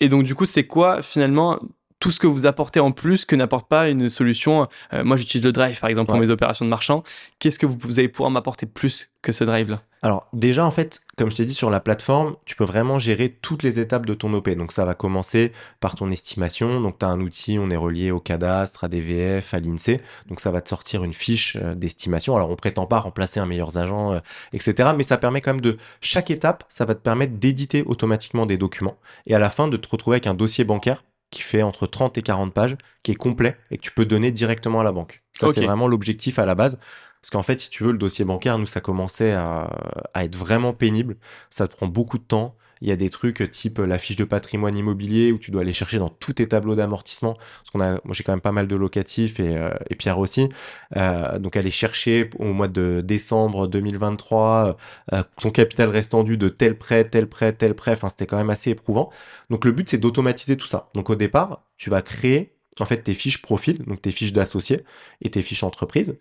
Et 0.00 0.08
donc 0.08 0.22
du 0.24 0.34
coup, 0.34 0.44
c'est 0.44 0.64
quoi 0.66 1.02
finalement 1.02 1.58
tout 2.00 2.10
ce 2.10 2.20
que 2.20 2.26
vous 2.26 2.46
apportez 2.46 2.80
en 2.80 2.92
plus 2.92 3.24
que 3.24 3.36
n'apporte 3.36 3.68
pas 3.68 3.88
une 3.88 4.08
solution 4.08 4.68
euh, 4.92 5.04
Moi, 5.04 5.16
j'utilise 5.16 5.44
le 5.44 5.52
Drive 5.52 5.80
par 5.80 5.90
exemple 5.90 6.10
pour 6.10 6.20
mes 6.20 6.30
opérations 6.30 6.64
de 6.64 6.70
marchand. 6.70 7.02
Qu'est-ce 7.38 7.58
que 7.58 7.66
vous, 7.66 7.78
vous 7.80 7.98
allez 7.98 8.08
pouvoir 8.08 8.30
m'apporter 8.30 8.66
plus 8.66 9.10
que 9.22 9.32
ce 9.32 9.44
Drive-là? 9.44 9.82
Alors 10.02 10.28
déjà 10.32 10.64
en 10.64 10.70
fait, 10.70 11.00
comme 11.16 11.28
je 11.28 11.36
t'ai 11.36 11.44
dit 11.44 11.54
sur 11.54 11.70
la 11.70 11.80
plateforme, 11.80 12.36
tu 12.44 12.54
peux 12.54 12.64
vraiment 12.64 13.00
gérer 13.00 13.30
toutes 13.30 13.64
les 13.64 13.80
étapes 13.80 14.06
de 14.06 14.14
ton 14.14 14.32
OP. 14.32 14.48
Donc 14.50 14.70
ça 14.72 14.84
va 14.84 14.94
commencer 14.94 15.50
par 15.80 15.96
ton 15.96 16.10
estimation. 16.12 16.80
Donc 16.80 17.00
tu 17.00 17.04
as 17.04 17.08
un 17.08 17.20
outil, 17.20 17.58
on 17.58 17.68
est 17.70 17.76
relié 17.76 18.12
au 18.12 18.20
cadastre, 18.20 18.84
à 18.84 18.88
DVF, 18.88 19.54
à 19.54 19.60
l'INSEE. 19.60 20.00
Donc 20.28 20.38
ça 20.38 20.52
va 20.52 20.60
te 20.60 20.68
sortir 20.68 21.02
une 21.02 21.14
fiche 21.14 21.56
euh, 21.60 21.74
d'estimation. 21.74 22.36
Alors 22.36 22.50
on 22.50 22.56
prétend 22.56 22.86
pas 22.86 23.00
remplacer 23.00 23.40
un 23.40 23.46
meilleur 23.46 23.76
agent, 23.76 24.12
euh, 24.12 24.20
etc. 24.52 24.90
Mais 24.96 25.02
ça 25.02 25.16
permet 25.16 25.40
quand 25.40 25.54
même 25.54 25.60
de 25.60 25.76
chaque 26.00 26.30
étape, 26.30 26.64
ça 26.68 26.84
va 26.84 26.94
te 26.94 27.00
permettre 27.00 27.34
d'éditer 27.34 27.82
automatiquement 27.84 28.46
des 28.46 28.56
documents 28.56 28.98
et 29.26 29.34
à 29.34 29.40
la 29.40 29.50
fin 29.50 29.66
de 29.66 29.76
te 29.76 29.88
retrouver 29.88 30.16
avec 30.16 30.28
un 30.28 30.34
dossier 30.34 30.64
bancaire 30.64 31.02
qui 31.30 31.42
fait 31.42 31.62
entre 31.62 31.86
30 31.86 32.16
et 32.18 32.22
40 32.22 32.52
pages, 32.54 32.76
qui 33.02 33.12
est 33.12 33.16
complet 33.16 33.56
et 33.70 33.76
que 33.76 33.82
tu 33.82 33.92
peux 33.92 34.06
donner 34.06 34.30
directement 34.30 34.80
à 34.80 34.84
la 34.84 34.92
banque. 34.92 35.22
Ça, 35.34 35.48
c'est 35.52 35.64
vraiment 35.64 35.88
l'objectif 35.88 36.38
à 36.38 36.46
la 36.46 36.54
base. 36.54 36.78
Parce 37.20 37.30
qu'en 37.30 37.42
fait, 37.42 37.58
si 37.60 37.68
tu 37.70 37.82
veux, 37.84 37.92
le 37.92 37.98
dossier 37.98 38.24
bancaire, 38.24 38.58
nous, 38.58 38.66
ça 38.66 38.80
commençait 38.80 39.32
à, 39.32 39.70
à 40.14 40.24
être 40.24 40.36
vraiment 40.36 40.72
pénible. 40.72 41.16
Ça 41.50 41.66
te 41.68 41.74
prend 41.74 41.86
beaucoup 41.88 42.18
de 42.18 42.22
temps. 42.22 42.56
Il 42.80 42.88
y 42.88 42.92
a 42.92 42.96
des 42.96 43.10
trucs 43.10 43.50
type 43.50 43.78
la 43.78 43.98
fiche 43.98 44.16
de 44.16 44.24
patrimoine 44.24 44.76
immobilier 44.76 45.32
où 45.32 45.38
tu 45.38 45.50
dois 45.50 45.62
aller 45.62 45.72
chercher 45.72 45.98
dans 45.98 46.08
tous 46.08 46.34
tes 46.34 46.48
tableaux 46.48 46.74
d'amortissement. 46.74 47.34
Parce 47.34 47.70
qu'on 47.72 47.80
a, 47.80 47.92
moi, 48.04 48.12
j'ai 48.12 48.24
quand 48.24 48.32
même 48.32 48.40
pas 48.40 48.52
mal 48.52 48.68
de 48.68 48.76
locatifs 48.76 49.40
et, 49.40 49.56
euh, 49.56 49.70
Pierre 49.98 50.18
aussi. 50.18 50.48
Euh, 50.96 51.38
donc, 51.38 51.56
aller 51.56 51.70
chercher 51.70 52.30
au 52.38 52.52
mois 52.52 52.68
de 52.68 53.00
décembre 53.04 53.66
2023 53.66 54.76
euh, 55.12 55.22
ton 55.40 55.50
capital 55.50 55.88
restant 55.88 56.24
de 56.24 56.48
tel 56.48 56.76
prêt, 56.78 57.08
tel 57.08 57.28
prêt, 57.28 57.52
tel 57.52 57.74
prêt. 57.74 57.92
Enfin, 57.92 58.08
c'était 58.08 58.26
quand 58.26 58.36
même 58.36 58.50
assez 58.50 58.70
éprouvant. 58.70 59.10
Donc, 59.50 59.64
le 59.64 59.72
but, 59.72 59.88
c'est 59.88 59.98
d'automatiser 59.98 60.56
tout 60.56 60.66
ça. 60.66 60.90
Donc, 60.94 61.10
au 61.10 61.16
départ, 61.16 61.64
tu 61.76 61.90
vas 61.90 62.02
créer 62.02 62.54
en 62.80 62.86
fait 62.86 62.98
tes 62.98 63.14
fiches 63.14 63.42
profil, 63.42 63.78
donc 63.84 64.00
tes 64.02 64.10
fiches 64.10 64.32
d'associés 64.32 64.84
et 65.20 65.30
tes 65.30 65.42
fiches 65.42 65.64
entreprises 65.64 66.16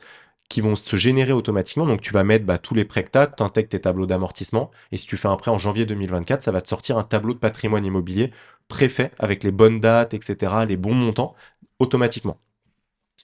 qui 0.49 0.61
vont 0.61 0.75
se 0.75 0.95
générer 0.95 1.33
automatiquement. 1.33 1.85
Donc, 1.85 2.01
tu 2.01 2.13
vas 2.13 2.23
mettre 2.23 2.45
bah, 2.45 2.57
tous 2.57 2.73
les 2.73 2.85
prêts 2.85 3.03
que 3.03 3.11
tu 3.11 3.17
as, 3.17 3.27
tu 3.27 3.67
tes 3.67 3.79
tableaux 3.79 4.05
d'amortissement. 4.05 4.71
Et 4.91 4.97
si 4.97 5.05
tu 5.05 5.17
fais 5.17 5.27
un 5.27 5.35
prêt 5.35 5.51
en 5.51 5.57
janvier 5.57 5.85
2024, 5.85 6.41
ça 6.41 6.51
va 6.51 6.61
te 6.61 6.67
sortir 6.67 6.97
un 6.97 7.03
tableau 7.03 7.33
de 7.33 7.39
patrimoine 7.39 7.85
immobilier 7.85 8.31
préfet 8.67 9.11
avec 9.19 9.43
les 9.43 9.51
bonnes 9.51 9.79
dates, 9.79 10.13
etc., 10.13 10.53
les 10.67 10.77
bons 10.77 10.93
montants, 10.93 11.35
automatiquement. 11.79 12.37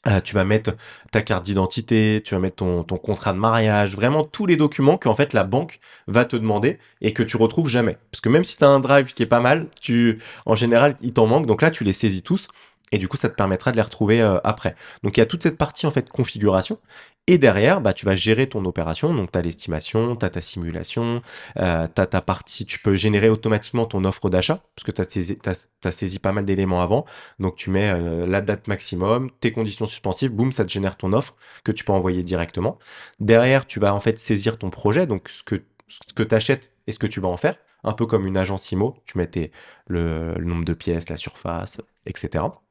Euh, 0.05 0.19
tu 0.19 0.35
vas 0.35 0.43
mettre 0.43 0.75
ta 1.11 1.21
carte 1.21 1.45
d'identité, 1.45 2.21
tu 2.25 2.35
vas 2.35 2.41
mettre 2.41 2.57
ton, 2.57 2.83
contrat 2.83 3.31
de 3.31 3.37
mariage, 3.37 3.95
vraiment 3.95 4.25
tous 4.25 4.45
les 4.45 4.57
documents 4.57 4.97
que 4.97 5.11
fait 5.13 5.31
la 5.31 5.45
banque 5.45 5.79
va 6.07 6.25
te 6.25 6.35
demander 6.35 6.77
et 6.99 7.13
que 7.13 7.23
tu 7.23 7.37
retrouves 7.37 7.69
jamais. 7.69 7.97
Parce 8.11 8.19
que 8.19 8.27
même 8.27 8.43
si 8.43 8.57
tu 8.57 8.65
as 8.65 8.67
un 8.67 8.81
drive 8.81 9.13
qui 9.13 9.23
est 9.23 9.27
pas 9.27 9.39
mal, 9.39 9.67
tu, 9.79 10.19
en 10.45 10.55
général, 10.55 10.97
il 11.01 11.13
t'en 11.13 11.25
manque. 11.25 11.45
Donc 11.45 11.61
là, 11.61 11.71
tu 11.71 11.85
les 11.85 11.93
saisis 11.93 12.21
tous 12.21 12.49
et 12.91 12.97
du 12.97 13.07
coup, 13.07 13.17
ça 13.17 13.29
te 13.29 13.35
permettra 13.35 13.71
de 13.71 13.77
les 13.77 13.81
retrouver 13.81 14.21
euh, 14.21 14.39
après. 14.43 14.75
Donc 15.03 15.17
il 15.17 15.21
y 15.21 15.23
a 15.23 15.25
toute 15.25 15.41
cette 15.41 15.57
partie 15.57 15.87
en 15.87 15.91
fait 15.91 16.09
configuration. 16.09 16.79
Et 17.27 17.37
derrière, 17.37 17.79
bah, 17.79 17.93
tu 17.93 18.05
vas 18.05 18.15
gérer 18.15 18.49
ton 18.49 18.65
opération. 18.65 19.13
Donc, 19.13 19.31
tu 19.31 19.37
as 19.39 19.41
l'estimation, 19.41 20.17
tu 20.17 20.25
as 20.25 20.29
ta 20.29 20.41
simulation, 20.41 21.21
euh, 21.57 21.87
tu 21.93 22.01
as 22.01 22.05
ta 22.05 22.21
partie. 22.21 22.65
Tu 22.65 22.79
peux 22.79 22.95
générer 22.95 23.29
automatiquement 23.29 23.85
ton 23.85 24.03
offre 24.03 24.29
d'achat, 24.29 24.61
parce 24.75 24.83
que 24.85 24.91
tu 24.91 25.01
as 25.87 25.91
saisi, 25.91 26.19
pas 26.19 26.33
mal 26.33 26.43
d'éléments 26.43 26.81
avant. 26.81 27.05
Donc, 27.39 27.55
tu 27.55 27.69
mets 27.69 27.89
euh, 27.93 28.27
la 28.27 28.41
date 28.41 28.67
maximum, 28.67 29.31
tes 29.39 29.53
conditions 29.53 29.85
suspensives, 29.85 30.31
boum, 30.31 30.51
ça 30.51 30.65
te 30.65 30.69
génère 30.71 30.97
ton 30.97 31.13
offre 31.13 31.35
que 31.63 31.71
tu 31.71 31.85
peux 31.85 31.93
envoyer 31.93 32.23
directement. 32.23 32.77
Derrière, 33.21 33.65
tu 33.65 33.79
vas 33.79 33.93
en 33.93 34.01
fait 34.01 34.19
saisir 34.19 34.57
ton 34.57 34.69
projet, 34.69 35.07
donc 35.07 35.29
ce 35.29 35.43
que, 35.43 35.63
que 36.15 36.23
tu 36.23 36.35
achètes 36.35 36.71
et 36.87 36.91
ce 36.91 36.99
que 36.99 37.07
tu 37.07 37.21
vas 37.21 37.29
en 37.29 37.37
faire. 37.37 37.55
Un 37.85 37.93
peu 37.93 38.05
comme 38.05 38.27
une 38.27 38.37
agence 38.37 38.69
IMO, 38.71 38.95
tu 39.05 39.17
mets 39.17 39.27
tes- 39.27 39.51
le, 39.87 40.35
nombre 40.39 40.65
de 40.65 40.73
pièces, 40.73 41.09
la 41.09 41.17
surface, 41.17 41.79
etc. 42.05 42.61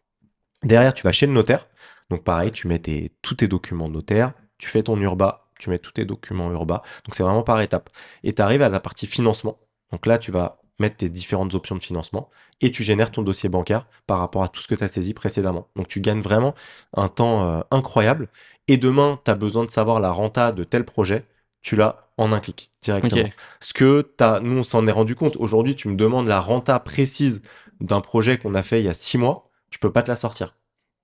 Derrière, 0.63 0.95
tu 0.95 1.03
vas 1.05 1.13
chez 1.13 1.27
le 1.27 1.33
notaire. 1.33 1.69
Donc 2.11 2.25
pareil, 2.25 2.53
tu 2.53 2.69
mets 2.69 2.79
tes- 2.79 3.11
tous 3.23 3.35
tes 3.37 3.49
documents 3.49 3.89
notaires, 3.89 4.33
tu 4.63 4.69
fais 4.69 4.85
ton 4.85 4.99
urba, 5.01 5.49
tu 5.59 5.71
mets 5.71 5.81
tous 5.81 5.91
tes 5.91 6.05
documents 6.05 6.51
urba. 6.53 6.83
Donc 7.05 7.17
c'est 7.17 7.25
vraiment 7.25 7.43
par 7.43 7.61
étapes. 7.61 7.91
Et 8.23 8.33
tu 8.33 8.41
arrives 8.41 8.63
à 8.63 8.69
la 8.69 8.79
partie 8.79 9.09
financement. 9.09 9.59
Donc 9.91 10.07
là, 10.07 10.19
tu 10.19 10.31
vas 10.31 10.61
mettre 10.79 10.99
tes 10.99 11.09
différentes 11.09 11.55
options 11.55 11.75
de 11.75 11.83
financement 11.83 12.31
et 12.61 12.71
tu 12.71 12.85
génères 12.85 13.11
ton 13.11 13.23
dossier 13.23 13.49
bancaire 13.49 13.89
par 14.07 14.21
rapport 14.21 14.45
à 14.45 14.49
tout 14.49 14.61
ce 14.61 14.69
que 14.69 14.77
tu 14.77 14.85
as 14.85 14.89
saisi 14.89 15.15
précédemment. 15.15 15.67
Donc 15.75 15.89
tu 15.89 16.01
gagnes 16.01 16.21
vraiment 16.21 16.55
un 16.97 17.09
temps 17.09 17.45
euh, 17.45 17.61
incroyable. 17.73 18.29
Et 18.69 18.77
demain, 18.77 19.21
tu 19.25 19.33
as 19.33 19.35
besoin 19.35 19.65
de 19.65 19.71
savoir 19.71 19.99
la 19.99 20.13
renta 20.13 20.53
de 20.53 20.63
tel 20.63 20.85
projet, 20.85 21.27
tu 21.61 21.75
l'as 21.75 22.09
en 22.17 22.33
un 22.33 22.39
clic 22.39 22.71
directement. 22.83 23.25
Ce 23.61 23.75
que 23.75 24.03
t'as, 24.03 24.39
nous, 24.39 24.59
on 24.59 24.63
s'en 24.63 24.87
est 24.87 24.93
rendu 24.93 25.17
compte. 25.17 25.37
Aujourd'hui, 25.39 25.75
tu 25.75 25.89
me 25.89 25.97
demandes 25.97 26.29
la 26.29 26.39
renta 26.39 26.79
précise 26.79 27.43
d'un 27.81 28.01
projet 28.01 28.39
qu'on 28.39 28.55
a 28.55 28.63
fait 28.63 28.81
il 28.81 28.85
y 28.85 28.89
a 28.89 28.95
six 28.95 29.19
mois, 29.19 29.51
je 29.71 29.79
peux 29.79 29.91
pas 29.91 30.05
te 30.05 30.09
la 30.09 30.17
sortir. 30.17 30.55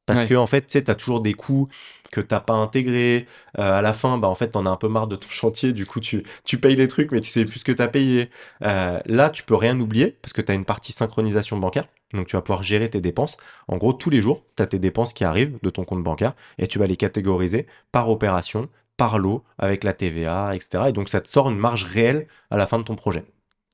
Parce 0.08 0.20
Ouais. 0.20 0.26
que, 0.26 0.34
en 0.34 0.46
fait, 0.46 0.62
tu 0.62 0.70
sais, 0.70 0.82
t'as 0.82 0.94
toujours 0.94 1.20
des 1.20 1.34
coûts 1.34 1.68
que 2.10 2.22
t'as 2.22 2.40
pas 2.40 2.54
intégrés. 2.54 3.26
Euh, 3.58 3.74
à 3.78 3.82
la 3.82 3.92
fin, 3.92 4.16
bah, 4.16 4.26
en 4.28 4.34
fait, 4.34 4.48
t'en 4.48 4.64
as 4.64 4.70
un 4.70 4.76
peu 4.76 4.88
marre 4.88 5.06
de 5.06 5.16
ton 5.16 5.28
chantier. 5.30 5.72
Du 5.74 5.84
coup, 5.86 6.00
tu, 6.00 6.24
tu 6.44 6.58
payes 6.58 6.76
les 6.76 6.88
trucs, 6.88 7.12
mais 7.12 7.20
tu 7.20 7.28
sais 7.30 7.44
plus 7.44 7.58
ce 7.60 7.64
que 7.64 7.72
t'as 7.72 7.88
payé. 7.88 8.30
Euh, 8.64 8.98
là, 9.04 9.28
tu 9.28 9.42
peux 9.42 9.54
rien 9.54 9.78
oublier 9.78 10.16
parce 10.22 10.32
que 10.32 10.40
t'as 10.40 10.54
une 10.54 10.64
partie 10.64 10.92
synchronisation 10.92 11.58
bancaire. 11.58 11.84
Donc, 12.14 12.26
tu 12.26 12.36
vas 12.36 12.42
pouvoir 12.42 12.62
gérer 12.62 12.88
tes 12.88 13.02
dépenses. 13.02 13.36
En 13.68 13.76
gros, 13.76 13.92
tous 13.92 14.08
les 14.08 14.22
jours, 14.22 14.42
t'as 14.56 14.64
tes 14.66 14.78
dépenses 14.78 15.12
qui 15.12 15.24
arrivent 15.24 15.58
de 15.62 15.68
ton 15.70 15.84
compte 15.84 16.02
bancaire 16.02 16.32
et 16.56 16.66
tu 16.66 16.78
vas 16.78 16.86
les 16.86 16.96
catégoriser 16.96 17.66
par 17.92 18.08
opération, 18.08 18.68
par 18.96 19.18
lot, 19.18 19.44
avec 19.58 19.84
la 19.84 19.92
TVA, 19.92 20.56
etc. 20.56 20.84
Et 20.88 20.92
donc, 20.92 21.10
ça 21.10 21.20
te 21.20 21.28
sort 21.28 21.50
une 21.50 21.58
marge 21.58 21.84
réelle 21.84 22.26
à 22.50 22.56
la 22.56 22.66
fin 22.66 22.78
de 22.78 22.84
ton 22.84 22.96
projet. 22.96 23.24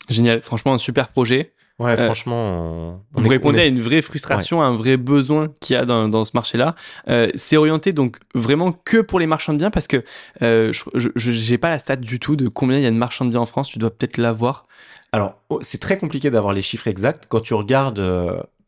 Génial, 0.08 0.42
franchement 0.42 0.74
un 0.74 0.78
super 0.78 1.08
projet. 1.08 1.52
Ouais, 1.80 1.98
Euh, 1.98 2.04
franchement, 2.04 3.00
on- 3.16 3.20
Vous 3.20 3.28
répondez 3.28 3.58
à 3.60 3.66
une 3.66 3.80
vraie 3.80 4.00
frustration, 4.00 4.62
à 4.62 4.66
un 4.66 4.76
vrai 4.76 4.96
besoin 4.96 5.48
qu'il 5.60 5.74
y 5.74 5.76
a 5.76 5.84
dans, 5.84 6.08
dans 6.08 6.24
ce 6.24 6.30
marché-là. 6.34 6.76
Euh, 7.08 7.28
c'est 7.34 7.56
orienté 7.56 7.92
donc 7.92 8.18
vraiment 8.34 8.70
que 8.72 8.98
pour 8.98 9.18
les 9.18 9.26
marchands 9.26 9.52
de 9.52 9.58
biens 9.58 9.72
parce 9.72 9.88
que 9.88 10.04
euh, 10.42 10.72
je 10.94 11.50
n'ai 11.50 11.58
pas 11.58 11.70
la 11.70 11.80
stat 11.80 11.96
du 11.96 12.20
tout 12.20 12.36
de 12.36 12.46
combien 12.48 12.78
il 12.78 12.84
y 12.84 12.86
a 12.86 12.90
de 12.92 12.96
marchands 12.96 13.24
de 13.24 13.30
biens 13.30 13.40
en 13.40 13.46
France. 13.46 13.70
Tu 13.70 13.80
dois 13.80 13.90
peut-être 13.90 14.18
l'avoir. 14.18 14.66
Alors, 15.10 15.34
oh, 15.48 15.58
c'est 15.62 15.78
très 15.80 15.98
compliqué 15.98 16.30
d'avoir 16.30 16.52
les 16.52 16.62
chiffres 16.62 16.86
exacts. 16.86 17.24
Quand 17.28 17.40
tu 17.40 17.54
regardes, 17.54 17.98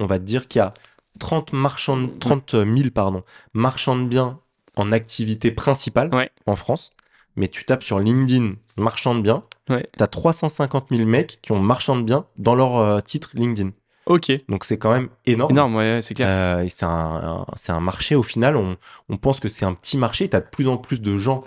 on 0.00 0.06
va 0.06 0.18
te 0.18 0.24
dire 0.24 0.48
qu'il 0.48 0.58
y 0.58 0.62
a 0.62 0.74
30, 1.20 1.52
marchands, 1.52 1.96
de- 1.98 2.06
30 2.18 2.52
000 2.52 2.90
pardon, 2.92 3.22
marchands 3.54 3.96
de 3.96 4.04
biens 4.04 4.38
en 4.74 4.90
activité 4.92 5.50
principale 5.52 6.12
Ouais. 6.14 6.30
en 6.46 6.56
France. 6.56 6.90
Mais 7.36 7.48
tu 7.48 7.64
tapes 7.64 7.82
sur 7.82 7.98
LinkedIn 7.98 8.54
marchand 8.78 9.14
de 9.14 9.20
biens, 9.20 9.42
Ouais. 9.68 9.84
tu 9.96 10.02
as 10.02 10.06
350 10.06 10.86
000 10.90 11.04
mecs 11.08 11.38
qui 11.42 11.52
ont 11.52 11.58
marchand 11.60 11.96
de 11.96 12.02
biens 12.02 12.24
dans 12.38 12.54
leur 12.54 12.78
euh, 12.78 13.00
titre 13.00 13.30
LinkedIn. 13.34 13.70
Ok. 14.06 14.30
Donc 14.48 14.64
c'est 14.64 14.78
quand 14.78 14.92
même 14.92 15.08
énorme. 15.26 15.50
Énorme, 15.50 15.74
ouais, 15.76 15.98
c'est 16.00 16.14
clair. 16.14 16.28
Euh, 16.30 16.62
et 16.62 16.68
c'est 16.68 16.84
un, 16.86 16.88
un- 16.88 17.44
un 17.74 17.80
marché, 17.80 18.14
au 18.14 18.22
final, 18.22 18.56
on, 18.56 18.76
on 19.08 19.16
pense 19.16 19.40
que 19.40 19.48
c'est 19.48 19.64
un 19.64 19.74
petit 19.74 19.98
marché. 19.98 20.28
Tu 20.28 20.36
as 20.36 20.40
de 20.40 20.46
plus 20.50 20.68
en 20.68 20.76
plus 20.76 21.00
de 21.00 21.16
gens 21.18 21.42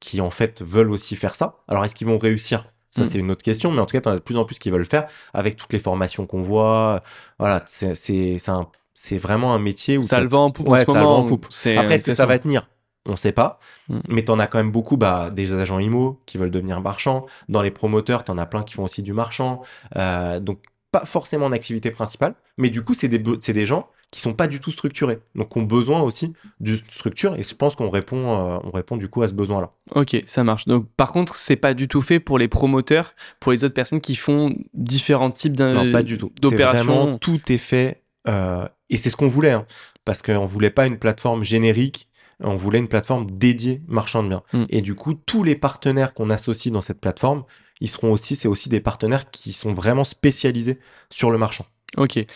qui, 0.00 0.20
en 0.20 0.30
fait, 0.30 0.62
veulent 0.62 0.90
aussi 0.92 1.16
faire 1.16 1.34
ça. 1.34 1.56
Alors, 1.66 1.84
est-ce 1.84 1.94
qu'ils 1.94 2.06
vont 2.06 2.18
réussir? 2.18 2.66
Ça, 2.90 3.02
Mm. 3.02 3.06
c'est 3.06 3.18
une 3.18 3.30
autre 3.32 3.42
question. 3.42 3.72
Mais 3.72 3.80
en 3.80 3.86
tout 3.86 3.92
cas, 3.94 4.00
tu 4.00 4.08
en 4.08 4.12
as 4.12 4.16
de 4.16 4.20
plus 4.20 4.36
en 4.36 4.44
plus 4.44 4.58
qui 4.60 4.70
veulent 4.70 4.80
le 4.82 4.84
faire 4.86 5.06
avec 5.32 5.56
toutes 5.56 5.72
les 5.72 5.80
formations 5.80 6.26
qu'on 6.26 6.42
voit. 6.42 7.02
Voilà, 7.40 7.64
c'est 7.66 9.18
vraiment 9.18 9.54
un 9.54 9.58
métier 9.58 9.98
où 9.98 10.02
ça 10.04 10.20
le 10.20 10.28
vend 10.28 10.44
en 10.46 10.50
poupe 10.52 10.68
en 10.68 10.72
Ouais, 10.72 10.84
ce 10.84 10.92
ça 10.92 11.00
le 11.00 11.04
vend 11.04 11.18
en 11.18 11.24
poupe. 11.26 11.46
Après, 11.46 11.94
est-ce 11.96 12.04
que 12.04 12.14
ça 12.14 12.26
va 12.26 12.38
tenir? 12.38 12.68
On 13.06 13.16
sait 13.16 13.32
pas. 13.32 13.58
Mm. 13.88 13.98
Mais 14.08 14.24
tu 14.24 14.32
en 14.32 14.38
as 14.38 14.46
quand 14.46 14.58
même 14.58 14.70
beaucoup 14.70 14.96
bah, 14.96 15.30
des 15.30 15.52
agents 15.52 15.78
IMO 15.78 16.20
qui 16.26 16.38
veulent 16.38 16.50
devenir 16.50 16.80
marchands. 16.80 17.26
Dans 17.48 17.60
les 17.62 17.70
promoteurs, 17.70 18.24
tu 18.24 18.30
en 18.30 18.38
as 18.38 18.46
plein 18.46 18.62
qui 18.62 18.74
font 18.74 18.84
aussi 18.84 19.02
du 19.02 19.12
marchand. 19.12 19.62
Euh, 19.96 20.40
donc, 20.40 20.60
pas 20.90 21.04
forcément 21.04 21.46
en 21.46 21.52
activité 21.52 21.90
principale. 21.90 22.34
Mais 22.56 22.70
du 22.70 22.82
coup, 22.82 22.94
c'est 22.94 23.08
des, 23.08 23.18
des 23.18 23.66
gens 23.66 23.88
qui 24.12 24.20
sont 24.20 24.32
pas 24.32 24.46
du 24.46 24.60
tout 24.60 24.70
structurés. 24.70 25.18
Donc, 25.34 25.56
ont 25.56 25.62
besoin 25.62 26.00
aussi 26.02 26.32
d'une 26.60 26.78
structure. 26.88 27.34
Et 27.36 27.42
je 27.42 27.54
pense 27.56 27.74
qu'on 27.74 27.90
répond, 27.90 28.16
euh, 28.54 28.58
on 28.62 28.70
répond 28.70 28.96
du 28.96 29.08
coup 29.08 29.22
à 29.22 29.28
ce 29.28 29.34
besoin-là. 29.34 29.72
Ok, 29.96 30.22
ça 30.26 30.44
marche. 30.44 30.66
Donc, 30.66 30.86
par 30.96 31.10
contre, 31.12 31.34
c'est 31.34 31.56
pas 31.56 31.74
du 31.74 31.88
tout 31.88 32.00
fait 32.00 32.20
pour 32.20 32.38
les 32.38 32.46
promoteurs, 32.46 33.14
pour 33.40 33.50
les 33.50 33.64
autres 33.64 33.74
personnes 33.74 34.00
qui 34.00 34.14
font 34.14 34.54
différents 34.72 35.32
types 35.32 35.56
d'un- 35.56 35.74
Non, 35.74 35.90
pas 35.92 36.04
du 36.04 36.16
tout. 36.16 36.30
D'opérations. 36.40 36.84
vraiment, 36.84 37.18
tout 37.18 37.40
est 37.52 37.58
fait. 37.58 38.02
euh, 38.28 38.66
et 38.88 38.96
c'est 38.98 39.10
ce 39.10 39.16
qu'on 39.16 39.26
voulait. 39.28 39.50
hein, 39.50 39.66
parce 40.04 40.22
qu'on 40.22 40.44
voulait 40.46 40.70
pas 40.70 40.86
une 40.86 40.98
plateforme 40.98 41.42
générique. 41.42 42.08
On 42.40 42.56
voulait 42.56 42.78
une 42.78 42.88
plateforme 42.88 43.30
dédiée 43.30 43.82
marchand 43.86 44.22
de 44.22 44.28
biens. 44.28 44.42
Mm. 44.52 44.64
Et 44.70 44.80
du 44.80 44.94
coup, 44.94 45.14
tous 45.14 45.42
les 45.42 45.56
partenaires 45.56 46.14
qu'on 46.14 46.30
associe 46.30 46.72
dans 46.72 46.80
cette 46.80 47.00
plateforme, 47.00 47.44
ils 47.80 47.88
seront 47.88 48.12
aussi, 48.12 48.36
c'est 48.36 48.48
aussi 48.48 48.68
des 48.68 48.80
partenaires 48.80 49.30
qui 49.30 49.52
sont 49.52 49.72
vraiment 49.72 50.04
spécialisés 50.04 50.78
sur 51.10 51.30
le 51.30 51.38
marchand. 51.38 51.66
Ok. 51.96 52.16
Et 52.16 52.26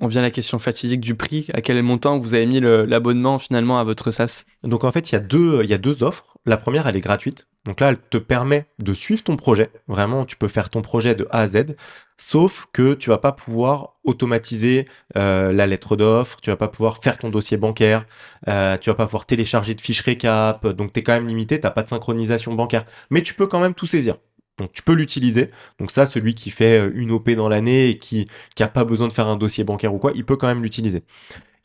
on 0.00 0.06
vient 0.06 0.20
à 0.20 0.24
la 0.24 0.30
question 0.30 0.58
fatidique 0.58 1.00
du 1.00 1.14
prix. 1.14 1.46
À 1.54 1.62
quel 1.62 1.82
montant 1.82 2.18
vous 2.18 2.34
avez 2.34 2.46
mis 2.46 2.60
l'abonnement 2.60 3.38
finalement 3.38 3.78
à 3.78 3.84
votre 3.84 4.10
SaaS? 4.10 4.44
Donc 4.62 4.84
en 4.84 4.92
fait, 4.92 5.10
il 5.10 5.14
y, 5.14 5.16
a 5.16 5.20
deux, 5.20 5.62
il 5.64 5.70
y 5.70 5.74
a 5.74 5.78
deux 5.78 6.02
offres. 6.02 6.36
La 6.44 6.56
première, 6.56 6.86
elle 6.86 6.96
est 6.96 7.00
gratuite. 7.00 7.46
Donc 7.64 7.80
là, 7.80 7.88
elle 7.88 7.98
te 7.98 8.18
permet 8.18 8.66
de 8.78 8.94
suivre 8.94 9.24
ton 9.24 9.36
projet. 9.36 9.70
Vraiment, 9.88 10.24
tu 10.24 10.36
peux 10.36 10.48
faire 10.48 10.70
ton 10.70 10.82
projet 10.82 11.14
de 11.14 11.26
A 11.30 11.40
à 11.40 11.48
Z. 11.48 11.74
Sauf 12.16 12.66
que 12.72 12.94
tu 12.94 13.10
vas 13.10 13.18
pas 13.18 13.32
pouvoir 13.32 13.94
automatiser 14.04 14.86
euh, 15.16 15.52
la 15.52 15.66
lettre 15.66 15.96
d'offre, 15.96 16.40
tu 16.40 16.50
vas 16.50 16.56
pas 16.56 16.68
pouvoir 16.68 16.98
faire 17.02 17.18
ton 17.18 17.28
dossier 17.28 17.56
bancaire, 17.56 18.06
euh, 18.48 18.78
tu 18.78 18.88
vas 18.88 18.94
pas 18.94 19.06
pouvoir 19.06 19.26
télécharger 19.26 19.74
de 19.74 19.80
fiches 19.80 20.02
récap. 20.02 20.66
Donc 20.66 20.92
tu 20.92 21.00
es 21.00 21.02
quand 21.02 21.14
même 21.14 21.26
limité, 21.26 21.58
tu 21.58 21.68
pas 21.68 21.82
de 21.82 21.88
synchronisation 21.88 22.54
bancaire. 22.54 22.84
Mais 23.10 23.22
tu 23.22 23.34
peux 23.34 23.46
quand 23.46 23.60
même 23.60 23.74
tout 23.74 23.86
saisir. 23.86 24.16
Donc 24.58 24.72
tu 24.72 24.82
peux 24.82 24.94
l'utiliser. 24.94 25.50
Donc 25.78 25.90
ça, 25.90 26.06
celui 26.06 26.34
qui 26.34 26.50
fait 26.50 26.80
euh, 26.80 26.92
une 26.94 27.10
OP 27.12 27.30
dans 27.30 27.48
l'année 27.48 27.90
et 27.90 27.98
qui 27.98 28.26
qui 28.54 28.62
a 28.62 28.68
pas 28.68 28.84
besoin 28.84 29.08
de 29.08 29.12
faire 29.12 29.26
un 29.26 29.36
dossier 29.36 29.64
bancaire 29.64 29.94
ou 29.94 29.98
quoi, 29.98 30.12
il 30.14 30.24
peut 30.24 30.36
quand 30.36 30.46
même 30.46 30.62
l'utiliser. 30.62 31.04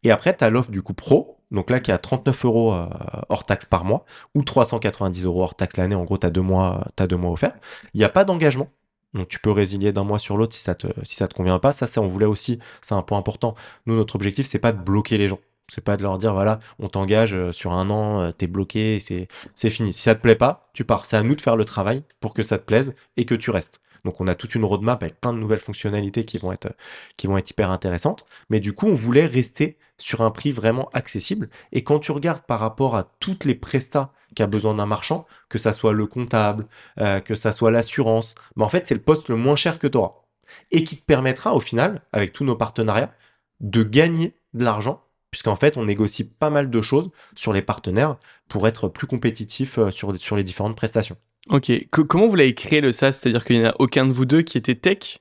Et 0.03 0.11
après, 0.11 0.35
tu 0.35 0.43
as 0.43 0.49
l'offre 0.49 0.71
du 0.71 0.81
coup 0.81 0.93
pro, 0.93 1.37
donc 1.51 1.69
là 1.69 1.79
qui 1.79 1.91
est 1.91 1.93
à 1.93 1.97
39 1.99 2.45
euros 2.45 2.73
euh, 2.73 2.87
hors 3.29 3.45
taxe 3.45 3.65
par 3.65 3.85
mois, 3.85 4.05
ou 4.35 4.43
390 4.43 5.25
euros 5.25 5.43
hors 5.43 5.55
taxe 5.55 5.77
l'année. 5.77 5.95
En 5.95 6.03
gros, 6.03 6.17
tu 6.17 6.27
as 6.27 6.31
deux 6.31 6.41
mois, 6.41 6.87
t'as 6.95 7.07
deux 7.07 7.17
mois 7.17 7.31
offerts. 7.31 7.55
Il 7.93 7.99
n'y 7.99 8.03
a 8.03 8.09
pas 8.09 8.25
d'engagement. 8.25 8.69
Donc 9.13 9.27
tu 9.27 9.39
peux 9.39 9.51
résilier 9.51 9.91
d'un 9.91 10.03
mois 10.03 10.19
sur 10.19 10.37
l'autre 10.37 10.55
si 10.55 10.61
ça 10.61 10.75
te 10.75 10.87
te 10.87 11.33
convient 11.33 11.59
pas. 11.59 11.73
Ça, 11.73 11.87
ça 11.87 12.01
on 12.01 12.07
voulait 12.07 12.25
aussi, 12.25 12.59
c'est 12.81 12.95
un 12.95 13.01
point 13.01 13.17
important. 13.17 13.55
Nous, 13.85 13.95
notre 13.95 14.15
objectif, 14.15 14.45
c'est 14.47 14.59
pas 14.59 14.71
de 14.71 14.81
bloquer 14.81 15.17
les 15.17 15.27
gens. 15.27 15.39
C'est 15.73 15.79
pas 15.79 15.95
de 15.95 16.03
leur 16.03 16.17
dire 16.17 16.33
voilà, 16.33 16.59
on 16.79 16.89
t'engage 16.89 17.33
euh, 17.33 17.53
sur 17.53 17.71
un 17.71 17.89
an, 17.89 18.19
euh, 18.19 18.31
t'es 18.31 18.47
bloqué, 18.47 18.99
c'est 18.99 19.69
fini. 19.69 19.93
Si 19.93 20.01
ça 20.01 20.15
te 20.15 20.21
plaît 20.21 20.35
pas, 20.35 20.69
tu 20.73 20.83
pars. 20.83 21.05
C'est 21.05 21.15
à 21.15 21.23
nous 21.23 21.33
de 21.33 21.39
faire 21.39 21.55
le 21.55 21.63
travail 21.63 22.03
pour 22.19 22.33
que 22.33 22.43
ça 22.43 22.57
te 22.57 22.65
plaise 22.65 22.93
et 23.15 23.23
que 23.23 23.35
tu 23.35 23.51
restes. 23.51 23.79
Donc 24.03 24.19
on 24.19 24.27
a 24.27 24.35
toute 24.35 24.53
une 24.55 24.65
roadmap 24.65 25.01
avec 25.01 25.21
plein 25.21 25.31
de 25.31 25.37
nouvelles 25.37 25.61
fonctionnalités 25.61 26.25
qui 26.25 26.39
vont 26.39 26.51
être 26.51 26.67
qui 27.15 27.27
vont 27.27 27.37
être 27.37 27.49
hyper 27.49 27.71
intéressantes. 27.71 28.25
Mais 28.49 28.59
du 28.59 28.73
coup, 28.73 28.87
on 28.87 28.95
voulait 28.95 29.25
rester 29.25 29.77
sur 29.97 30.19
un 30.19 30.31
prix 30.31 30.51
vraiment 30.51 30.89
accessible. 30.91 31.49
Et 31.71 31.85
quand 31.85 31.99
tu 31.99 32.11
regardes 32.11 32.41
par 32.41 32.59
rapport 32.59 32.97
à 32.97 33.05
toutes 33.21 33.45
les 33.45 33.55
prestats 33.55 34.11
qu'a 34.35 34.47
besoin 34.47 34.73
d'un 34.75 34.85
marchand, 34.85 35.25
que 35.47 35.57
ça 35.57 35.71
soit 35.71 35.93
le 35.93 36.05
comptable, 36.05 36.67
euh, 36.99 37.21
que 37.21 37.35
ça 37.35 37.53
soit 37.53 37.71
l'assurance, 37.71 38.35
bah 38.57 38.65
en 38.65 38.69
fait, 38.69 38.87
c'est 38.87 38.95
le 38.95 39.01
poste 39.01 39.29
le 39.29 39.37
moins 39.37 39.55
cher 39.55 39.79
que 39.79 39.87
tu 39.87 39.97
auras. 39.97 40.11
Et 40.71 40.83
qui 40.83 40.97
te 40.97 41.05
permettra 41.05 41.53
au 41.53 41.61
final, 41.61 42.01
avec 42.11 42.33
tous 42.33 42.43
nos 42.43 42.57
partenariats, 42.57 43.13
de 43.61 43.83
gagner 43.83 44.35
de 44.53 44.65
l'argent, 44.65 45.01
puisqu'en 45.31 45.55
fait, 45.55 45.77
on 45.77 45.85
négocie 45.85 46.25
pas 46.25 46.49
mal 46.49 46.69
de 46.69 46.81
choses 46.81 47.09
sur 47.35 47.53
les 47.53 47.61
partenaires 47.61 48.17
pour 48.47 48.67
être 48.67 48.89
plus 48.89 49.07
compétitif 49.07 49.77
euh, 49.77 49.89
sur, 49.89 50.35
les 50.35 50.43
différentes 50.43 50.75
prestations. 50.75 51.17
Ok. 51.49 51.71
Co- 51.89 52.05
comment 52.05 52.27
vous 52.27 52.35
l'avez 52.35 52.53
créé 52.53 52.81
le 52.81 52.91
SaaS? 52.91 53.13
C'est-à-dire 53.13 53.45
qu'il 53.45 53.59
n'y 53.59 53.65
en 53.65 53.69
a 53.69 53.75
aucun 53.79 54.05
de 54.05 54.11
vous 54.11 54.25
deux 54.25 54.41
qui 54.41 54.57
était 54.57 54.75
tech? 54.75 55.19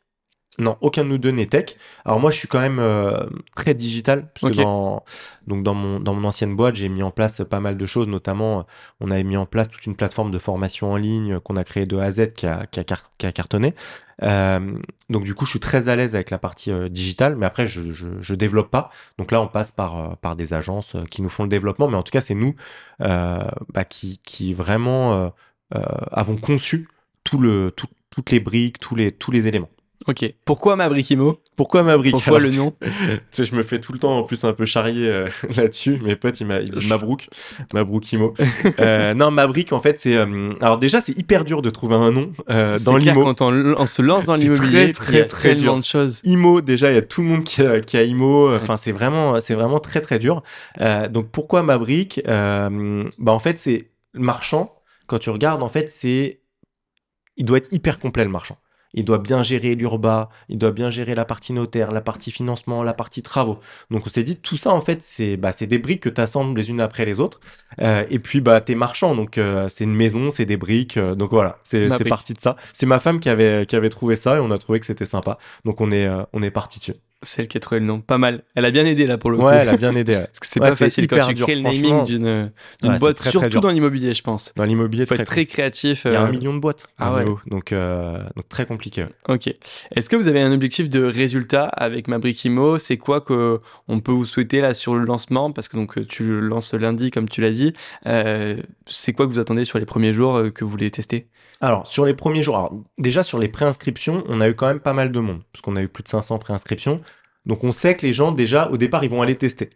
Non, 0.60 0.76
aucun 0.82 1.04
de 1.04 1.08
nous 1.08 1.18
deux 1.18 1.30
n'est 1.30 1.46
tech. 1.46 1.76
Alors 2.04 2.20
moi, 2.20 2.30
je 2.30 2.38
suis 2.38 2.46
quand 2.46 2.60
même 2.60 2.78
euh, 2.80 3.18
très 3.56 3.72
digital, 3.74 4.28
parce 4.32 4.44
que 4.44 4.52
Ok. 4.52 4.56
dans, 4.58 5.04
donc 5.46 5.62
dans, 5.62 5.72
mon, 5.74 5.98
dans 6.00 6.12
mon 6.12 6.28
ancienne 6.28 6.54
boîte, 6.54 6.74
j'ai 6.76 6.90
mis 6.90 7.02
en 7.02 7.10
place 7.10 7.42
pas 7.48 7.60
mal 7.60 7.78
de 7.78 7.86
choses, 7.86 8.08
notamment, 8.08 8.60
euh, 8.60 8.62
on 9.00 9.10
avait 9.10 9.24
mis 9.24 9.38
en 9.38 9.46
place 9.46 9.68
toute 9.70 9.86
une 9.86 9.96
plateforme 9.96 10.30
de 10.30 10.38
formation 10.38 10.92
en 10.92 10.96
ligne 10.96 11.40
qu'on 11.40 11.56
a 11.56 11.64
créée 11.64 11.86
de 11.86 11.96
A 11.96 12.04
à 12.04 12.12
Z 12.12 12.34
qui 12.34 12.46
a, 12.46 12.66
qui 12.66 12.78
a, 12.78 12.84
car- 12.84 13.10
qui 13.16 13.26
a 13.26 13.32
cartonné. 13.32 13.74
Euh, 14.22 14.78
donc 15.08 15.24
du 15.24 15.34
coup, 15.34 15.46
je 15.46 15.50
suis 15.50 15.60
très 15.60 15.88
à 15.88 15.96
l'aise 15.96 16.14
avec 16.14 16.28
la 16.28 16.38
partie 16.38 16.70
euh, 16.70 16.90
digitale, 16.90 17.36
mais 17.36 17.46
après, 17.46 17.66
je, 17.66 17.92
je, 17.92 18.08
je 18.20 18.34
développe 18.34 18.70
pas. 18.70 18.90
Donc 19.16 19.30
là, 19.32 19.40
on 19.40 19.48
passe 19.48 19.72
par, 19.72 19.96
euh, 19.98 20.14
par 20.20 20.36
des 20.36 20.52
agences 20.52 20.94
qui 21.10 21.22
nous 21.22 21.30
font 21.30 21.44
le 21.44 21.48
développement, 21.48 21.88
mais 21.88 21.96
en 21.96 22.02
tout 22.02 22.12
cas, 22.12 22.20
c'est 22.20 22.34
nous 22.34 22.54
bah, 22.98 23.84
qui, 23.88 24.20
qui 24.24 24.52
vraiment 24.52 25.32
avons 25.70 26.36
conçu 26.36 26.88
tout 27.24 27.38
le, 27.38 27.70
tout- 27.70 27.86
toutes 28.10 28.30
les 28.30 28.40
briques, 28.40 28.78
tous 28.78 28.94
les, 28.94 29.10
tous 29.10 29.30
les 29.30 29.46
éléments. 29.46 29.70
Ok. 30.06 30.32
Pourquoi 30.46 30.76
ma 30.76 30.88
Briquimo 30.88 31.40
Pourquoi 31.56 31.82
ma 31.82 31.96
brique 31.98 32.12
Pourquoi 32.12 32.38
Alors, 32.38 32.50
le 32.50 32.56
nom? 32.56 32.74
Tu 32.80 32.88
sais, 33.30 33.44
je 33.44 33.54
me 33.54 33.62
fais 33.62 33.78
tout 33.78 33.92
le 33.92 33.98
temps 33.98 34.16
en 34.18 34.22
plus 34.22 34.44
un 34.44 34.54
peu 34.54 34.64
charrier 34.64 35.08
euh, 35.08 35.28
là-dessus. 35.56 36.00
Mes 36.02 36.16
potes, 36.16 36.40
ils, 36.40 36.70
disent 36.70 36.88
Mabrouk, 36.88 37.28
Mabroukimo. 37.74 38.32
euh, 38.80 39.12
non, 39.12 39.30
Mabrik, 39.30 39.72
en 39.72 39.80
fait, 39.80 40.00
c'est. 40.00 40.16
euh, 40.16 40.52
alors, 40.62 40.78
déjà, 40.78 41.02
c'est 41.02 41.16
hyper 41.18 41.44
dur 41.44 41.60
de 41.60 41.68
trouver 41.68 41.96
un 41.96 42.12
nom 42.12 42.32
euh, 42.48 42.78
C'est 42.78 42.86
dans 42.86 42.96
l'IMO. 42.96 43.24
quand 43.24 43.42
on, 43.42 43.74
on 43.76 43.86
se 43.86 44.00
lance 44.00 44.24
dans 44.24 44.36
C'est 44.38 44.44
l'immobilier, 44.44 44.92
très, 44.92 45.12
il 45.12 45.18
y 45.18 45.20
a 45.20 45.24
très, 45.24 45.26
très 45.26 45.48
tellement 45.56 45.72
dur. 45.72 45.80
de 45.80 45.84
choses. 45.84 46.20
IMO, 46.24 46.62
déjà, 46.62 46.90
il 46.90 46.94
y 46.94 46.98
a 46.98 47.02
tout 47.02 47.20
le 47.20 47.28
monde 47.28 47.44
qui 47.44 47.60
a, 47.60 47.80
qui 47.80 47.98
a 47.98 48.02
IMO. 48.02 48.54
Enfin, 48.54 48.78
c'est 48.78 48.92
vraiment, 48.92 49.38
c'est 49.40 49.54
vraiment 49.54 49.80
très, 49.80 50.00
très 50.00 50.18
dur. 50.18 50.42
Euh, 50.80 51.08
donc, 51.08 51.28
pourquoi 51.30 51.62
Mabrik 51.62 52.22
euh, 52.26 53.04
bah, 53.18 53.32
En 53.32 53.38
fait, 53.38 53.58
c'est 53.58 53.90
le 54.14 54.20
marchand. 54.20 54.74
Quand 55.06 55.18
tu 55.18 55.28
regardes, 55.30 55.62
en 55.62 55.68
fait, 55.68 55.90
c'est. 55.90 56.40
Il 57.36 57.44
doit 57.44 57.58
être 57.58 57.72
hyper 57.72 57.98
complet, 57.98 58.24
le 58.24 58.30
marchand. 58.30 58.56
Il 58.94 59.04
doit 59.04 59.18
bien 59.18 59.42
gérer 59.42 59.74
l'urba, 59.74 60.30
il 60.48 60.58
doit 60.58 60.72
bien 60.72 60.90
gérer 60.90 61.14
la 61.14 61.24
partie 61.24 61.52
notaire, 61.52 61.92
la 61.92 62.00
partie 62.00 62.30
financement, 62.30 62.82
la 62.82 62.94
partie 62.94 63.22
travaux. 63.22 63.60
Donc 63.90 64.06
on 64.06 64.10
s'est 64.10 64.22
dit, 64.24 64.36
tout 64.36 64.56
ça 64.56 64.72
en 64.72 64.80
fait, 64.80 65.02
c'est 65.02 65.36
bah, 65.36 65.52
des 65.60 65.78
briques 65.78 66.02
que 66.02 66.08
tu 66.08 66.20
assembles 66.20 66.58
les 66.58 66.70
unes 66.70 66.80
après 66.80 67.04
les 67.04 67.20
autres. 67.20 67.40
Euh, 67.80 68.04
et 68.10 68.18
puis 68.18 68.40
bah, 68.40 68.60
t'es 68.60 68.74
marchand, 68.74 69.14
donc 69.14 69.38
euh, 69.38 69.68
c'est 69.68 69.84
une 69.84 69.94
maison, 69.94 70.30
c'est 70.30 70.46
des 70.46 70.56
briques. 70.56 70.96
euh, 70.96 71.14
donc 71.14 71.30
voilà, 71.30 71.58
c'est 71.62 71.88
parti 72.08 72.32
de 72.32 72.40
ça. 72.40 72.56
C'est 72.72 72.86
ma 72.86 72.98
femme 72.98 73.20
qui 73.20 73.28
avait, 73.28 73.66
qui 73.66 73.76
avait 73.76 73.90
trouvé 73.90 74.16
ça 74.16 74.36
et 74.36 74.40
on 74.40 74.50
a 74.50 74.58
trouvé 74.58 74.80
que 74.80 74.86
c'était 74.86 75.06
sympa. 75.06 75.38
Donc 75.64 75.80
on 75.80 75.90
est, 75.92 76.08
on 76.32 76.42
est 76.42 76.50
parti 76.50 76.78
dessus. 76.78 76.94
Celle 77.22 77.48
qui 77.48 77.58
a 77.58 77.60
trouvé 77.60 77.80
le 77.80 77.86
nom. 77.86 78.00
Pas 78.00 78.16
mal. 78.16 78.44
Elle 78.54 78.64
a 78.64 78.70
bien 78.70 78.86
aidé 78.86 79.06
là 79.06 79.18
pour 79.18 79.30
le 79.30 79.36
coup. 79.36 79.44
Ouais, 79.44 79.56
elle 79.56 79.68
a 79.68 79.76
bien 79.76 79.94
aidé. 79.94 80.14
ouais. 80.14 80.20
Parce 80.24 80.40
que 80.40 80.46
c'est 80.46 80.58
Ouais, 80.60 80.70
pas 80.70 80.76
facile 80.76 81.06
quand 81.06 81.26
tu 81.28 81.34
dur, 81.34 81.44
crées 81.46 81.54
le 81.56 81.60
naming 81.62 82.04
d'une 82.06 82.50
Ouais, 82.82 82.98
boîte, 82.98 83.16
très, 83.16 83.30
surtout 83.30 83.60
dans 83.60 83.68
l'immobilier, 83.68 84.14
je 84.14 84.22
pense. 84.22 84.54
Dans 84.56 84.64
l'immobilier, 84.64 85.02
Il 85.02 85.06
faut 85.06 85.14
très 85.16 85.22
être 85.22 85.28
très 85.28 85.44
créatif. 85.44 86.06
Il 86.06 86.12
y 86.12 86.16
a 86.16 86.22
euh, 86.22 86.26
un 86.26 86.30
million 86.30 86.54
de 86.54 86.60
boîtes 86.60 86.86
ah 86.98 87.12
ouais. 87.12 87.24
donc, 87.46 87.72
euh, 87.72 88.22
donc 88.36 88.48
très 88.48 88.64
compliqué. 88.64 89.02
ouais. 89.02 89.10
Ok. 89.28 89.54
Est-ce 89.94 90.08
que 90.08 90.16
vous 90.16 90.28
avez 90.28 90.40
un 90.40 90.50
objectif 90.52 90.88
de 90.88 91.02
résultat 91.04 91.64
avec 91.66 92.08
Mabrikimo 92.08 92.78
C'est 92.78 92.96
quoi 92.96 93.20
que 93.20 93.60
on 93.86 94.00
peut 94.00 94.12
vous 94.12 94.24
souhaiter 94.24 94.62
là 94.62 94.72
sur 94.72 94.94
le 94.94 95.04
lancement? 95.04 95.52
Parce 95.52 95.68
que 95.68 95.76
donc 95.76 95.98
euh, 95.98 96.04
tu 96.06 96.22
le 96.24 96.40
lances 96.40 96.72
lundi, 96.72 97.10
comme 97.10 97.28
tu 97.28 97.42
l'as 97.42 97.50
dit. 97.50 97.74
Euh, 98.06 98.56
c'est 98.86 99.12
quoi 99.12 99.26
que 99.26 99.30
vous 99.32 99.38
attendez 99.38 99.66
sur 99.66 99.78
les 99.78 99.84
premiers 99.84 100.14
jours 100.14 100.36
euh, 100.36 100.50
que 100.50 100.64
vous 100.64 100.70
voulez 100.70 100.90
tester? 100.90 101.28
Alors, 101.62 101.86
sur 101.86 102.06
les 102.06 102.14
premiers 102.14 102.42
jours, 102.42 102.56
alors, 102.56 102.74
déjà 102.96 103.22
sur 103.22 103.38
les 103.38 103.48
préinscriptions, 103.48 104.24
on 104.28 104.40
a 104.40 104.48
eu 104.48 104.54
quand 104.54 104.66
même 104.66 104.80
pas 104.80 104.94
mal 104.94 105.12
de 105.12 105.20
monde, 105.20 105.42
parce 105.52 105.60
qu'on 105.60 105.76
a 105.76 105.82
eu 105.82 105.88
plus 105.88 106.02
de 106.02 106.08
500 106.08 106.38
préinscriptions. 106.38 107.02
Donc, 107.46 107.64
on 107.64 107.72
sait 107.72 107.96
que 107.96 108.06
les 108.06 108.12
gens, 108.12 108.32
déjà, 108.32 108.68
au 108.70 108.76
départ, 108.76 109.04
ils 109.04 109.10
vont 109.10 109.22
aller 109.22 109.36
tester. 109.36 109.70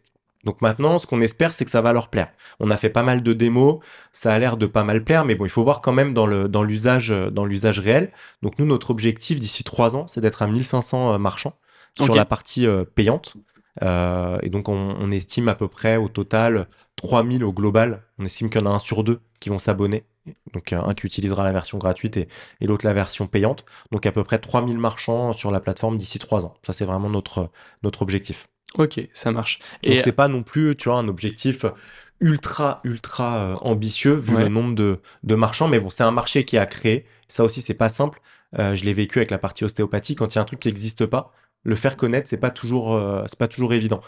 Donc 0.45 0.61
maintenant, 0.61 0.99
ce 0.99 1.07
qu'on 1.07 1.21
espère, 1.21 1.55
c'est 1.55 1.65
que 1.65 1.71
ça 1.71 1.81
va 1.81 1.93
leur 1.93 2.09
plaire. 2.09 2.29
On 2.61 2.71
a 2.71 2.77
fait 2.77 2.91
pas 2.91 3.03
mal 3.03 3.23
de 3.23 3.33
démos, 3.33 3.79
ça 4.13 4.33
a 4.33 4.39
l'air 4.39 4.57
de 4.57 4.67
pas 4.67 4.85
mal 4.85 5.03
plaire, 5.03 5.25
mais 5.25 5.35
bon, 5.35 5.47
il 5.47 5.51
faut 5.51 5.63
voir 5.63 5.81
quand 5.81 5.93
même 5.93 6.13
dans 6.13 6.27
l'usage 6.63 7.11
euh, 7.11 7.31
dans 7.31 7.47
l'usage 7.47 7.81
réel. 7.81 8.13
Donc 8.43 8.59
nous, 8.59 8.67
notre 8.67 8.91
objectif 8.91 9.39
d'ici 9.39 9.65
trois 9.65 9.97
ans, 9.97 10.07
c'est 10.07 10.21
d'être 10.21 10.43
à 10.43 10.47
1500 10.47 11.15
euh, 11.15 11.19
marchands. 11.19 11.57
sur 11.97 12.15
la 12.15 12.27
partie 12.27 12.67
euh, 12.67 12.85
payante. 12.85 13.37
Euh, 13.83 14.39
et 14.43 14.51
donc, 14.51 14.69
on, 14.69 14.97
on 14.99 15.11
estime 15.11 15.49
à 15.49 15.55
peu 15.55 15.69
près 15.69 15.97
au 15.97 16.09
total 16.09 16.69
3000 17.05 17.45
au 17.45 17.53
global. 17.53 18.03
On 18.19 18.25
estime 18.25 18.49
qu'il 18.51 18.61
y 18.61 18.65
en 18.65 18.67
a 18.67 18.71
un 18.75 18.79
sur 18.79 19.05
deux 19.05 19.21
qui 19.41 19.51
vont 19.51 19.59
s'abonner. 19.59 20.05
Donc, 20.55 20.73
euh, 20.73 20.81
un 20.83 20.95
qui 20.95 21.07
utilisera 21.07 21.45
la 21.45 21.53
version 21.53 21.77
gratuite 21.79 22.17
et, 22.17 22.29
et 22.61 22.67
l'autre 22.67 22.87
la 22.87 22.95
version 22.95 23.27
payante. 23.27 23.65
Donc, 23.93 24.07
à 24.07 24.13
peu 24.13 24.25
près 24.25 24.39
3000 24.39 24.79
marchands 24.79 25.33
sur 25.35 25.51
la 25.51 25.61
plateforme 25.61 25.99
d'ici 25.99 26.19
trois 26.19 26.47
ans. 26.47 26.55
Ça, 26.67 26.73
c'est 26.73 26.87
vraiment 26.87 27.11
notre, 27.11 27.51
notre 27.83 28.01
objectif. 28.03 28.49
Ok, 28.79 29.07
ça 29.13 29.31
marche. 29.33 29.59
Donc, 29.83 29.93
Et 29.93 30.01
c'est 30.01 30.13
pas 30.13 30.29
non 30.29 30.43
plus, 30.43 30.75
tu 30.77 30.89
vois, 30.89 30.99
un 30.99 31.09
objectif 31.09 31.65
ultra, 32.21 32.81
ultra 32.85 33.37
euh, 33.37 33.55
ambitieux 33.61 34.15
vu 34.15 34.35
Ouais. 34.35 34.43
le 34.45 34.49
nombre 34.49 34.75
de, 34.75 35.01
de 35.23 35.35
marchands. 35.35 35.69
Mais 35.69 35.81
bon, 35.81 35.91
c'est 35.91 36.05
un 36.05 36.11
marché 36.11 36.45
qui 36.45 36.57
a 36.59 36.67
créé. 36.67 37.05
Ça 37.29 37.45
aussi, 37.45 37.61
c'est 37.63 37.75
pas 37.75 37.89
simple. 37.89 38.21
Euh, 38.59 38.75
je 38.75 38.85
l'ai 38.85 38.93
vécu 38.95 39.19
avec 39.19 39.31
la 39.31 39.39
partie 39.39 39.65
ostéopathie. 39.65 40.15
Quand 40.15 40.33
il 40.35 40.37
y 40.37 40.39
a 40.39 40.43
un 40.43 40.45
truc 40.47 40.61
qui 40.61 40.69
n'existe 40.69 41.07
pas, 41.07 41.33
le 41.65 41.75
faire 41.75 41.97
connaître, 41.97 42.29
c'est 42.29 42.37
pas 42.39 42.51
toujours, 42.51 42.95
euh, 42.95 43.25
c'est 43.27 43.39
pas 43.39 43.49
toujours 43.49 43.73
évident. 43.75 44.01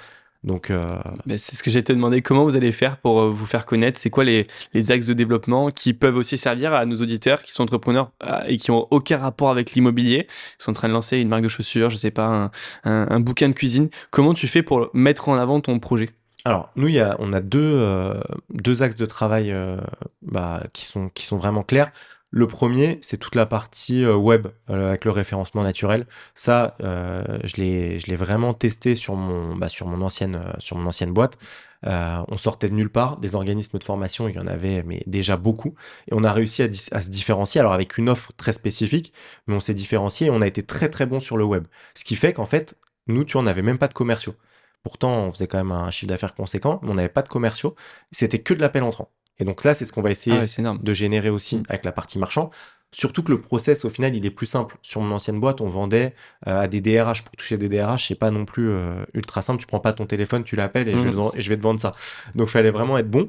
Donc, 0.45 0.70
euh, 0.70 0.97
Ben, 1.26 1.37
c'est 1.39 1.57
ce 1.57 1.62
que 1.62 1.70
j'ai 1.70 1.82
te 1.82 1.93
demandé. 1.93 2.22
Comment 2.22 2.45
vous 2.45 2.55
allez 2.57 2.72
faire 2.72 2.99
pour 2.99 3.20
euh, 3.20 3.30
vous 3.30 3.47
faire 3.47 3.66
connaître? 3.66 3.99
C'est 3.99 4.11
quoi 4.11 4.24
les, 4.24 4.47
les 4.74 4.91
axes 4.93 5.07
de 5.07 5.14
développement 5.14 5.70
qui 5.70 5.93
peuvent 5.93 6.16
aussi 6.16 6.39
servir 6.39 6.72
à 6.72 6.87
nos 6.87 6.97
auditeurs 6.97 7.43
qui 7.43 7.53
sont 7.53 7.64
entrepreneurs 7.64 8.11
euh, 8.24 8.43
et 8.47 8.57
qui 8.57 8.70
ont 8.70 8.87
aucun 8.91 9.18
rapport 9.18 9.51
avec 9.51 9.72
l'immobilier, 9.72 10.26
qui 10.26 10.64
sont 10.64 10.70
en 10.70 10.74
train 10.74 10.89
de 10.89 10.93
lancer 10.93 11.18
une 11.18 11.28
marque 11.28 11.43
de 11.43 11.49
chaussures, 11.49 11.91
je 11.91 11.97
sais 11.97 12.11
pas, 12.12 12.26
un, 12.26 12.45
un- 12.84 13.09
un 13.11 13.20
bouquin 13.20 13.49
de 13.49 13.55
cuisine? 13.55 13.89
Comment 14.11 14.34
tu 14.34 14.47
fais 14.47 14.62
pour 14.62 14.89
mettre 14.95 15.28
en 15.28 15.34
avant 15.34 15.61
ton 15.61 15.78
projet? 15.78 16.11
Alors, 16.45 16.70
nous, 16.76 16.87
il 16.87 16.95
y 16.95 17.01
a, 17.01 17.16
on 17.18 17.32
a 17.32 17.41
deux, 17.41 17.59
euh, 17.61 18.20
deux 18.51 18.84
axes 18.84 18.95
de 18.95 19.07
travail 19.07 19.51
euh, 19.51 19.78
bah, 20.22 20.62
qui, 20.72 20.87
sont, 20.87 21.09
qui 21.09 21.26
sont 21.26 21.39
vraiment 21.39 21.64
clairs. 21.64 21.91
Le 22.30 22.46
premier, 22.46 22.98
c'est 23.02 23.16
toute 23.18 23.34
la 23.36 23.46
partie 23.46 24.04
euh, 24.04 24.16
web 24.16 24.48
euh, 24.68 24.88
avec 24.88 25.04
le 25.04 25.10
référencement 25.12 25.62
naturel. 25.62 26.06
Ça, 26.34 26.76
euh, 26.82 27.24
je 27.44 27.56
l'ai, 27.56 28.16
vraiment 28.16 28.52
testé 28.52 28.94
sur 28.94 29.14
mon, 29.14 29.54
bah, 29.56 29.68
ancienne, 30.02 31.12
boîte. 31.12 31.38
On 31.82 32.36
sortait 32.36 32.68
de 32.68 32.74
nulle 32.74 32.90
part. 32.90 33.18
Des 33.18 33.36
organismes 33.36 33.78
de 33.78 33.84
formation, 33.84 34.28
il 34.28 34.34
y 34.34 34.38
en 34.38 34.46
avait 34.48 34.84
déjà 35.06 35.36
beaucoup. 35.36 35.74
Et 36.10 36.14
on 36.14 36.24
a 36.24 36.32
réussi 36.32 36.62
à, 36.62 37.00
se 37.00 37.10
différencier, 37.10 37.60
alors 37.60 37.72
avec 37.72 37.96
une 37.96 38.08
offre 38.08 38.32
très 38.36 38.52
spécifique, 38.52 39.12
mais 39.46 39.54
on 39.54 39.60
s'est 39.60 39.74
différencié 39.74 40.26
et 40.26 40.30
on 40.30 40.40
a 40.40 40.46
été 40.46 40.62
très 40.62 40.88
très 40.88 41.06
bon 41.06 41.20
sur 41.20 41.36
le 41.36 41.44
web. 41.44 41.66
Ce 41.94 42.04
qui 42.04 42.16
fait 42.16 42.32
qu'en 42.32 42.46
fait, 42.46 42.76
nous, 43.06 43.24
tu 43.24 43.36
on 43.36 43.42
n'avait 43.44 43.62
même 43.62 43.78
pas 43.78 43.88
de 43.88 43.94
commerciaux. 43.94 44.34
Pourtant, 44.82 45.26
on 45.26 45.32
faisait 45.32 45.46
quand 45.46 45.58
même 45.58 45.72
un 45.72 45.90
chiffre 45.90 46.08
d'affaires 46.08 46.34
conséquent, 46.34 46.80
mais 46.82 46.90
on 46.90 46.94
n'avait 46.94 47.08
pas 47.08 47.22
de 47.22 47.28
commerciaux. 47.28 47.76
C'était 48.12 48.40
que 48.40 48.54
de 48.54 48.60
l'appel 48.60 48.82
entrant. 48.82 49.10
Et 49.39 49.45
donc 49.45 49.64
là, 49.64 49.74
c'est 49.74 49.84
ce 49.84 49.93
qu'on 49.93 50.03
va 50.03 50.11
essayer 50.11 50.37
Ah 50.37 50.41
ouais, 50.41 50.47
de 50.82 50.93
générer 50.95 51.30
aussi 51.30 51.59
Mm. 51.59 51.62
avec 51.68 51.84
la 51.84 51.93
partie 51.93 52.18
marchand. 52.18 52.51
Surtout 52.93 53.22
que 53.22 53.32
le 53.32 53.41
process, 53.41 53.84
au 53.84 53.91
final, 53.91 54.14
il 54.16 54.24
est 54.24 54.30
plus 54.30 54.47
simple. 54.47 54.76
Sur 54.82 55.01
mon 55.03 55.14
ancienne 55.14 55.41
boîte, 55.41 55.61
on 55.61 55.68
vendait 55.68 56.14
euh, 56.47 56.61
à 56.62 56.68
des 56.68 56.80
DRH. 56.80 57.24
Pour 57.24 57.32
toucher 57.37 57.59
des 57.59 57.68
DRH, 57.68 58.09
c'est 58.09 58.14
pas 58.14 58.30
non 58.30 58.45
plus 58.47 58.68
euh, 58.70 59.05
ultra 59.14 59.43
simple. 59.43 59.61
Tu 59.61 59.66
prends 59.66 59.80
pas 59.80 59.93
ton 59.93 60.07
téléphone, 60.07 60.45
tu 60.45 60.57
l'appelles 60.57 60.89
et, 60.89 60.97
je 60.97 61.03
vais 61.09 61.11
Mhm. 61.11 61.30
te- 61.30 61.39
et 61.39 61.43
je 61.43 61.49
vais 61.51 61.57
te 61.57 61.62
vendre 61.62 61.80
ça. 61.80 61.95
Donc, 62.34 62.49
il 62.49 62.53
fallait 62.53 62.70
vraiment 62.70 62.97
être 62.99 63.11
bon. 63.11 63.28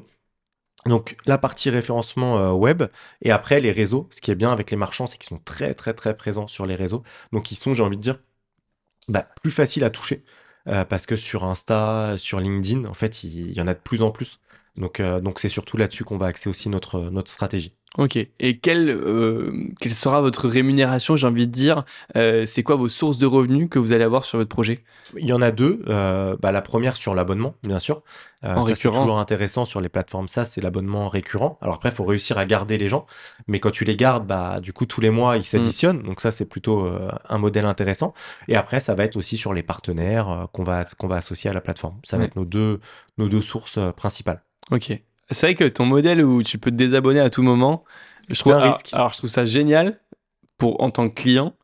Donc, 0.86 1.16
la 1.26 1.38
partie 1.38 1.70
référencement 1.70 2.38
euh, 2.38 2.52
web 2.52 2.84
et 3.22 3.30
après 3.32 3.60
les 3.60 3.72
réseaux. 3.72 4.08
Ce 4.10 4.20
qui 4.20 4.30
est 4.30 4.34
bien 4.36 4.52
avec 4.52 4.70
les 4.70 4.76
marchands, 4.76 5.06
c'est 5.06 5.18
qu'ils 5.18 5.28
sont 5.28 5.40
très, 5.44 5.74
très, 5.74 5.94
très 5.94 6.16
présents 6.16 6.46
sur 6.46 6.66
les 6.66 6.76
réseaux. 6.76 7.02
Donc, 7.32 7.52
ils 7.52 7.56
sont, 7.56 7.74
j'ai 7.74 7.82
envie 7.82 7.96
de 7.98 8.02
dire, 8.02 8.18
bah, 9.08 9.26
plus 9.42 9.50
faciles 9.52 9.84
à 9.84 9.90
toucher. 9.90 10.24
Parce 10.90 11.06
que 11.06 11.16
sur 11.16 11.44
Insta, 11.44 12.16
sur 12.18 12.40
LinkedIn, 12.40 12.84
en 12.86 12.94
fait, 12.94 13.24
il 13.24 13.48
il 13.50 13.54
y 13.56 13.60
en 13.62 13.66
a 13.66 13.74
de 13.74 13.78
plus 13.80 14.02
en 14.02 14.10
plus. 14.10 14.38
Donc, 14.78 15.00
euh, 15.00 15.20
donc 15.20 15.40
c'est 15.40 15.48
surtout 15.50 15.76
là-dessus 15.76 16.04
qu'on 16.04 16.16
va 16.18 16.26
axer 16.28 16.48
aussi 16.48 16.68
notre, 16.70 17.00
notre 17.10 17.30
stratégie. 17.30 17.74
Ok. 17.96 18.16
Et 18.16 18.58
quelle, 18.58 18.90
euh, 18.90 19.64
quelle 19.80 19.94
sera 19.94 20.20
votre 20.20 20.46
rémunération, 20.46 21.16
j'ai 21.16 21.26
envie 21.26 21.46
de 21.46 21.52
dire 21.52 21.84
Euh, 22.16 22.44
C'est 22.44 22.62
quoi 22.62 22.76
vos 22.76 22.86
sources 22.88 23.18
de 23.18 23.26
revenus 23.26 23.68
que 23.70 23.78
vous 23.78 23.92
allez 23.92 24.04
avoir 24.04 24.24
sur 24.24 24.38
votre 24.38 24.50
projet? 24.50 24.84
Il 25.16 25.26
y 25.26 25.32
en 25.32 25.40
a 25.42 25.50
deux. 25.50 25.82
Euh, 25.88 26.36
bah, 26.40 26.52
la 26.52 26.60
première 26.60 26.94
sur 26.96 27.14
l'abonnement, 27.14 27.54
bien 27.64 27.78
sûr. 27.78 28.02
Euh, 28.44 28.54
En 28.54 28.62
ça, 28.62 28.74
c'est 28.76 28.88
toujours 28.90 29.18
intéressant 29.18 29.64
sur 29.64 29.80
les 29.80 29.88
plateformes 29.88 30.28
SaaS, 30.28 30.44
c'est 30.44 30.60
l'abonnement 30.60 31.08
récurrent. 31.08 31.58
Alors 31.62 31.76
après, 31.76 31.88
il 31.88 31.94
faut 31.94 32.04
réussir 32.04 32.36
à 32.38 32.44
garder 32.44 32.76
les 32.78 32.88
gens. 32.90 33.06
Mais 33.48 33.58
quand 33.58 33.70
tu 33.72 33.84
les 33.84 33.96
gardes, 33.96 34.26
bah, 34.26 34.60
du 34.60 34.72
coup, 34.74 34.84
tous 34.86 35.00
les 35.00 35.10
mois, 35.10 35.36
ils 35.38 35.44
s'additionnent. 35.44 36.02
Donc 36.02 36.20
ça, 36.20 36.30
c'est 36.30 36.44
plutôt 36.44 36.84
euh, 36.86 37.10
un 37.28 37.38
modèle 37.38 37.64
intéressant. 37.64 38.12
Et 38.48 38.54
après, 38.54 38.78
ça 38.80 38.94
va 38.94 39.04
être 39.04 39.16
aussi 39.16 39.38
sur 39.38 39.54
les 39.54 39.62
partenaires 39.64 40.28
euh, 40.28 40.44
qu'on 40.52 40.62
va, 40.62 40.84
qu'on 40.98 41.08
va 41.08 41.16
associer 41.16 41.50
à 41.50 41.54
la 41.54 41.62
plateforme. 41.62 41.98
Ça 42.04 42.16
va 42.16 42.20
Ouais. 42.20 42.26
être 42.28 42.36
nos 42.36 42.44
deux, 42.44 42.80
nos 43.16 43.28
deux 43.28 43.42
sources 43.42 43.78
euh, 43.78 43.90
principales. 43.92 44.42
Ok. 44.70 44.92
C'est 45.30 45.46
vrai 45.46 45.54
que 45.54 45.64
ton 45.64 45.84
modèle 45.86 46.24
où 46.24 46.42
tu 46.42 46.58
peux 46.58 46.70
te 46.70 46.76
désabonner 46.76 47.20
à 47.20 47.30
tout 47.30 47.42
moment, 47.42 47.84
je 48.30 48.38
trouve 48.38 48.52
un 48.54 48.58
alors- 48.58 48.74
risque. 48.74 48.90
Alors, 48.92 49.12
je 49.12 49.18
trouve 49.18 49.30
ça 49.30 49.44
génial 49.44 50.00
pour 50.56 50.80
en 50.82 50.90
tant 50.90 51.06
que 51.08 51.14
client, 51.14 51.54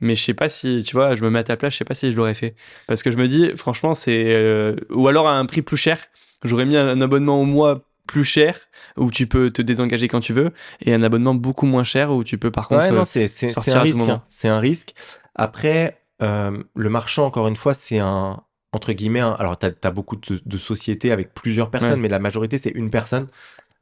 mais 0.00 0.14
je 0.14 0.24
sais 0.24 0.34
pas 0.34 0.48
si 0.48 0.82
tu 0.84 0.94
vois, 0.96 1.14
je 1.16 1.22
me 1.22 1.30
mets 1.30 1.40
à 1.40 1.44
ta 1.44 1.56
place, 1.56 1.72
je 1.74 1.78
sais 1.78 1.84
pas 1.84 1.94
si 1.94 2.10
je 2.12 2.16
l'aurais 2.16 2.34
fait 2.34 2.54
parce 2.86 3.02
que 3.02 3.10
je 3.10 3.16
me 3.16 3.28
dis 3.28 3.50
franchement 3.56 3.92
c'est 3.94 4.26
euh, 4.28 4.74
ou 4.90 5.08
alors 5.08 5.28
à 5.28 5.34
un 5.36 5.44
prix 5.46 5.60
plus 5.62 5.76
cher, 5.76 5.98
j'aurais 6.44 6.64
mis 6.64 6.76
un 6.76 7.00
abonnement 7.00 7.40
au 7.40 7.44
mois 7.44 7.82
plus 8.06 8.24
cher 8.24 8.56
où 8.96 9.10
tu 9.10 9.26
peux 9.26 9.50
te 9.50 9.60
désengager 9.62 10.08
quand 10.08 10.20
tu 10.20 10.32
veux 10.32 10.52
et 10.80 10.94
un 10.94 11.02
abonnement 11.02 11.34
beaucoup 11.34 11.66
moins 11.66 11.84
cher 11.84 12.12
où 12.12 12.24
tu 12.24 12.38
peux 12.38 12.50
par 12.50 12.66
contre 12.68 12.84
Ouais, 12.84 12.90
non, 12.92 13.04
c'est 13.04 13.28
c'est- 13.28 13.48
c'est 13.48 13.54
sortir 13.54 13.76
à 13.76 13.80
un 13.80 13.82
risque. 13.82 14.08
hein. 14.08 14.22
C'est 14.28 14.48
un 14.48 14.58
risque. 14.58 14.94
Après, 15.34 16.00
euh, 16.22 16.62
le 16.74 16.88
marchand, 16.88 17.26
encore 17.26 17.46
une 17.48 17.56
fois, 17.56 17.74
c'est 17.74 17.98
un, 17.98 18.42
entre 18.72 18.92
guillemets, 18.92 19.20
un- 19.20 19.32
alors 19.32 19.58
tu 19.58 19.66
as, 19.66 19.90
beaucoup 19.90 20.16
de, 20.16 20.40
de 20.44 20.58
sociétés 20.58 21.10
avec 21.12 21.34
plusieurs 21.34 21.70
personnes, 21.70 21.92
Ouais. 21.94 21.96
mais 22.00 22.08
la 22.08 22.18
majorité, 22.18 22.56
c'est 22.58 22.70
une 22.70 22.90
personne. 22.90 23.26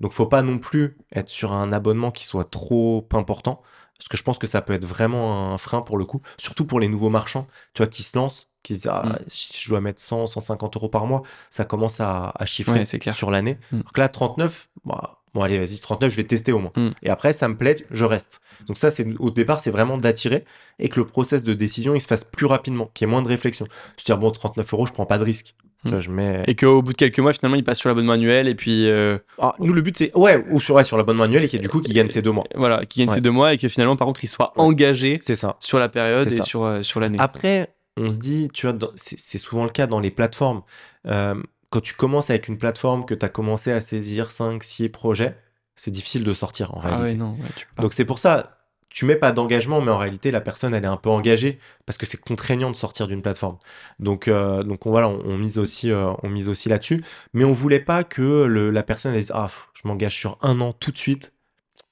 Donc, 0.01 0.13
faut 0.13 0.27
pas 0.27 0.43
non 0.43 0.59
plus 0.59 0.97
être 1.13 1.29
sur 1.29 1.53
un 1.53 1.73
abonnement 1.73 2.11
qui 2.11 2.25
soit 2.25 2.49
trop 2.49 3.07
important, 3.13 3.61
parce 3.99 4.09
que 4.09 4.17
je 4.17 4.23
pense 4.23 4.39
que 4.39 4.47
ça 4.47 4.63
peut 4.63 4.73
être 4.73 4.87
vraiment 4.87 5.53
un 5.53 5.59
frein 5.59 5.81
pour 5.81 5.99
le 5.99 6.05
coup, 6.05 6.23
surtout 6.39 6.65
pour 6.65 6.79
les 6.81 6.87
nouveaux 6.89 7.11
marchands, 7.11 7.47
tu 7.75 7.83
vois, 7.83 7.89
qui 7.89 8.03
se 8.05 8.17
lancent, 8.17 8.49
qui 8.63 8.75
se 8.75 8.81
disent, 8.81 8.91
ah, 8.93 9.03
Mm. 9.05 9.17
si 9.27 9.61
je 9.63 9.69
dois 9.69 9.81
mettre 9.81 10.01
100, 10.01 10.27
150 10.29 10.77
euros 10.77 10.89
par 10.89 11.07
mois, 11.07 11.23
ça 11.51 11.65
commence 11.65 12.01
à, 12.01 12.33
à 12.37 12.45
chiffrer 12.47 12.79
Ouais, 12.81 12.99
clair. 12.99 13.15
sur 13.15 13.31
l'année. 13.31 13.59
Mm. 13.73 13.79
Donc 13.79 13.99
là, 13.99 14.09
39, 14.09 14.69
bah, 14.85 15.19
bon, 15.39 15.45
allez, 15.45 15.59
vas-y, 15.59 15.79
39, 15.79 16.11
je 16.11 16.17
vais 16.17 16.25
tester 16.25 16.53
au 16.53 16.59
moins. 16.59 16.73
Mm. 16.77 16.89
Et 17.03 17.11
après, 17.11 17.33
ça 17.33 17.49
me 17.49 17.57
plaît, 17.57 17.77
je 17.91 18.05
reste. 18.05 18.41
Donc 18.67 18.77
ça, 18.77 18.91
c'est 18.91 19.07
au 19.19 19.31
départ, 19.31 19.61
c'est 19.61 19.71
vraiment 19.71 19.97
d'attirer 19.97 20.45
et 20.79 20.89
que 20.89 20.99
le 21.01 21.07
process 21.07 21.45
de 21.45 21.55
décision, 21.55 21.95
il 21.95 22.01
se 22.01 22.07
fasse 22.09 22.25
plus 22.25 22.47
rapidement, 22.47 22.91
qu'il 22.95 23.07
y 23.07 23.09
ait 23.09 23.11
moins 23.11 23.23
de 23.23 23.29
réflexion. 23.29 23.67
Se 23.97 24.05
dire, 24.05 24.19
bon, 24.19 24.31
39 24.31 24.73
euros, 24.75 24.87
je 24.87 24.93
prends 24.93 25.07
pas 25.07 25.19
de 25.19 25.25
risque. 25.25 25.55
Mm. 25.85 25.91
vois, 25.91 25.99
je 26.01 26.11
mets... 26.11 26.43
Et 26.49 26.57
qu'au 26.57 26.83
bout 26.83 26.93
de 26.93 26.97
quelques 26.97 27.21
mois, 27.21 27.33
finalement, 27.33 27.57
il 27.57 27.63
passe 27.65 27.79
sur 27.79 27.89
l'abonnement 27.89 28.15
annuel 28.15 28.49
et 28.49 28.55
puis 28.57 28.89
euh, 28.89 29.17
Ah, 29.39 29.55
nous, 29.61 29.73
le 29.73 29.81
but, 29.81 29.97
c'est, 29.97 30.15
ouais, 30.17 30.45
ou 30.51 30.61
sur, 30.61 30.75
ouais, 30.75 30.83
sur 30.85 30.97
l'abonnement 30.97 31.25
annuel 31.25 31.45
et 31.45 31.49
qui, 31.49 31.59
du 31.61 31.69
coup, 31.69 31.81
qui 31.81 31.93
gagne 31.93 32.09
ses 32.09 32.21
deux 32.23 32.33
mois. 32.33 32.45
voilà, 32.57 32.85
qui 32.85 32.99
gagne 33.01 33.09
Ouais. 33.11 33.15
ses 33.15 33.21
deux 33.21 33.31
mois 33.31 33.55
et 33.55 33.59
que 33.59 33.69
finalement, 33.69 33.95
par 33.97 34.07
contre, 34.07 34.25
il 34.25 34.29
soit 34.29 34.53
Ouais. 34.57 34.63
engagé 34.65 35.19
C'est 35.23 35.37
ça. 35.37 35.57
sur 35.61 35.79
la 35.79 35.89
période 35.89 36.27
et 36.27 36.31
ça. 36.37 36.43
sur, 36.43 36.65
euh, 36.65 36.83
sur 36.83 36.99
l'année. 37.01 37.19
Après, 37.21 37.73
on 37.97 38.11
se 38.11 38.17
dit, 38.17 38.49
tu 38.53 38.67
vois, 38.67 38.77
c'est 38.97 39.39
souvent 39.39 39.65
le 39.65 39.71
cas 39.71 39.87
dans 39.87 40.01
les 40.01 40.11
plateformes. 40.11 40.63
Euh, 41.07 41.35
quand 41.71 41.81
tu 41.81 41.95
commences 41.95 42.31
avec 42.31 42.49
une 42.49 42.59
plateforme, 42.59 43.05
que 43.05 43.15
tu 43.15 43.25
as 43.25 43.29
commencé 43.29 43.73
à 43.73 43.81
saisir 43.81 44.31
5, 44.31 44.63
6 44.63 44.89
projets, 44.89 45.37
c'est 45.77 45.91
difficile 45.91 46.25
de 46.25 46.35
sortir 46.35 46.75
en 46.75 46.81
Ah 46.81 46.87
réalité. 46.87 47.13
ouais, 47.13 47.15
non, 47.15 47.33
ouais, 47.33 47.49
tu 47.57 47.67
peux 47.67 47.75
pas. 47.77 47.83
Donc 47.83 47.93
c'est 47.93 48.05
pour 48.05 48.19
ça, 48.19 48.59
tu 48.89 49.05
mets 49.05 49.17
pas 49.17 49.33
d'engagement, 49.33 49.81
mais 49.81 49.93
en 49.93 49.99
réalité, 49.99 50.31
la 50.31 50.41
personne, 50.41 50.75
elle 50.75 50.85
est 50.85 50.89
un 50.89 50.97
peu 50.97 51.11
engagée 51.11 51.59
parce 51.87 51.99
que 51.99 52.07
c'est 52.07 52.19
contraignant 52.21 52.71
de 52.71 52.77
sortir 52.77 53.07
d'une 53.07 53.23
plateforme. 53.23 53.59
Donc, 54.01 54.29
euh, 54.29 54.63
donc 54.65 54.87
on, 54.87 54.91
voilà, 54.91 55.09
on, 55.09 55.21
on 55.25 55.39
mise 55.39 55.59
aussi, 55.59 55.91
euh, 55.91 56.13
on 56.23 56.29
mise 56.31 56.49
aussi 56.49 56.69
là-dessus. 56.69 57.05
Mais 57.35 57.45
on 57.45 57.53
voulait 57.53 57.81
pas 57.81 58.03
que 58.05 58.45
le- 58.45 58.71
la 58.71 58.83
personne 58.83 59.13
elle 59.13 59.21
dise 59.21 59.33
ah, 59.35 59.49
je 59.75 59.87
m'engage 59.87 60.17
sur 60.17 60.39
un 60.43 60.61
an 60.61 60.73
tout 60.73 60.91
de 60.91 60.99
suite. 60.99 61.33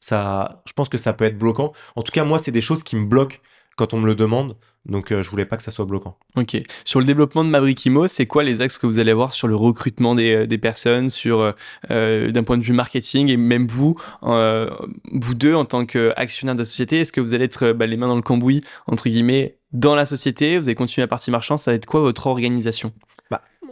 Ça, 0.00 0.62
je 0.66 0.72
pense 0.72 0.88
que 0.88 0.98
ça 0.98 1.12
peut 1.12 1.24
être 1.24 1.38
bloquant. 1.38 1.72
En 1.96 2.02
tout 2.02 2.12
cas, 2.12 2.24
moi, 2.24 2.38
c'est 2.38 2.50
des 2.52 2.60
choses 2.60 2.82
qui 2.82 2.96
me 2.96 3.06
bloquent 3.06 3.38
quand 3.76 3.94
on 3.94 3.98
me 4.00 4.06
le 4.06 4.14
demande. 4.14 4.56
Donc, 4.88 5.10
euh, 5.10 5.22
je 5.22 5.30
voulais 5.30 5.44
pas 5.44 5.56
que 5.56 5.62
ça 5.62 5.70
soit 5.70 5.84
bloquant. 5.84 6.16
Ok. 6.36 6.56
Sur 6.84 7.00
le 7.00 7.06
développement 7.06 7.44
de 7.44 7.50
Mabrikimo, 7.50 8.06
c'est 8.06 8.26
quoi 8.26 8.44
les 8.44 8.62
axes 8.62 8.78
que 8.78 8.86
vous 8.86 8.98
allez 8.98 9.10
avoir 9.10 9.34
sur 9.34 9.48
le 9.48 9.56
recrutement 9.56 10.14
des, 10.14 10.46
euh, 10.46 10.58
personnes, 10.58 11.10
sur 11.10 11.40
euh, 11.40 11.52
euh, 11.90 12.30
d'un 12.30 12.44
point 12.44 12.56
de 12.56 12.62
vue 12.62 12.72
marketing 12.72 13.28
et 13.28 13.36
même 13.36 13.66
vous, 13.66 13.96
vous 14.22 15.34
deux 15.34 15.54
en 15.54 15.64
tant 15.64 15.84
qu'actionnaire 15.86 16.54
de 16.54 16.60
la 16.60 16.64
société, 16.64 17.00
est-ce 17.00 17.12
que 17.12 17.20
vous 17.20 17.34
allez 17.34 17.44
être 17.44 17.72
bah, 17.72 17.86
les 17.86 17.96
mains 17.96 18.08
dans 18.08 18.16
le 18.16 18.22
cambouis 18.22 18.62
entre 18.86 19.08
guillemets 19.08 19.58
dans 19.72 19.94
la 19.94 20.06
société? 20.06 20.56
Vous 20.58 20.68
allez 20.68 20.74
continuer 20.74 21.02
la 21.04 21.08
partie 21.08 21.30
marchand 21.30 21.56
Ça 21.56 21.72
va 21.72 21.74
être 21.74 21.86
quoi 21.86 22.00
votre 22.00 22.26
organisation? 22.26 22.92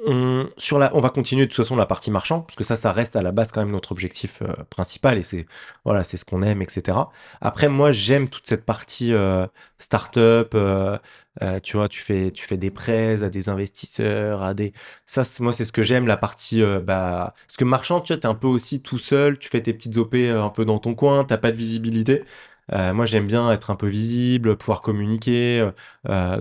On, 0.07 0.49
sur 0.57 0.79
va 0.79 1.11
continuer 1.11 1.47
de 1.47 1.51
toute 1.51 1.57
façon 1.57 1.77
la 1.77 1.87
partie 1.87 2.11
marchand, 2.11 2.41
parce 2.41 2.57
que 2.57 2.65
ça, 2.65 2.77
ça 2.77 2.93
reste 2.93 3.17
à 3.17 3.23
la 3.23 3.33
base 3.33 3.53
quand 3.53 3.61
même 3.61 3.73
notre 3.73 3.93
objectif 3.93 4.43
euh, 4.43 4.53
principal, 4.71 5.19
et 5.19 5.23
c'est 5.23 5.47
voilà, 5.85 6.05
c'est 6.05 6.17
ce 6.17 6.25
qu'on 6.25 6.43
aime, 6.43 6.63
etc. 6.63 6.99
Après, 7.41 7.69
moi, 7.69 7.93
j'aime 7.93 8.29
toute 8.29 8.47
cette 8.47 8.65
partie 8.65 9.13
euh, 9.13 9.47
start-up, 9.79 10.53
euh, 10.55 10.99
euh, 11.43 11.61
tu 11.61 11.77
vois, 11.77 11.89
tu 11.89 12.01
fais, 12.01 12.31
des 12.57 12.71
prêts 12.71 13.23
à 13.23 13.31
des 13.31 13.49
investisseurs, 13.49 14.43
à 14.43 14.55
des... 14.55 14.73
Ça, 15.07 15.23
moi, 15.41 15.53
c'est 15.53 15.65
ce 15.65 15.73
que 15.73 15.83
j'aime, 15.83 16.07
la 16.07 16.17
partie... 16.17 16.63
bah... 16.83 17.35
Parce 17.47 17.57
que 17.57 17.65
marchand, 17.65 18.01
tu 18.01 18.13
vois, 18.13 18.21
t'es 18.21 18.27
un 18.27 18.35
peu 18.35 18.47
aussi 18.47 18.83
tout 18.83 18.99
seul, 18.99 19.39
tu 19.39 19.49
fais 19.49 19.61
tes 19.63 19.73
petites 19.73 19.97
OP 19.97 20.15
un 20.15 20.51
peu 20.51 20.65
dans 20.65 20.79
ton 20.79 20.95
coin, 20.95 21.25
t'as 21.25 21.39
pas 21.39 21.51
de 21.53 21.57
visibilité. 21.57 22.25
Moi, 22.73 23.07
j'aime 23.07 23.27
bien 23.27 23.51
être 23.53 23.71
un 23.71 23.77
peu 23.77 23.89
visible, 23.89 24.57
pouvoir 24.57 24.83
communiquer. 24.83 25.71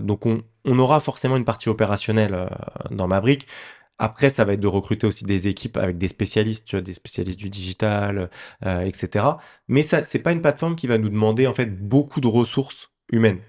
donc, 0.02 0.26
on, 0.26 0.42
on 0.64 0.78
aura 0.78 1.00
forcément 1.00 1.36
une 1.36 1.44
partie 1.44 1.68
opérationnelle 1.68 2.34
euh, 2.34 2.48
dans 2.90 3.06
ma 3.08 3.20
brique. 3.20 3.46
Après, 3.98 4.30
ça 4.30 4.44
va 4.44 4.54
être 4.54 4.60
de 4.60 4.66
recruter 4.66 5.06
aussi 5.06 5.24
des 5.24 5.46
équipes 5.46 5.76
avec 5.76 5.98
des 5.98 6.08
spécialistes, 6.08 6.74
des 6.74 6.94
spécialistes 6.94 7.38
du 7.38 7.48
digital, 7.48 8.28
euh, 8.66 8.80
etc. 8.80 9.26
Mais 9.68 9.82
ça, 9.82 10.02
c'est 10.02 10.18
pas 10.18 10.32
une 10.32 10.42
plateforme 10.42 10.74
qui 10.76 10.86
va 10.88 10.98
nous 10.98 11.10
demander 11.10 11.46
en 11.46 11.54
fait 11.54 11.66
beaucoup 11.66 12.20
de 12.20 12.26
ressources 12.26 12.90
humaines. 13.12 13.40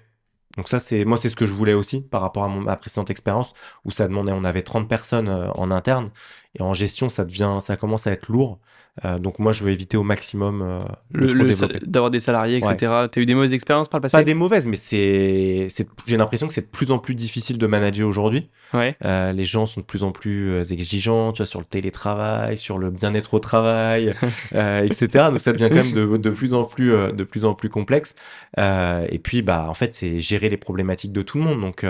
Donc 0.56 0.68
ça, 0.68 0.78
c'est 0.78 1.04
moi, 1.04 1.18
c'est 1.18 1.28
ce 1.28 1.36
que 1.36 1.46
je 1.46 1.52
voulais 1.52 1.74
aussi 1.74 2.00
par 2.00 2.22
rapport 2.22 2.44
à 2.44 2.48
mon, 2.48 2.60
ma 2.62 2.76
précédente 2.76 3.10
expérience 3.10 3.52
où 3.84 3.90
ça 3.90 4.08
demandait, 4.08 4.32
on 4.32 4.44
avait 4.44 4.62
30 4.62 4.88
personnes 4.88 5.28
euh, 5.28 5.50
en 5.52 5.70
interne 5.70 6.10
et 6.58 6.62
en 6.62 6.74
gestion, 6.74 7.08
ça 7.08 7.24
devient, 7.24 7.58
ça 7.60 7.76
commence 7.76 8.06
à 8.06 8.12
être 8.12 8.28
lourd. 8.28 8.58
Euh, 9.04 9.18
donc 9.18 9.38
moi, 9.38 9.52
je 9.52 9.62
veux 9.62 9.70
éviter 9.72 9.98
au 9.98 10.02
maximum 10.02 10.62
euh, 10.62 10.80
Le- 11.12 11.26
le- 11.34 11.86
d'avoir 11.86 12.10
des 12.10 12.18
salariés, 12.18 12.56
etc. 12.56 12.92
T'as 13.12 13.20
eu 13.20 13.26
des 13.26 13.34
mauvaises 13.34 13.52
expériences 13.52 13.88
par 13.88 13.98
le 13.98 14.02
passé 14.02 14.16
Pas 14.16 14.24
des 14.24 14.32
mauvaises, 14.32 14.66
mais 14.66 14.76
c'est, 14.76 15.68
j'ai 16.06 16.16
l'impression 16.16 16.48
que 16.48 16.54
c'est 16.54 16.62
de 16.62 16.66
plus 16.66 16.90
en 16.90 16.98
plus 16.98 17.14
difficile 17.14 17.58
de 17.58 17.66
manager 17.66 18.08
aujourd'hui. 18.08 18.48
Ouais. 18.72 18.96
Euh, 19.04 19.32
les 19.32 19.44
gens 19.44 19.66
sont 19.66 19.80
de 19.82 19.84
plus 19.84 20.02
en 20.02 20.12
plus 20.12 20.72
exigeants, 20.72 21.32
tu 21.32 21.38
vois, 21.38 21.46
sur 21.46 21.58
le 21.60 21.66
télétravail, 21.66 22.56
sur 22.56 22.78
le 22.78 22.88
bien-être 22.90 23.34
au 23.34 23.38
travail, 23.38 24.14
etc. 24.54 25.08
Donc 25.30 25.40
ça 25.40 25.52
devient 25.52 25.68
quand 25.68 25.84
même 25.84 25.92
de, 25.92 26.16
de 26.16 26.30
plus 26.30 26.54
en 26.54 26.64
plus, 26.64 26.90
de 27.12 27.24
plus 27.24 27.44
en 27.44 27.52
plus 27.54 27.68
complexe. 27.68 28.14
Et 28.56 29.18
puis, 29.22 29.42
bah, 29.42 29.66
en 29.68 29.74
fait, 29.74 29.94
c'est 29.94 30.20
gérer 30.20 30.48
les 30.48 30.56
problématiques 30.56 31.12
de 31.12 31.20
tout 31.20 31.36
le 31.36 31.44
monde. 31.44 31.60
Donc, 31.60 31.84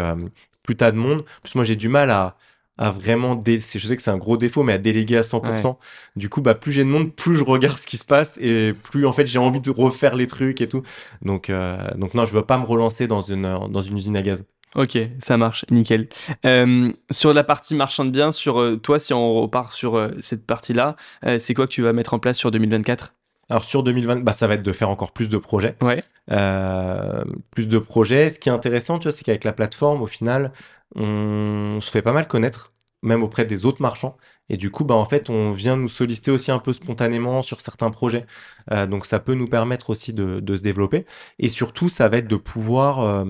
plus 0.65 0.75
t'as 0.77 0.91
de 0.91 0.97
monde, 0.97 1.25
plus 1.45 1.55
moi 1.55 1.63
j'ai 1.63 1.77
du 1.77 1.89
mal 1.89 2.11
à, 2.11 2.37
à 2.79 2.91
vraiment, 2.91 3.35
dé- 3.35 3.61
je 3.61 3.87
sais 3.87 3.97
que 3.97 4.03
c'est 4.03 4.11
un 4.11 4.19
gros 4.19 4.37
défaut, 4.37 4.63
mais 4.63 4.75
à 4.75 4.79
déléguer 4.79 5.17
à 5.17 5.23
100%. 5.23 5.79
Du 6.17 6.29
coup, 6.29 6.43
bah, 6.43 6.55
plus 6.55 6.73
j'ai 6.73 6.85
de 6.85 6.89
monde, 6.89 7.15
plus 7.15 7.37
je 7.37 7.45
regarde 7.45 7.79
ce 7.79 7.87
qui 7.87 7.97
se 7.97 8.05
passe 8.05 8.37
et 8.41 8.73
plus 8.75 9.07
en 9.07 9.13
fait 9.13 9.27
j'ai 9.27 9.39
envie 9.39 9.61
de 9.61 9.71
refaire 9.71 10.15
les 10.17 10.27
trucs 10.27 10.61
et 10.61 10.69
tout. 10.69 10.83
Donc, 11.23 11.49
euh, 11.51 11.77
donc 11.97 12.15
non, 12.15 12.25
je 12.27 12.35
veux 12.35 12.45
pas 12.45 12.59
me 12.59 12.65
relancer 12.67 13.07
dans 13.07 13.23
une, 13.23 13.43
dans 13.71 13.83
une 13.83 13.97
usine 13.97 14.17
à 14.17 14.23
gaz. 14.23 14.45
Ok, 14.75 14.99
ça 15.21 15.39
marche, 15.39 15.65
nickel. 15.71 16.09
Euh, 16.45 16.93
sur 17.11 17.33
la 17.33 17.45
partie 17.45 17.75
marchand 17.75 18.05
de 18.05 18.11
biens, 18.11 18.31
sur 18.31 18.61
euh, 18.61 18.77
toi, 18.77 18.99
si 19.01 19.15
on 19.15 19.33
repart 19.41 19.73
sur 19.73 20.11
cette 20.21 20.47
partie-là, 20.47 20.97
c'est 21.39 21.55
quoi 21.55 21.67
que 21.67 21.73
tu 21.73 21.81
vas 21.83 21.95
mettre 21.95 22.13
en 22.13 22.19
place 22.19 22.37
sur 22.37 22.51
2024 22.51 23.15
Alors 23.49 23.65
sur 23.65 23.83
2020, 23.83 24.25
bah, 24.25 24.33
ça 24.33 24.47
va 24.47 24.55
être 24.55 24.63
de 24.63 24.73
faire 24.73 24.91
encore 24.91 25.13
plus 25.13 25.29
de 25.29 25.39
projets. 25.39 25.77
Ouais. 25.81 26.03
Euh, 26.33 27.25
plus 27.51 27.69
de 27.69 27.79
projets. 27.79 28.31
Ce 28.31 28.39
qui 28.39 28.49
est 28.49 28.53
intéressant, 28.53 28.99
tu 28.99 29.05
vois, 29.05 29.13
c'est 29.13 29.25
qu'avec 29.25 29.45
la 29.45 29.53
plateforme, 29.53 30.03
au 30.03 30.07
final, 30.07 30.53
on 30.95 31.79
se 31.81 31.91
fait 31.91 32.03
pas 32.03 32.13
mal 32.13 32.27
connaître, 32.27 32.73
même 33.03 33.23
auprès 33.23 33.45
des 33.45 33.65
autres 33.65 33.81
marchands. 33.83 34.17
Et 34.49 34.57
du 34.57 34.71
coup, 34.71 34.85
bah, 34.85 34.97
en 34.97 35.05
fait, 35.05 35.31
on 35.31 35.53
vient 35.53 35.77
nous 35.77 35.89
solliciter 35.89 36.31
aussi 36.33 36.51
un 36.51 36.59
peu 36.59 36.73
spontanément 36.73 37.43
sur 37.43 37.61
certains 37.61 37.91
projets. 37.91 38.27
Euh, 38.73 38.87
donc 38.87 39.07
ça 39.07 39.21
peut 39.21 39.35
nous 39.35 39.49
permettre 39.49 39.91
aussi 39.91 40.13
de, 40.13 40.41
de 40.41 40.57
se 40.57 40.63
développer. 40.63 41.07
Et 41.39 41.49
surtout, 41.49 41.89
ça 41.89 42.09
va 42.09 42.19
être 42.19 42.29
de 42.29 42.37
pouvoir 42.37 43.01
euh, 43.01 43.25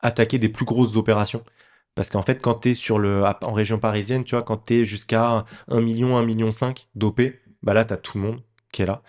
attaquer 0.00 0.38
des 0.38 0.48
plus 0.48 0.64
grosses 0.64 0.96
opérations. 0.96 1.44
Parce 1.94 2.08
qu'en 2.08 2.22
fait, 2.22 2.40
quand 2.40 2.54
tu 2.54 2.70
es 2.70 2.74
sur 2.74 2.98
le, 2.98 3.22
en 3.42 3.52
région 3.52 3.78
parisienne, 3.78 4.24
tu 4.24 4.34
vois, 4.34 4.42
quand 4.42 4.64
tu 4.64 4.80
es 4.80 4.84
jusqu'à 4.86 5.44
1 5.68 5.80
million, 5.82 6.16
1 6.16 6.24
million 6.24 6.50
5 6.50 6.88
d'OP, 6.94 7.20
bah 7.62 7.74
là, 7.74 7.84
tu 7.84 7.92
as 7.92 7.98
tout 7.98 8.16
le 8.16 8.24
monde 8.24 8.40
qui 8.72 8.82
est 8.82 8.86
là. 8.86 9.02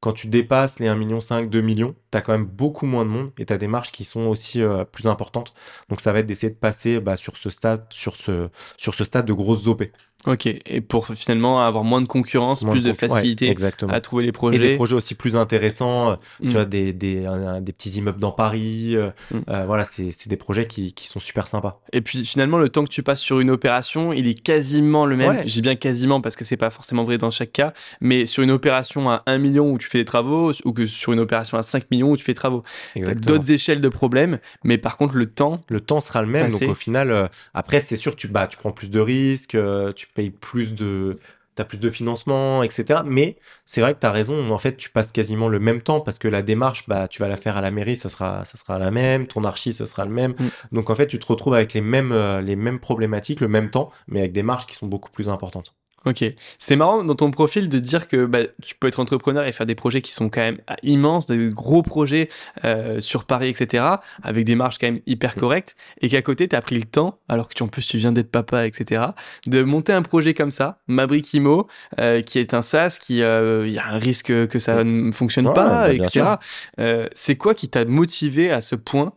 Quand 0.00 0.12
tu 0.12 0.28
dépasses 0.28 0.78
les 0.78 0.86
1,5 0.86 0.96
million, 0.96 1.18
2 1.48 1.60
millions, 1.60 1.94
tu 2.12 2.18
as 2.18 2.20
quand 2.20 2.32
même 2.32 2.44
beaucoup 2.46 2.86
moins 2.86 3.04
de 3.04 3.10
monde 3.10 3.30
et 3.36 3.44
tu 3.44 3.52
as 3.52 3.58
des 3.58 3.66
marges 3.66 3.90
qui 3.90 4.04
sont 4.04 4.26
aussi 4.26 4.62
euh, 4.62 4.84
plus 4.84 5.06
importantes. 5.08 5.54
Donc 5.88 6.00
ça 6.00 6.12
va 6.12 6.20
être 6.20 6.26
d'essayer 6.26 6.50
de 6.52 6.58
passer 6.58 7.00
bah, 7.00 7.16
sur, 7.16 7.36
ce 7.36 7.50
stade, 7.50 7.84
sur, 7.90 8.14
ce, 8.14 8.48
sur 8.76 8.94
ce 8.94 9.02
stade 9.04 9.26
de 9.26 9.32
grosses 9.32 9.66
OP. 9.66 9.82
Ok, 10.26 10.46
et 10.46 10.80
pour 10.80 11.06
finalement 11.06 11.60
avoir 11.64 11.84
moins 11.84 12.00
de 12.00 12.08
concurrence, 12.08 12.64
Moins 12.64 12.72
plus 12.72 12.82
de 12.82 12.88
ouais, 12.90 12.94
facilité 12.96 13.48
exactement. 13.48 13.92
à 13.92 14.00
trouver 14.00 14.24
les 14.24 14.28
Et 14.28 14.32
des 14.32 14.36
projets. 14.36 14.74
projets 14.74 14.94
aussi 14.96 15.14
plus 15.14 15.36
intéressants, 15.36 16.10
euh, 16.10 16.14
Mm. 16.40 16.46
tu 16.48 16.52
vois, 16.54 16.64
des, 16.64 16.92
des, 16.92 17.24
un- 17.24 17.60
des 17.60 17.72
petits 17.72 17.90
immeubles 17.90 18.18
dans 18.18 18.32
Paris. 18.32 18.96
euh, 18.96 19.10
Mm. 19.30 19.38
euh, 19.48 19.64
voilà, 19.66 19.84
c'est 19.84 20.10
c'est 20.10 20.28
des 20.28 20.36
projets 20.36 20.66
qui, 20.66 20.92
qui 20.92 21.06
sont 21.06 21.20
super 21.20 21.46
sympas. 21.46 21.80
Et 21.92 22.00
puis 22.00 22.24
finalement, 22.24 22.58
le 22.58 22.68
temps 22.68 22.82
que 22.84 22.90
tu 22.90 23.04
passes 23.04 23.20
sur 23.20 23.38
une 23.38 23.50
opération, 23.50 24.12
il 24.12 24.26
est 24.26 24.34
quasiment 24.42 25.06
le 25.06 25.16
même. 25.16 25.28
Ouais. 25.28 25.42
J'ai 25.46 25.60
bien 25.60 25.76
quasiment 25.76 26.20
parce 26.20 26.34
que 26.34 26.44
c'est 26.44 26.56
pas 26.56 26.70
forcément 26.70 27.04
vrai 27.04 27.16
dans 27.16 27.30
chaque 27.30 27.52
cas, 27.52 27.72
mais 28.00 28.26
sur 28.26 28.42
une 28.42 28.50
opération 28.50 29.08
à 29.10 29.22
1 29.26 29.38
million 29.38 29.70
où 29.70 29.78
tu 29.78 29.87
fais 29.90 29.98
des 29.98 30.04
travaux, 30.04 30.52
ou 30.64 30.72
que 30.72 30.86
sur 30.86 31.12
une 31.12 31.20
opération 31.20 31.58
à 31.58 31.62
5 31.62 31.90
millions 31.90 32.10
où 32.10 32.16
tu 32.16 32.24
fais 32.24 32.32
des 32.32 32.36
travaux. 32.36 32.62
D'autres 32.96 33.50
échelles 33.50 33.80
de 33.80 33.88
problèmes, 33.88 34.38
mais 34.64 34.78
par 34.78 34.96
contre, 34.96 35.16
le 35.16 35.26
temps, 35.26 35.62
le 35.68 35.80
temps 35.80 36.00
sera 36.00 36.22
le 36.22 36.28
même. 36.28 36.46
Passé. 36.46 36.66
Donc 36.66 36.72
au 36.72 36.78
final, 36.78 37.10
euh, 37.10 37.26
après, 37.54 37.80
c'est 37.80 37.96
sûr 37.96 38.16
tu, 38.16 38.28
bah, 38.28 38.46
tu 38.46 38.56
prends 38.56 38.72
plus 38.72 38.90
de 38.90 39.00
risques, 39.00 39.54
euh, 39.54 39.92
tu 39.92 40.06
payes 40.06 40.30
plus 40.30 40.74
de. 40.74 41.18
Tu 41.56 41.62
as 41.62 41.64
plus 41.64 41.80
de 41.80 41.90
financement, 41.90 42.62
etc. 42.62 43.00
Mais 43.04 43.36
c'est 43.64 43.80
vrai 43.80 43.92
que 43.92 43.98
tu 43.98 44.06
as 44.06 44.12
raison. 44.12 44.52
En 44.52 44.58
fait, 44.58 44.76
tu 44.76 44.90
passes 44.90 45.10
quasiment 45.10 45.48
le 45.48 45.58
même 45.58 45.82
temps 45.82 46.00
parce 46.00 46.20
que 46.20 46.28
la 46.28 46.42
démarche, 46.42 46.84
bah, 46.86 47.08
tu 47.08 47.20
vas 47.20 47.26
la 47.26 47.36
faire 47.36 47.56
à 47.56 47.60
la 47.60 47.72
mairie, 47.72 47.96
ça 47.96 48.08
sera, 48.08 48.44
ça 48.44 48.56
sera 48.56 48.78
la 48.78 48.92
même. 48.92 49.26
Ton 49.26 49.42
archi, 49.42 49.72
ça 49.72 49.84
sera 49.86 50.04
le 50.04 50.12
même. 50.12 50.34
Mm. 50.38 50.48
Donc 50.76 50.90
en 50.90 50.94
fait, 50.94 51.08
tu 51.08 51.18
te 51.18 51.26
retrouves 51.26 51.54
avec 51.54 51.74
les 51.74 51.80
mêmes, 51.80 52.12
euh, 52.12 52.40
les 52.40 52.54
mêmes 52.54 52.78
problématiques, 52.78 53.40
le 53.40 53.48
même 53.48 53.70
temps, 53.70 53.90
mais 54.06 54.20
avec 54.20 54.32
des 54.32 54.44
marges 54.44 54.66
qui 54.66 54.76
sont 54.76 54.86
beaucoup 54.86 55.10
plus 55.10 55.28
importantes. 55.28 55.74
Ok, 56.06 56.24
c'est 56.58 56.76
marrant 56.76 57.02
dans 57.02 57.16
ton 57.16 57.30
profil 57.32 57.68
de 57.68 57.78
dire 57.80 58.06
que 58.06 58.24
bah, 58.24 58.40
tu 58.62 58.76
peux 58.76 58.86
être 58.86 59.00
entrepreneur 59.00 59.44
et 59.44 59.52
faire 59.52 59.66
des 59.66 59.74
projets 59.74 60.00
qui 60.00 60.12
sont 60.12 60.30
quand 60.30 60.40
même 60.40 60.58
ah, 60.68 60.76
immenses, 60.84 61.26
des 61.26 61.50
gros 61.50 61.82
projets 61.82 62.28
euh, 62.64 63.00
sur 63.00 63.24
Paris, 63.24 63.48
etc., 63.48 63.84
avec 64.22 64.44
des 64.44 64.54
marges 64.54 64.78
quand 64.78 64.86
même 64.86 65.00
hyper 65.06 65.36
Mm. 65.36 65.40
correctes, 65.40 65.76
et 66.00 66.08
qu'à 66.08 66.22
côté, 66.22 66.48
tu 66.48 66.54
as 66.56 66.62
pris 66.62 66.76
le 66.76 66.84
temps, 66.84 67.18
alors 67.28 67.48
que 67.48 67.54
tu, 67.54 67.62
en 67.64 67.68
plus 67.68 67.86
tu 67.86 67.98
viens 67.98 68.12
d'être 68.12 68.30
papa, 68.30 68.66
etc., 68.66 69.06
de 69.46 69.62
monter 69.62 69.92
un 69.92 70.02
projet 70.02 70.34
comme 70.34 70.52
ça, 70.52 70.80
Mabrikimo, 70.86 71.66
euh, 71.98 72.22
qui 72.22 72.38
est 72.38 72.54
un 72.54 72.62
SaaS, 72.62 72.98
qui 73.00 73.22
euh, 73.22 73.66
il 73.66 73.72
y 73.72 73.78
a 73.78 73.88
un 73.88 73.98
risque 73.98 74.46
que 74.46 74.58
ça 74.58 74.84
ne 74.84 75.10
fonctionne 75.12 75.48
Ouais, 75.48 75.52
pas, 75.52 75.88
bah, 75.88 75.92
etc. 75.92 76.36
Euh, 76.78 77.08
c'est 77.12 77.36
quoi 77.36 77.54
qui 77.54 77.68
t'a 77.68 77.84
motivé 77.84 78.50
à 78.52 78.60
ce 78.60 78.76
point 78.76 79.12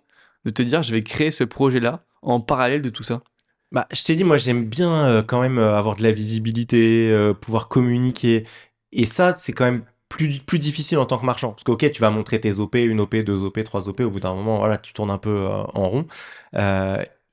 de 0.45 0.49
te 0.49 0.61
dire 0.63 0.82
je 0.84 0.91
vais 0.91 1.03
créer 1.03 1.32
ce 1.32 1.43
projet-là 1.43 2.03
en 2.23 2.39
parallèle 2.39 2.82
de 2.82 2.89
tout 2.89 3.03
ça? 3.03 3.21
Bah, 3.72 3.88
je 3.93 4.03
t'ai 4.03 4.15
dit, 4.15 4.24
moi, 4.26 4.38
j'aime 4.38 4.65
bien 4.65 4.91
euh, 5.07 5.24
quand 5.24 5.39
même 5.41 5.57
euh, 5.57 5.78
avoir 5.78 5.95
de 5.95 6.03
la 6.03 6.11
visibilité, 6.11 7.09
euh, 7.09 7.34
pouvoir 7.34 7.69
communiquer. 7.69 8.45
Et 8.91 9.05
ça, 9.05 9.32
c'est 9.32 9.53
quand 9.53 9.63
même 9.63 9.86
plus, 10.09 10.39
plus 10.39 10.59
difficile 10.59 10.97
en 10.99 11.05
tant 11.05 11.17
que 11.17 11.26
marchand. 11.26 11.51
Parce 11.53 11.63
que, 11.63 11.72
ok, 11.72 11.89
tu 11.91 12.01
vas 12.01 12.09
montrer 12.09 12.41
tes 12.41 12.59
OP, 12.59 12.76
une 12.76 12.99
OP, 12.99 13.15
deux 13.15 13.41
OP, 13.43 13.63
trois 13.63 13.88
OP. 13.88 14.01
Au 14.01 14.09
bout 14.11 14.19
d'un 14.19 14.34
moment, 14.36 14.57
voilà, 14.57 14.78
tu 14.78 14.91
tournes 14.93 15.11
un 15.11 15.17
peu 15.17 15.47
en 15.47 15.88
rond. 15.88 16.05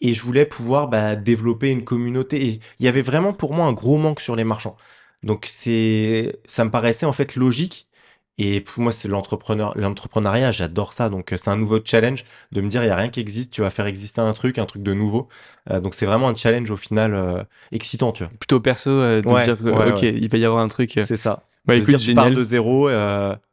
Et 0.00 0.14
je 0.14 0.22
voulais 0.22 0.46
pouvoir 0.46 0.88
bah, 0.88 1.16
développer 1.16 1.70
une 1.70 1.84
communauté. 1.84 2.46
Et 2.46 2.60
il 2.78 2.84
y 2.84 2.88
avait 2.88 3.02
vraiment 3.02 3.32
pour 3.32 3.52
moi 3.54 3.66
un 3.66 3.72
gros 3.72 3.96
manque 3.98 4.20
sur 4.20 4.36
les 4.36 4.44
marchands. 4.44 4.76
Donc, 5.24 5.46
c'est, 5.48 6.40
ça 6.46 6.64
me 6.64 6.70
paraissait 6.70 7.06
en 7.06 7.12
fait 7.12 7.34
logique. 7.36 7.88
Et 8.38 8.60
pour 8.60 8.82
moi, 8.82 8.92
c'est 8.92 9.08
l'entrepreneur, 9.08 9.76
l'entrepreneuriat, 9.76 10.52
j'adore 10.52 10.92
ça. 10.92 11.08
Donc, 11.08 11.32
euh, 11.32 11.36
c'est 11.36 11.50
un 11.50 11.56
nouveau 11.56 11.80
challenge 11.84 12.24
de 12.52 12.60
me 12.60 12.68
dire, 12.68 12.82
il 12.82 12.86
n'y 12.86 12.92
a 12.92 12.96
rien 12.96 13.08
qui 13.08 13.18
existe, 13.20 13.52
tu 13.52 13.62
vas 13.62 13.70
faire 13.70 13.86
exister 13.86 14.20
un 14.20 14.32
truc, 14.32 14.58
un 14.58 14.66
truc 14.66 14.82
de 14.82 14.94
nouveau. 14.94 15.28
Euh, 15.70 15.80
donc, 15.80 15.94
c'est 15.94 16.06
vraiment 16.06 16.28
un 16.28 16.34
challenge 16.36 16.70
au 16.70 16.76
final 16.76 17.14
euh, 17.14 17.42
excitant, 17.72 18.12
tu 18.12 18.22
vois. 18.24 18.32
Plutôt 18.38 18.60
perso, 18.60 18.90
euh, 18.90 19.22
de 19.22 19.28
Ouais, 19.28 19.42
dire 19.44 19.56
ouais, 19.64 19.90
ok, 19.90 20.02
ouais. 20.02 20.14
il 20.14 20.28
va 20.28 20.38
y 20.38 20.44
avoir 20.44 20.62
un 20.62 20.68
truc. 20.68 20.92
C'est 21.04 21.16
ça. 21.16 21.42
Bah 21.66 21.74
De 21.74 21.78
écoute, 21.80 21.96
dire, 21.96 21.98
tu 21.98 22.14
pars 22.14 22.30
de 22.30 22.44
zéro, 22.44 22.88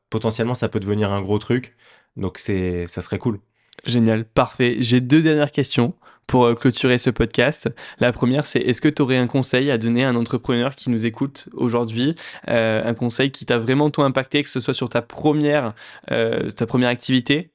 potentiellement, 0.09 0.53
ça 0.55 0.69
peut 0.69 0.79
devenir 0.79 1.11
un 1.11 1.21
gros 1.21 1.39
truc. 1.39 1.75
Donc, 2.15 2.38
c'est, 2.38 2.88
ça 2.88 3.01
serait 3.01 3.17
cool. 3.17 3.39
Génial, 3.86 4.25
parfait. 4.25 4.77
J'ai 4.79 5.01
deux 5.01 5.21
dernières 5.21 5.51
questions 5.51 5.93
pour 6.28 6.45
euh, 6.45 6.55
clôturer 6.55 6.97
ce 6.97 7.09
podcast. 7.09 7.69
La 7.99 8.11
première, 8.11 8.45
c'est 8.45 8.59
est-ce 8.59 8.82
que 8.82 8.89
tu 8.89 9.01
aurais 9.01 9.17
un 9.17 9.28
conseil 9.28 9.71
à 9.71 9.78
donner 9.78 10.05
à 10.05 10.09
un 10.09 10.15
entrepreneur 10.15 10.76
qui 10.76 10.89
nous 10.89 11.05
écoute 11.05 11.49
aujourd'hui 11.53 12.15
Euh, 12.49 12.84
Un 12.86 12.93
conseil 12.93 13.32
qui 13.32 13.45
t'a 13.45 13.57
vraiment 13.57 13.89
toi 13.89 14.05
impacté, 14.05 14.43
que 14.43 14.49
ce 14.49 14.59
soit 14.59 14.73
sur 14.73 14.89
ta 14.89 15.01
première, 15.01 15.73
euh, 16.11 16.49
ta 16.49 16.65
première 16.65 16.89
activité 16.89 17.51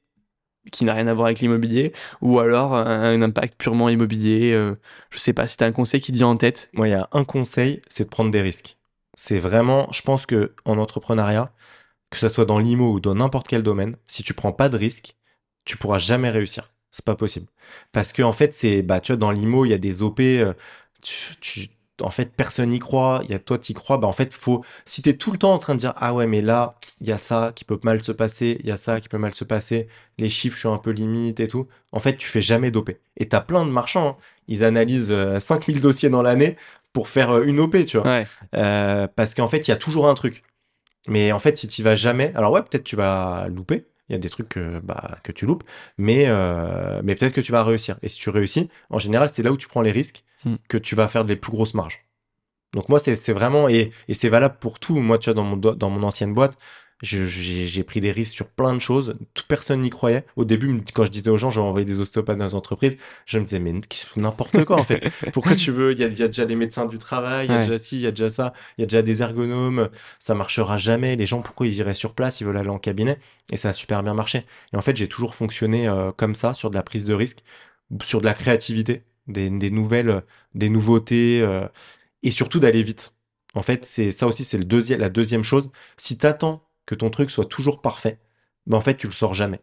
qui 0.72 0.84
n'a 0.84 0.94
rien 0.94 1.06
à 1.06 1.14
voir 1.14 1.26
avec 1.26 1.40
l'immobilier, 1.40 1.92
ou 2.20 2.38
alors 2.38 2.74
un, 2.74 3.22
impact 3.22 3.56
purement 3.56 3.88
immobilier. 3.88 4.52
euh, 4.52 4.76
je 5.10 5.18
sais 5.18 5.32
pas 5.32 5.46
si 5.46 5.56
tu 5.56 5.64
as 5.64 5.66
un 5.66 5.72
conseil 5.72 6.00
qui 6.00 6.12
te 6.12 6.16
vient 6.16 6.28
en 6.28 6.36
tête? 6.36 6.70
Moi, 6.74 6.88
il 6.88 6.90
y 6.92 6.94
a 6.94 7.08
un 7.12 7.24
conseil, 7.24 7.80
c'est 7.88 8.04
de 8.04 8.08
prendre 8.10 8.30
des 8.30 8.42
risques. 8.42 8.76
C'est 9.14 9.38
vraiment, 9.38 9.88
je 9.92 10.02
pense 10.02 10.26
que 10.26 10.54
en 10.64 10.78
entrepreneuriat, 10.78 11.52
que 12.10 12.18
ça 12.18 12.28
soit 12.28 12.44
dans 12.44 12.58
l'IMO 12.58 12.92
ou 12.92 13.00
dans 13.00 13.14
n'importe 13.14 13.48
quel 13.48 13.62
domaine, 13.62 13.96
si 14.06 14.22
tu 14.22 14.34
prends 14.34 14.52
pas 14.52 14.68
de 14.68 14.76
risques, 14.76 15.16
tu 15.64 15.76
pourras 15.76 15.98
jamais 15.98 16.30
réussir. 16.30 16.72
C'est 16.90 17.04
pas 17.04 17.14
possible. 17.14 17.46
Parce 17.92 18.12
que 18.12 18.22
en 18.22 18.32
fait, 18.32 18.52
c'est, 18.52 18.82
bah, 18.82 19.00
tu 19.00 19.12
vois, 19.12 19.16
dans 19.18 19.30
l'IMO, 19.30 19.64
il 19.64 19.70
y 19.70 19.74
a 19.74 19.78
des 19.78 20.02
OP, 20.02 20.20
euh, 20.40 20.54
tu, 21.02 21.36
tu- 21.40 21.68
en 22.02 22.10
fait, 22.10 22.32
personne 22.34 22.70
n'y 22.70 22.78
croit. 22.78 23.20
Il 23.24 23.30
y 23.30 23.34
a 23.34 23.38
toi, 23.38 23.58
tu 23.58 23.74
crois. 23.74 23.98
Bah, 23.98 24.08
en 24.08 24.12
fait, 24.12 24.32
faut, 24.32 24.64
si 24.86 25.02
tu 25.02 25.10
es 25.10 25.12
tout 25.16 25.30
le 25.32 25.38
temps 25.38 25.52
en 25.52 25.58
train 25.58 25.74
de 25.74 25.80
dire, 25.80 25.92
ah 25.96 26.14
ouais, 26.14 26.26
mais 26.26 26.40
là, 26.40 26.74
il 27.00 27.08
y 27.08 27.12
a 27.12 27.18
ça 27.18 27.52
qui 27.54 27.64
peut 27.64 27.78
mal 27.84 28.02
se 28.02 28.10
passer, 28.12 28.56
il 28.60 28.66
y 28.66 28.72
a 28.72 28.76
ça 28.76 29.00
qui 29.00 29.08
peut 29.08 29.18
mal 29.18 29.34
se 29.34 29.44
passer, 29.44 29.86
les 30.18 30.28
chiffres, 30.30 30.56
je 30.56 30.60
suis 30.60 30.68
un 30.68 30.78
peu 30.78 30.90
limite 30.90 31.40
et 31.40 31.48
tout. 31.48 31.68
En 31.92 32.00
fait, 32.00 32.16
tu 32.16 32.26
fais 32.28 32.40
jamais 32.40 32.70
d'OP. 32.70 32.90
Et 33.18 33.28
tu 33.28 33.36
as 33.36 33.40
plein 33.40 33.64
de 33.66 33.70
marchands, 33.70 34.08
hein. 34.08 34.16
ils 34.48 34.64
analysent 34.64 35.12
euh, 35.12 35.38
5000 35.38 35.80
dossiers 35.80 36.08
dans 36.10 36.22
l'année 36.22 36.56
pour 36.92 37.08
faire 37.08 37.30
euh, 37.30 37.42
une 37.44 37.60
OP, 37.60 37.84
tu 37.86 37.98
vois. 37.98 38.06
Ouais. 38.06 38.26
Euh, 38.56 39.06
parce 39.14 39.34
qu'en 39.34 39.46
fait, 39.48 39.68
il 39.68 39.70
y 39.70 39.74
a 39.74 39.76
toujours 39.76 40.08
un 40.08 40.14
truc. 40.14 40.42
Mais 41.08 41.32
en 41.32 41.38
fait, 41.38 41.56
si 41.56 41.68
tu 41.68 41.82
vas 41.82 41.94
jamais, 41.94 42.32
alors 42.34 42.52
ouais, 42.52 42.62
peut-être 42.62 42.84
tu 42.84 42.96
vas 42.96 43.48
louper. 43.48 43.86
Il 44.10 44.14
y 44.14 44.16
a 44.16 44.18
des 44.18 44.28
trucs 44.30 44.48
que, 44.50 44.80
bah, 44.80 45.18
que 45.24 45.32
tu 45.32 45.46
loupes, 45.46 45.64
mais, 45.98 46.26
euh, 46.28 47.00
mais 47.04 47.14
peut-être 47.14 47.32
que 47.32 47.40
tu 47.40 47.52
vas 47.52 47.64
réussir. 47.64 47.98
Et 48.02 48.08
si 48.08 48.18
tu 48.18 48.30
réussis, 48.30 48.68
en 48.90 48.98
général, 48.98 49.28
c'est 49.30 49.42
là 49.42 49.52
où 49.52 49.56
tu 49.56 49.68
prends 49.68 49.82
les 49.82 49.92
risques 49.92 50.24
Hmm. 50.44 50.56
que 50.68 50.78
tu 50.78 50.94
vas 50.96 51.08
faire 51.08 51.24
des 51.26 51.36
plus 51.36 51.52
grosses 51.52 51.74
marges. 51.74 52.06
Donc 52.74 52.88
moi, 52.88 52.98
c'est 53.00 53.32
vraiment, 53.32 53.68
et, 53.68 53.92
et 54.08 54.14
c'est 54.14 54.28
valable 54.28 54.56
pour 54.60 54.78
tout. 54.80 54.96
Moi, 55.00 55.18
tu 55.18 55.26
vois, 55.26 55.34
dans 55.34 55.44
mon, 55.44 55.56
do- 55.56 55.74
dans 55.74 55.90
mon 55.90 56.02
ancienne 56.04 56.34
boîte, 56.34 56.56
J'ai 57.02 57.82
pris 57.82 58.00
des 58.00 58.12
risques 58.12 58.34
sur 58.34 58.46
plein 58.46 58.74
de 58.74 58.78
choses. 58.78 59.14
Toute 59.32 59.46
personne 59.46 59.80
n'y 59.80 59.90
croyait. 59.90 60.24
Au 60.36 60.44
début, 60.44 60.82
quand 60.92 61.04
je 61.06 61.10
disais 61.10 61.30
aux 61.30 61.38
gens, 61.38 61.50
j'ai 61.50 61.60
envoyé 61.60 61.86
des 61.86 62.00
ostéopathes 62.00 62.36
dans 62.36 62.44
les 62.44 62.54
entreprises, 62.54 62.98
je 63.24 63.38
me 63.38 63.44
disais, 63.44 63.58
mais 63.58 63.72
n'importe 64.16 64.64
quoi 64.64 64.78
en 64.78 64.84
fait. 64.84 65.10
Pourquoi 65.32 65.54
tu 65.54 65.70
veux? 65.70 65.92
Il 65.92 65.98
y 65.98 66.02
y 66.02 66.22
a 66.22 66.26
déjà 66.26 66.44
les 66.44 66.56
médecins 66.56 66.84
du 66.84 66.98
travail, 66.98 67.46
il 67.46 67.52
y 67.52 67.54
a 67.54 67.60
déjà 67.60 67.78
ci, 67.78 67.96
il 67.96 68.02
y 68.02 68.06
a 68.06 68.10
déjà 68.10 68.28
ça, 68.28 68.52
il 68.76 68.82
y 68.82 68.84
a 68.84 68.86
déjà 68.86 69.02
des 69.02 69.22
ergonomes. 69.22 69.88
Ça 70.18 70.34
marchera 70.34 70.76
jamais. 70.76 71.16
Les 71.16 71.26
gens, 71.26 71.40
pourquoi 71.40 71.66
ils 71.66 71.74
iraient 71.76 71.94
sur 71.94 72.14
place? 72.14 72.40
Ils 72.40 72.44
veulent 72.44 72.58
aller 72.58 72.68
en 72.68 72.78
cabinet. 72.78 73.18
Et 73.50 73.56
ça 73.56 73.70
a 73.70 73.72
super 73.72 74.02
bien 74.02 74.14
marché. 74.14 74.44
Et 74.72 74.76
en 74.76 74.82
fait, 74.82 74.96
j'ai 74.96 75.08
toujours 75.08 75.34
fonctionné 75.34 75.88
euh, 75.88 76.12
comme 76.12 76.34
ça, 76.34 76.52
sur 76.52 76.70
de 76.70 76.74
la 76.74 76.82
prise 76.82 77.06
de 77.06 77.14
risque, 77.14 77.42
sur 78.02 78.20
de 78.20 78.26
la 78.26 78.34
créativité, 78.34 79.04
des, 79.26 79.48
des 79.48 79.70
nouvelles, 79.70 80.22
des 80.54 80.68
nouveautés, 80.68 81.40
euh, 81.40 81.66
et 82.22 82.30
surtout 82.30 82.60
d'aller 82.60 82.82
vite. 82.82 83.14
En 83.54 83.62
fait, 83.62 83.84
c'est 83.84 84.12
ça 84.12 84.26
aussi, 84.26 84.44
c'est 84.44 84.58
le 84.58 84.64
deuxième, 84.64 85.00
la 85.00 85.08
deuxième 85.08 85.42
chose. 85.42 85.70
Si 85.96 86.18
tu 86.18 86.26
attends 86.26 86.62
que 86.90 86.94
ton 86.96 87.08
truc 87.08 87.30
soit 87.30 87.44
toujours 87.44 87.80
parfait, 87.80 88.18
ben 88.66 88.76
en 88.76 88.80
fait, 88.80 88.96
tu 88.96 89.06
le 89.06 89.12
sors 89.12 89.32
jamais. 89.32 89.60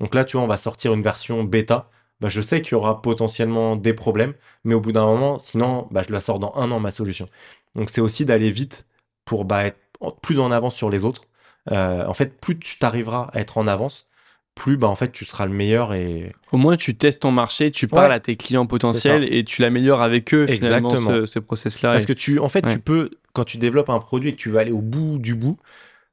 Donc 0.00 0.14
là, 0.14 0.24
tu 0.24 0.36
vois, 0.38 0.44
on 0.44 0.48
va 0.48 0.56
sortir 0.56 0.94
une 0.94 1.02
version 1.02 1.44
bêta. 1.44 1.90
Ben, 2.20 2.28
je 2.30 2.40
sais 2.40 2.62
qu'il 2.62 2.72
y 2.72 2.74
aura 2.76 3.02
potentiellement 3.02 3.76
des 3.76 3.92
problèmes, 3.92 4.32
mais 4.64 4.72
au 4.72 4.80
bout 4.80 4.92
d'un 4.92 5.04
moment, 5.04 5.38
sinon, 5.38 5.86
ben, 5.90 6.02
je 6.02 6.10
la 6.12 6.20
sors 6.20 6.38
dans 6.38 6.54
un 6.56 6.70
an, 6.70 6.80
ma 6.80 6.90
solution. 6.90 7.28
Donc 7.74 7.90
c'est 7.90 8.00
aussi 8.00 8.24
d'aller 8.24 8.50
vite 8.50 8.86
pour 9.26 9.44
bah, 9.44 9.64
être 9.66 9.76
plus 10.22 10.38
en 10.38 10.50
avance 10.50 10.74
sur 10.74 10.88
les 10.88 11.04
autres. 11.04 11.24
Euh, 11.72 12.06
en 12.06 12.14
fait, 12.14 12.40
plus 12.40 12.58
tu 12.58 12.78
t'arriveras 12.78 13.28
à 13.34 13.40
être 13.40 13.58
en 13.58 13.66
avance, 13.66 14.06
plus 14.54 14.78
bah, 14.78 14.88
en 14.88 14.94
fait, 14.94 15.12
tu 15.12 15.26
seras 15.26 15.44
le 15.44 15.52
meilleur 15.52 15.92
et 15.92 16.32
Au 16.52 16.56
moins, 16.56 16.78
tu 16.78 16.96
testes 16.96 17.20
ton 17.20 17.32
marché, 17.32 17.70
tu 17.70 17.86
parles 17.86 18.08
Ouais. 18.08 18.14
à 18.16 18.20
tes 18.20 18.36
clients 18.36 18.64
potentiels 18.66 19.30
et 19.30 19.44
tu 19.44 19.60
l'améliores 19.60 20.00
avec 20.00 20.32
eux, 20.32 20.46
finalement, 20.46 20.88
Exactement. 20.88 21.20
ce, 21.20 21.26
ce 21.26 21.38
process-là. 21.38 21.90
Parce 21.92 22.04
Et- 22.04 22.06
que 22.06 22.12
tu, 22.14 22.38
en 22.38 22.48
fait, 22.48 22.64
Ouais. 22.64 22.72
tu 22.72 22.78
peux, 22.78 23.10
quand 23.34 23.44
tu 23.44 23.58
développes 23.58 23.90
un 23.90 23.98
produit 23.98 24.30
et 24.30 24.32
que 24.32 24.38
tu 24.40 24.48
vas 24.48 24.60
aller 24.60 24.72
au 24.72 24.80
bout 24.80 25.18
du 25.18 25.34
bout, 25.34 25.58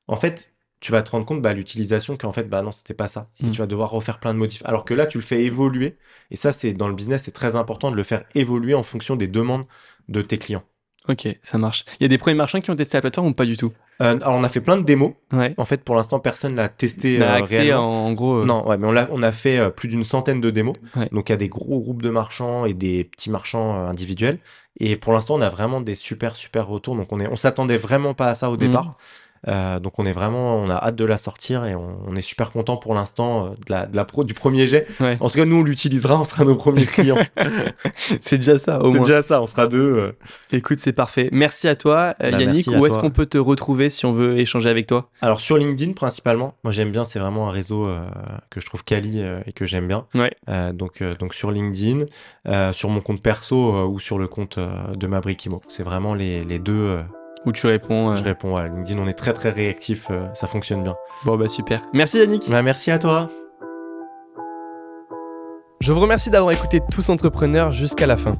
en 0.07 0.15
fait, 0.15 0.53
tu 0.79 0.91
vas 0.91 1.01
te 1.01 1.11
rendre 1.11 1.25
compte, 1.25 1.41
bah, 1.41 1.53
l'utilisation 1.53 2.17
qu'en 2.17 2.33
fait, 2.33 2.43
bah 2.49 2.61
non, 2.61 2.71
c'était 2.71 2.93
pas 2.93 3.07
ça. 3.07 3.29
Et 3.41 3.47
Mm. 3.47 3.51
tu 3.51 3.59
vas 3.59 3.67
devoir 3.67 3.89
refaire 3.89 4.19
plein 4.19 4.33
de 4.33 4.39
modifs. 4.39 4.61
Alors 4.65 4.83
que 4.85 4.93
là, 4.93 5.05
tu 5.05 5.17
le 5.17 5.23
fais 5.23 5.43
évoluer. 5.43 5.97
Et 6.29 6.35
ça, 6.35 6.51
c'est 6.51 6.73
dans 6.73 6.87
le 6.89 6.93
business, 6.95 7.23
c'est 7.23 7.31
très 7.31 7.55
important 7.55 7.89
de 7.91 7.95
le 7.95 8.03
faire 8.03 8.23
évoluer 8.35 8.73
en 8.73 8.83
fonction 8.83 9.15
des 9.15 9.27
demandes 9.29 9.65
de 10.09 10.21
tes 10.21 10.37
clients. 10.37 10.63
Ok, 11.07 11.27
ça 11.41 11.57
marche. 11.57 11.85
Il 11.99 12.03
y 12.03 12.05
a 12.05 12.09
des 12.09 12.17
premiers 12.17 12.35
marchands 12.35 12.59
qui 12.61 12.69
ont 12.71 12.75
testé 12.75 12.97
la 12.97 13.01
plateforme 13.01 13.27
ou 13.27 13.33
pas 13.33 13.45
du 13.45 13.55
tout? 13.57 13.71
Euh, 14.01 14.15
alors, 14.15 14.33
on 14.35 14.43
a 14.43 14.49
fait 14.49 14.59
plein 14.61 14.75
de 14.77 14.83
démos. 14.83 15.13
Ouais. 15.31 15.53
En 15.57 15.65
fait, 15.65 15.83
pour 15.83 15.95
l'instant, 15.95 16.19
personne 16.19 16.55
l'a 16.55 16.67
testé 16.67 17.17
On 17.19 17.21
a 17.21 17.25
euh, 17.25 17.35
accès 17.35 17.55
en, 17.57 17.59
réellement. 17.61 18.05
en 18.07 18.13
gros. 18.13 18.35
euh, 18.39 18.45
Non, 18.45 18.67
ouais, 18.67 18.77
mais 18.77 18.87
on 18.87 18.95
a, 18.95 19.07
on 19.11 19.21
a 19.21 19.31
fait 19.31 19.69
plus 19.71 19.87
d'une 19.87 20.03
centaine 20.03 20.41
de 20.41 20.49
démos. 20.49 20.75
Ouais. 20.95 21.07
Donc, 21.11 21.29
il 21.29 21.31
y 21.31 21.35
a 21.35 21.37
des 21.37 21.49
gros 21.49 21.79
groupes 21.79 22.01
de 22.01 22.09
marchands 22.09 22.65
et 22.65 22.73
des 22.73 23.03
petits 23.05 23.29
marchands 23.29 23.75
individuels. 23.87 24.39
Et 24.79 24.95
pour 24.97 25.13
l'instant, 25.13 25.35
on 25.35 25.41
a 25.41 25.49
vraiment 25.49 25.79
des 25.81 25.95
super, 25.95 26.35
super 26.35 26.67
retours. 26.67 26.95
Donc, 26.95 27.11
on 27.11 27.19
est, 27.19 27.27
on 27.27 27.35
s'attendait 27.35 27.77
vraiment 27.77 28.13
pas 28.13 28.29
à 28.29 28.35
ça 28.35 28.49
au 28.49 28.53
Mhm. 28.53 28.57
départ. 28.59 28.97
Euh, 29.47 29.79
donc, 29.79 29.99
on 29.99 30.05
est 30.05 30.11
vraiment, 30.11 30.55
on 30.57 30.69
a 30.69 30.75
hâte 30.75 30.95
de 30.95 31.05
la 31.05 31.17
sortir 31.17 31.65
et 31.65 31.75
on, 31.75 31.97
on 32.07 32.15
est 32.15 32.21
super 32.21 32.51
content 32.51 32.77
pour 32.77 32.93
l'instant 32.93 33.45
euh, 33.45 33.49
de 33.49 33.71
la, 33.71 33.85
de 33.85 33.95
la 33.95 34.05
pro, 34.05 34.23
du 34.23 34.33
premier 34.33 34.67
jet. 34.67 34.87
Ouais. 34.99 35.17
En 35.19 35.29
tout 35.29 35.37
cas, 35.37 35.45
nous, 35.45 35.57
on 35.57 35.63
l'utilisera, 35.63 36.19
on 36.19 36.23
sera 36.23 36.43
nos 36.45 36.55
premiers 36.55 36.85
clients. 36.85 37.17
C'est 38.21 38.37
déjà 38.37 38.57
ça, 38.57 38.81
au 38.81 38.89
C'est 38.89 38.97
moins. 38.97 39.07
déjà 39.07 39.21
ça, 39.21 39.41
on 39.41 39.47
sera 39.47 39.67
deux. 39.67 39.79
euh. 39.97 40.11
Écoute, 40.51 40.79
c'est 40.79 40.93
parfait. 40.93 41.29
Merci 41.31 41.67
à 41.67 41.75
toi, 41.75 42.13
euh, 42.23 42.31
Bah, 42.31 42.39
Yannick. 42.39 42.67
à 42.67 42.71
Où 42.71 42.85
est-ce 42.85 42.99
qu'on 42.99 43.09
peut 43.11 43.25
te 43.25 43.37
retrouver 43.37 43.89
si 43.89 44.05
on 44.05 44.13
veut 44.13 44.37
échanger 44.37 44.69
avec 44.69 44.87
toi? 44.87 45.09
Alors, 45.21 45.41
sur 45.41 45.57
LinkedIn, 45.57 45.93
principalement, 45.93 46.53
moi, 46.63 46.71
j'aime 46.71 46.91
bien, 46.91 47.05
c'est 47.05 47.19
vraiment 47.19 47.47
un 47.49 47.51
réseau 47.51 47.85
euh, 47.85 47.99
que 48.49 48.59
je 48.59 48.65
trouve 48.65 48.83
quali 48.83 49.21
euh, 49.21 49.39
et 49.45 49.53
que 49.53 49.65
j'aime 49.65 49.87
bien. 49.87 50.05
Ouais. 50.15 50.31
Euh, 50.49 50.71
donc, 50.73 51.01
euh, 51.01 51.15
donc 51.15 51.33
sur 51.33 51.51
LinkedIn, 51.51 52.05
euh, 52.47 52.71
sur 52.71 52.89
mon 52.89 53.01
compte 53.01 53.21
perso 53.21 53.75
euh, 53.75 53.83
ou 53.85 53.99
sur 53.99 54.17
le 54.19 54.27
compte 54.27 54.57
euh, 54.57 54.69
de 54.95 55.07
Mabrikimo. 55.07 55.61
C'est 55.67 55.83
vraiment 55.83 56.13
les, 56.13 56.43
les 56.43 56.59
deux. 56.59 57.01
Où 57.45 57.51
tu 57.51 57.67
réponds 57.67 58.11
euh, 58.11 58.15
Je 58.15 58.23
réponds 58.23 58.55
à 58.55 58.67
LinkedIn. 58.67 58.99
On 59.01 59.07
est 59.07 59.13
très 59.13 59.33
très 59.33 59.49
réactif. 59.49 60.07
euh, 60.11 60.27
ça 60.33 60.47
fonctionne 60.47 60.83
bien. 60.83 60.95
Bon, 61.25 61.37
bah 61.37 61.47
super. 61.47 61.81
Merci, 61.93 62.19
Yannick. 62.19 62.49
Bah, 62.49 62.61
merci 62.61 62.91
à 62.91 62.99
toi. 62.99 63.29
Je 65.81 65.91
vous 65.91 65.99
remercie 65.99 66.29
d'avoir 66.29 66.53
écouté 66.53 66.81
Tous 66.91 67.09
Entrepreneurs 67.09 67.73
jusqu'à 67.73 68.07
la 68.07 68.15
fin. 68.15 68.35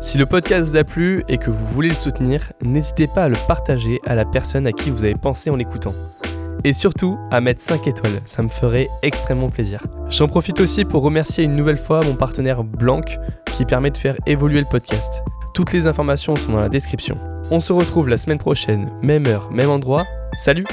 Si 0.00 0.18
le 0.18 0.26
podcast 0.26 0.70
vous 0.70 0.76
a 0.76 0.84
plu 0.84 1.24
et 1.26 1.36
que 1.36 1.50
vous 1.50 1.66
voulez 1.66 1.88
le 1.88 1.94
soutenir, 1.96 2.52
n'hésitez 2.62 3.08
pas 3.08 3.24
à 3.24 3.28
le 3.28 3.36
partager 3.48 4.00
à 4.06 4.14
la 4.14 4.24
personne 4.24 4.66
à 4.68 4.72
qui 4.72 4.90
vous 4.90 5.02
avez 5.02 5.14
pensé 5.14 5.50
en 5.50 5.56
l'écoutant. 5.56 5.94
Et 6.62 6.72
surtout, 6.72 7.18
à 7.30 7.40
mettre 7.40 7.60
5 7.60 7.86
étoiles, 7.88 8.20
ça 8.24 8.42
me 8.42 8.48
ferait 8.48 8.88
extrêmement 9.02 9.50
plaisir. 9.50 9.82
J'en 10.10 10.28
profite 10.28 10.60
aussi 10.60 10.84
pour 10.84 11.02
remercier 11.02 11.44
une 11.44 11.56
nouvelle 11.56 11.78
fois 11.78 12.02
mon 12.04 12.14
partenaire 12.14 12.62
Blanc 12.62 13.00
qui 13.52 13.64
permet 13.64 13.90
de 13.90 13.96
faire 13.96 14.16
évoluer 14.26 14.60
le 14.60 14.66
podcast. 14.66 15.22
Toutes 15.56 15.72
les 15.72 15.86
informations 15.86 16.36
sont 16.36 16.52
dans 16.52 16.60
la 16.60 16.68
description. 16.68 17.16
On 17.50 17.60
se 17.60 17.72
retrouve 17.72 18.10
la 18.10 18.18
semaine 18.18 18.36
prochaine, 18.36 18.90
même 19.00 19.26
heure, 19.26 19.50
même 19.50 19.70
endroit. 19.70 20.04
Salut 20.36 20.66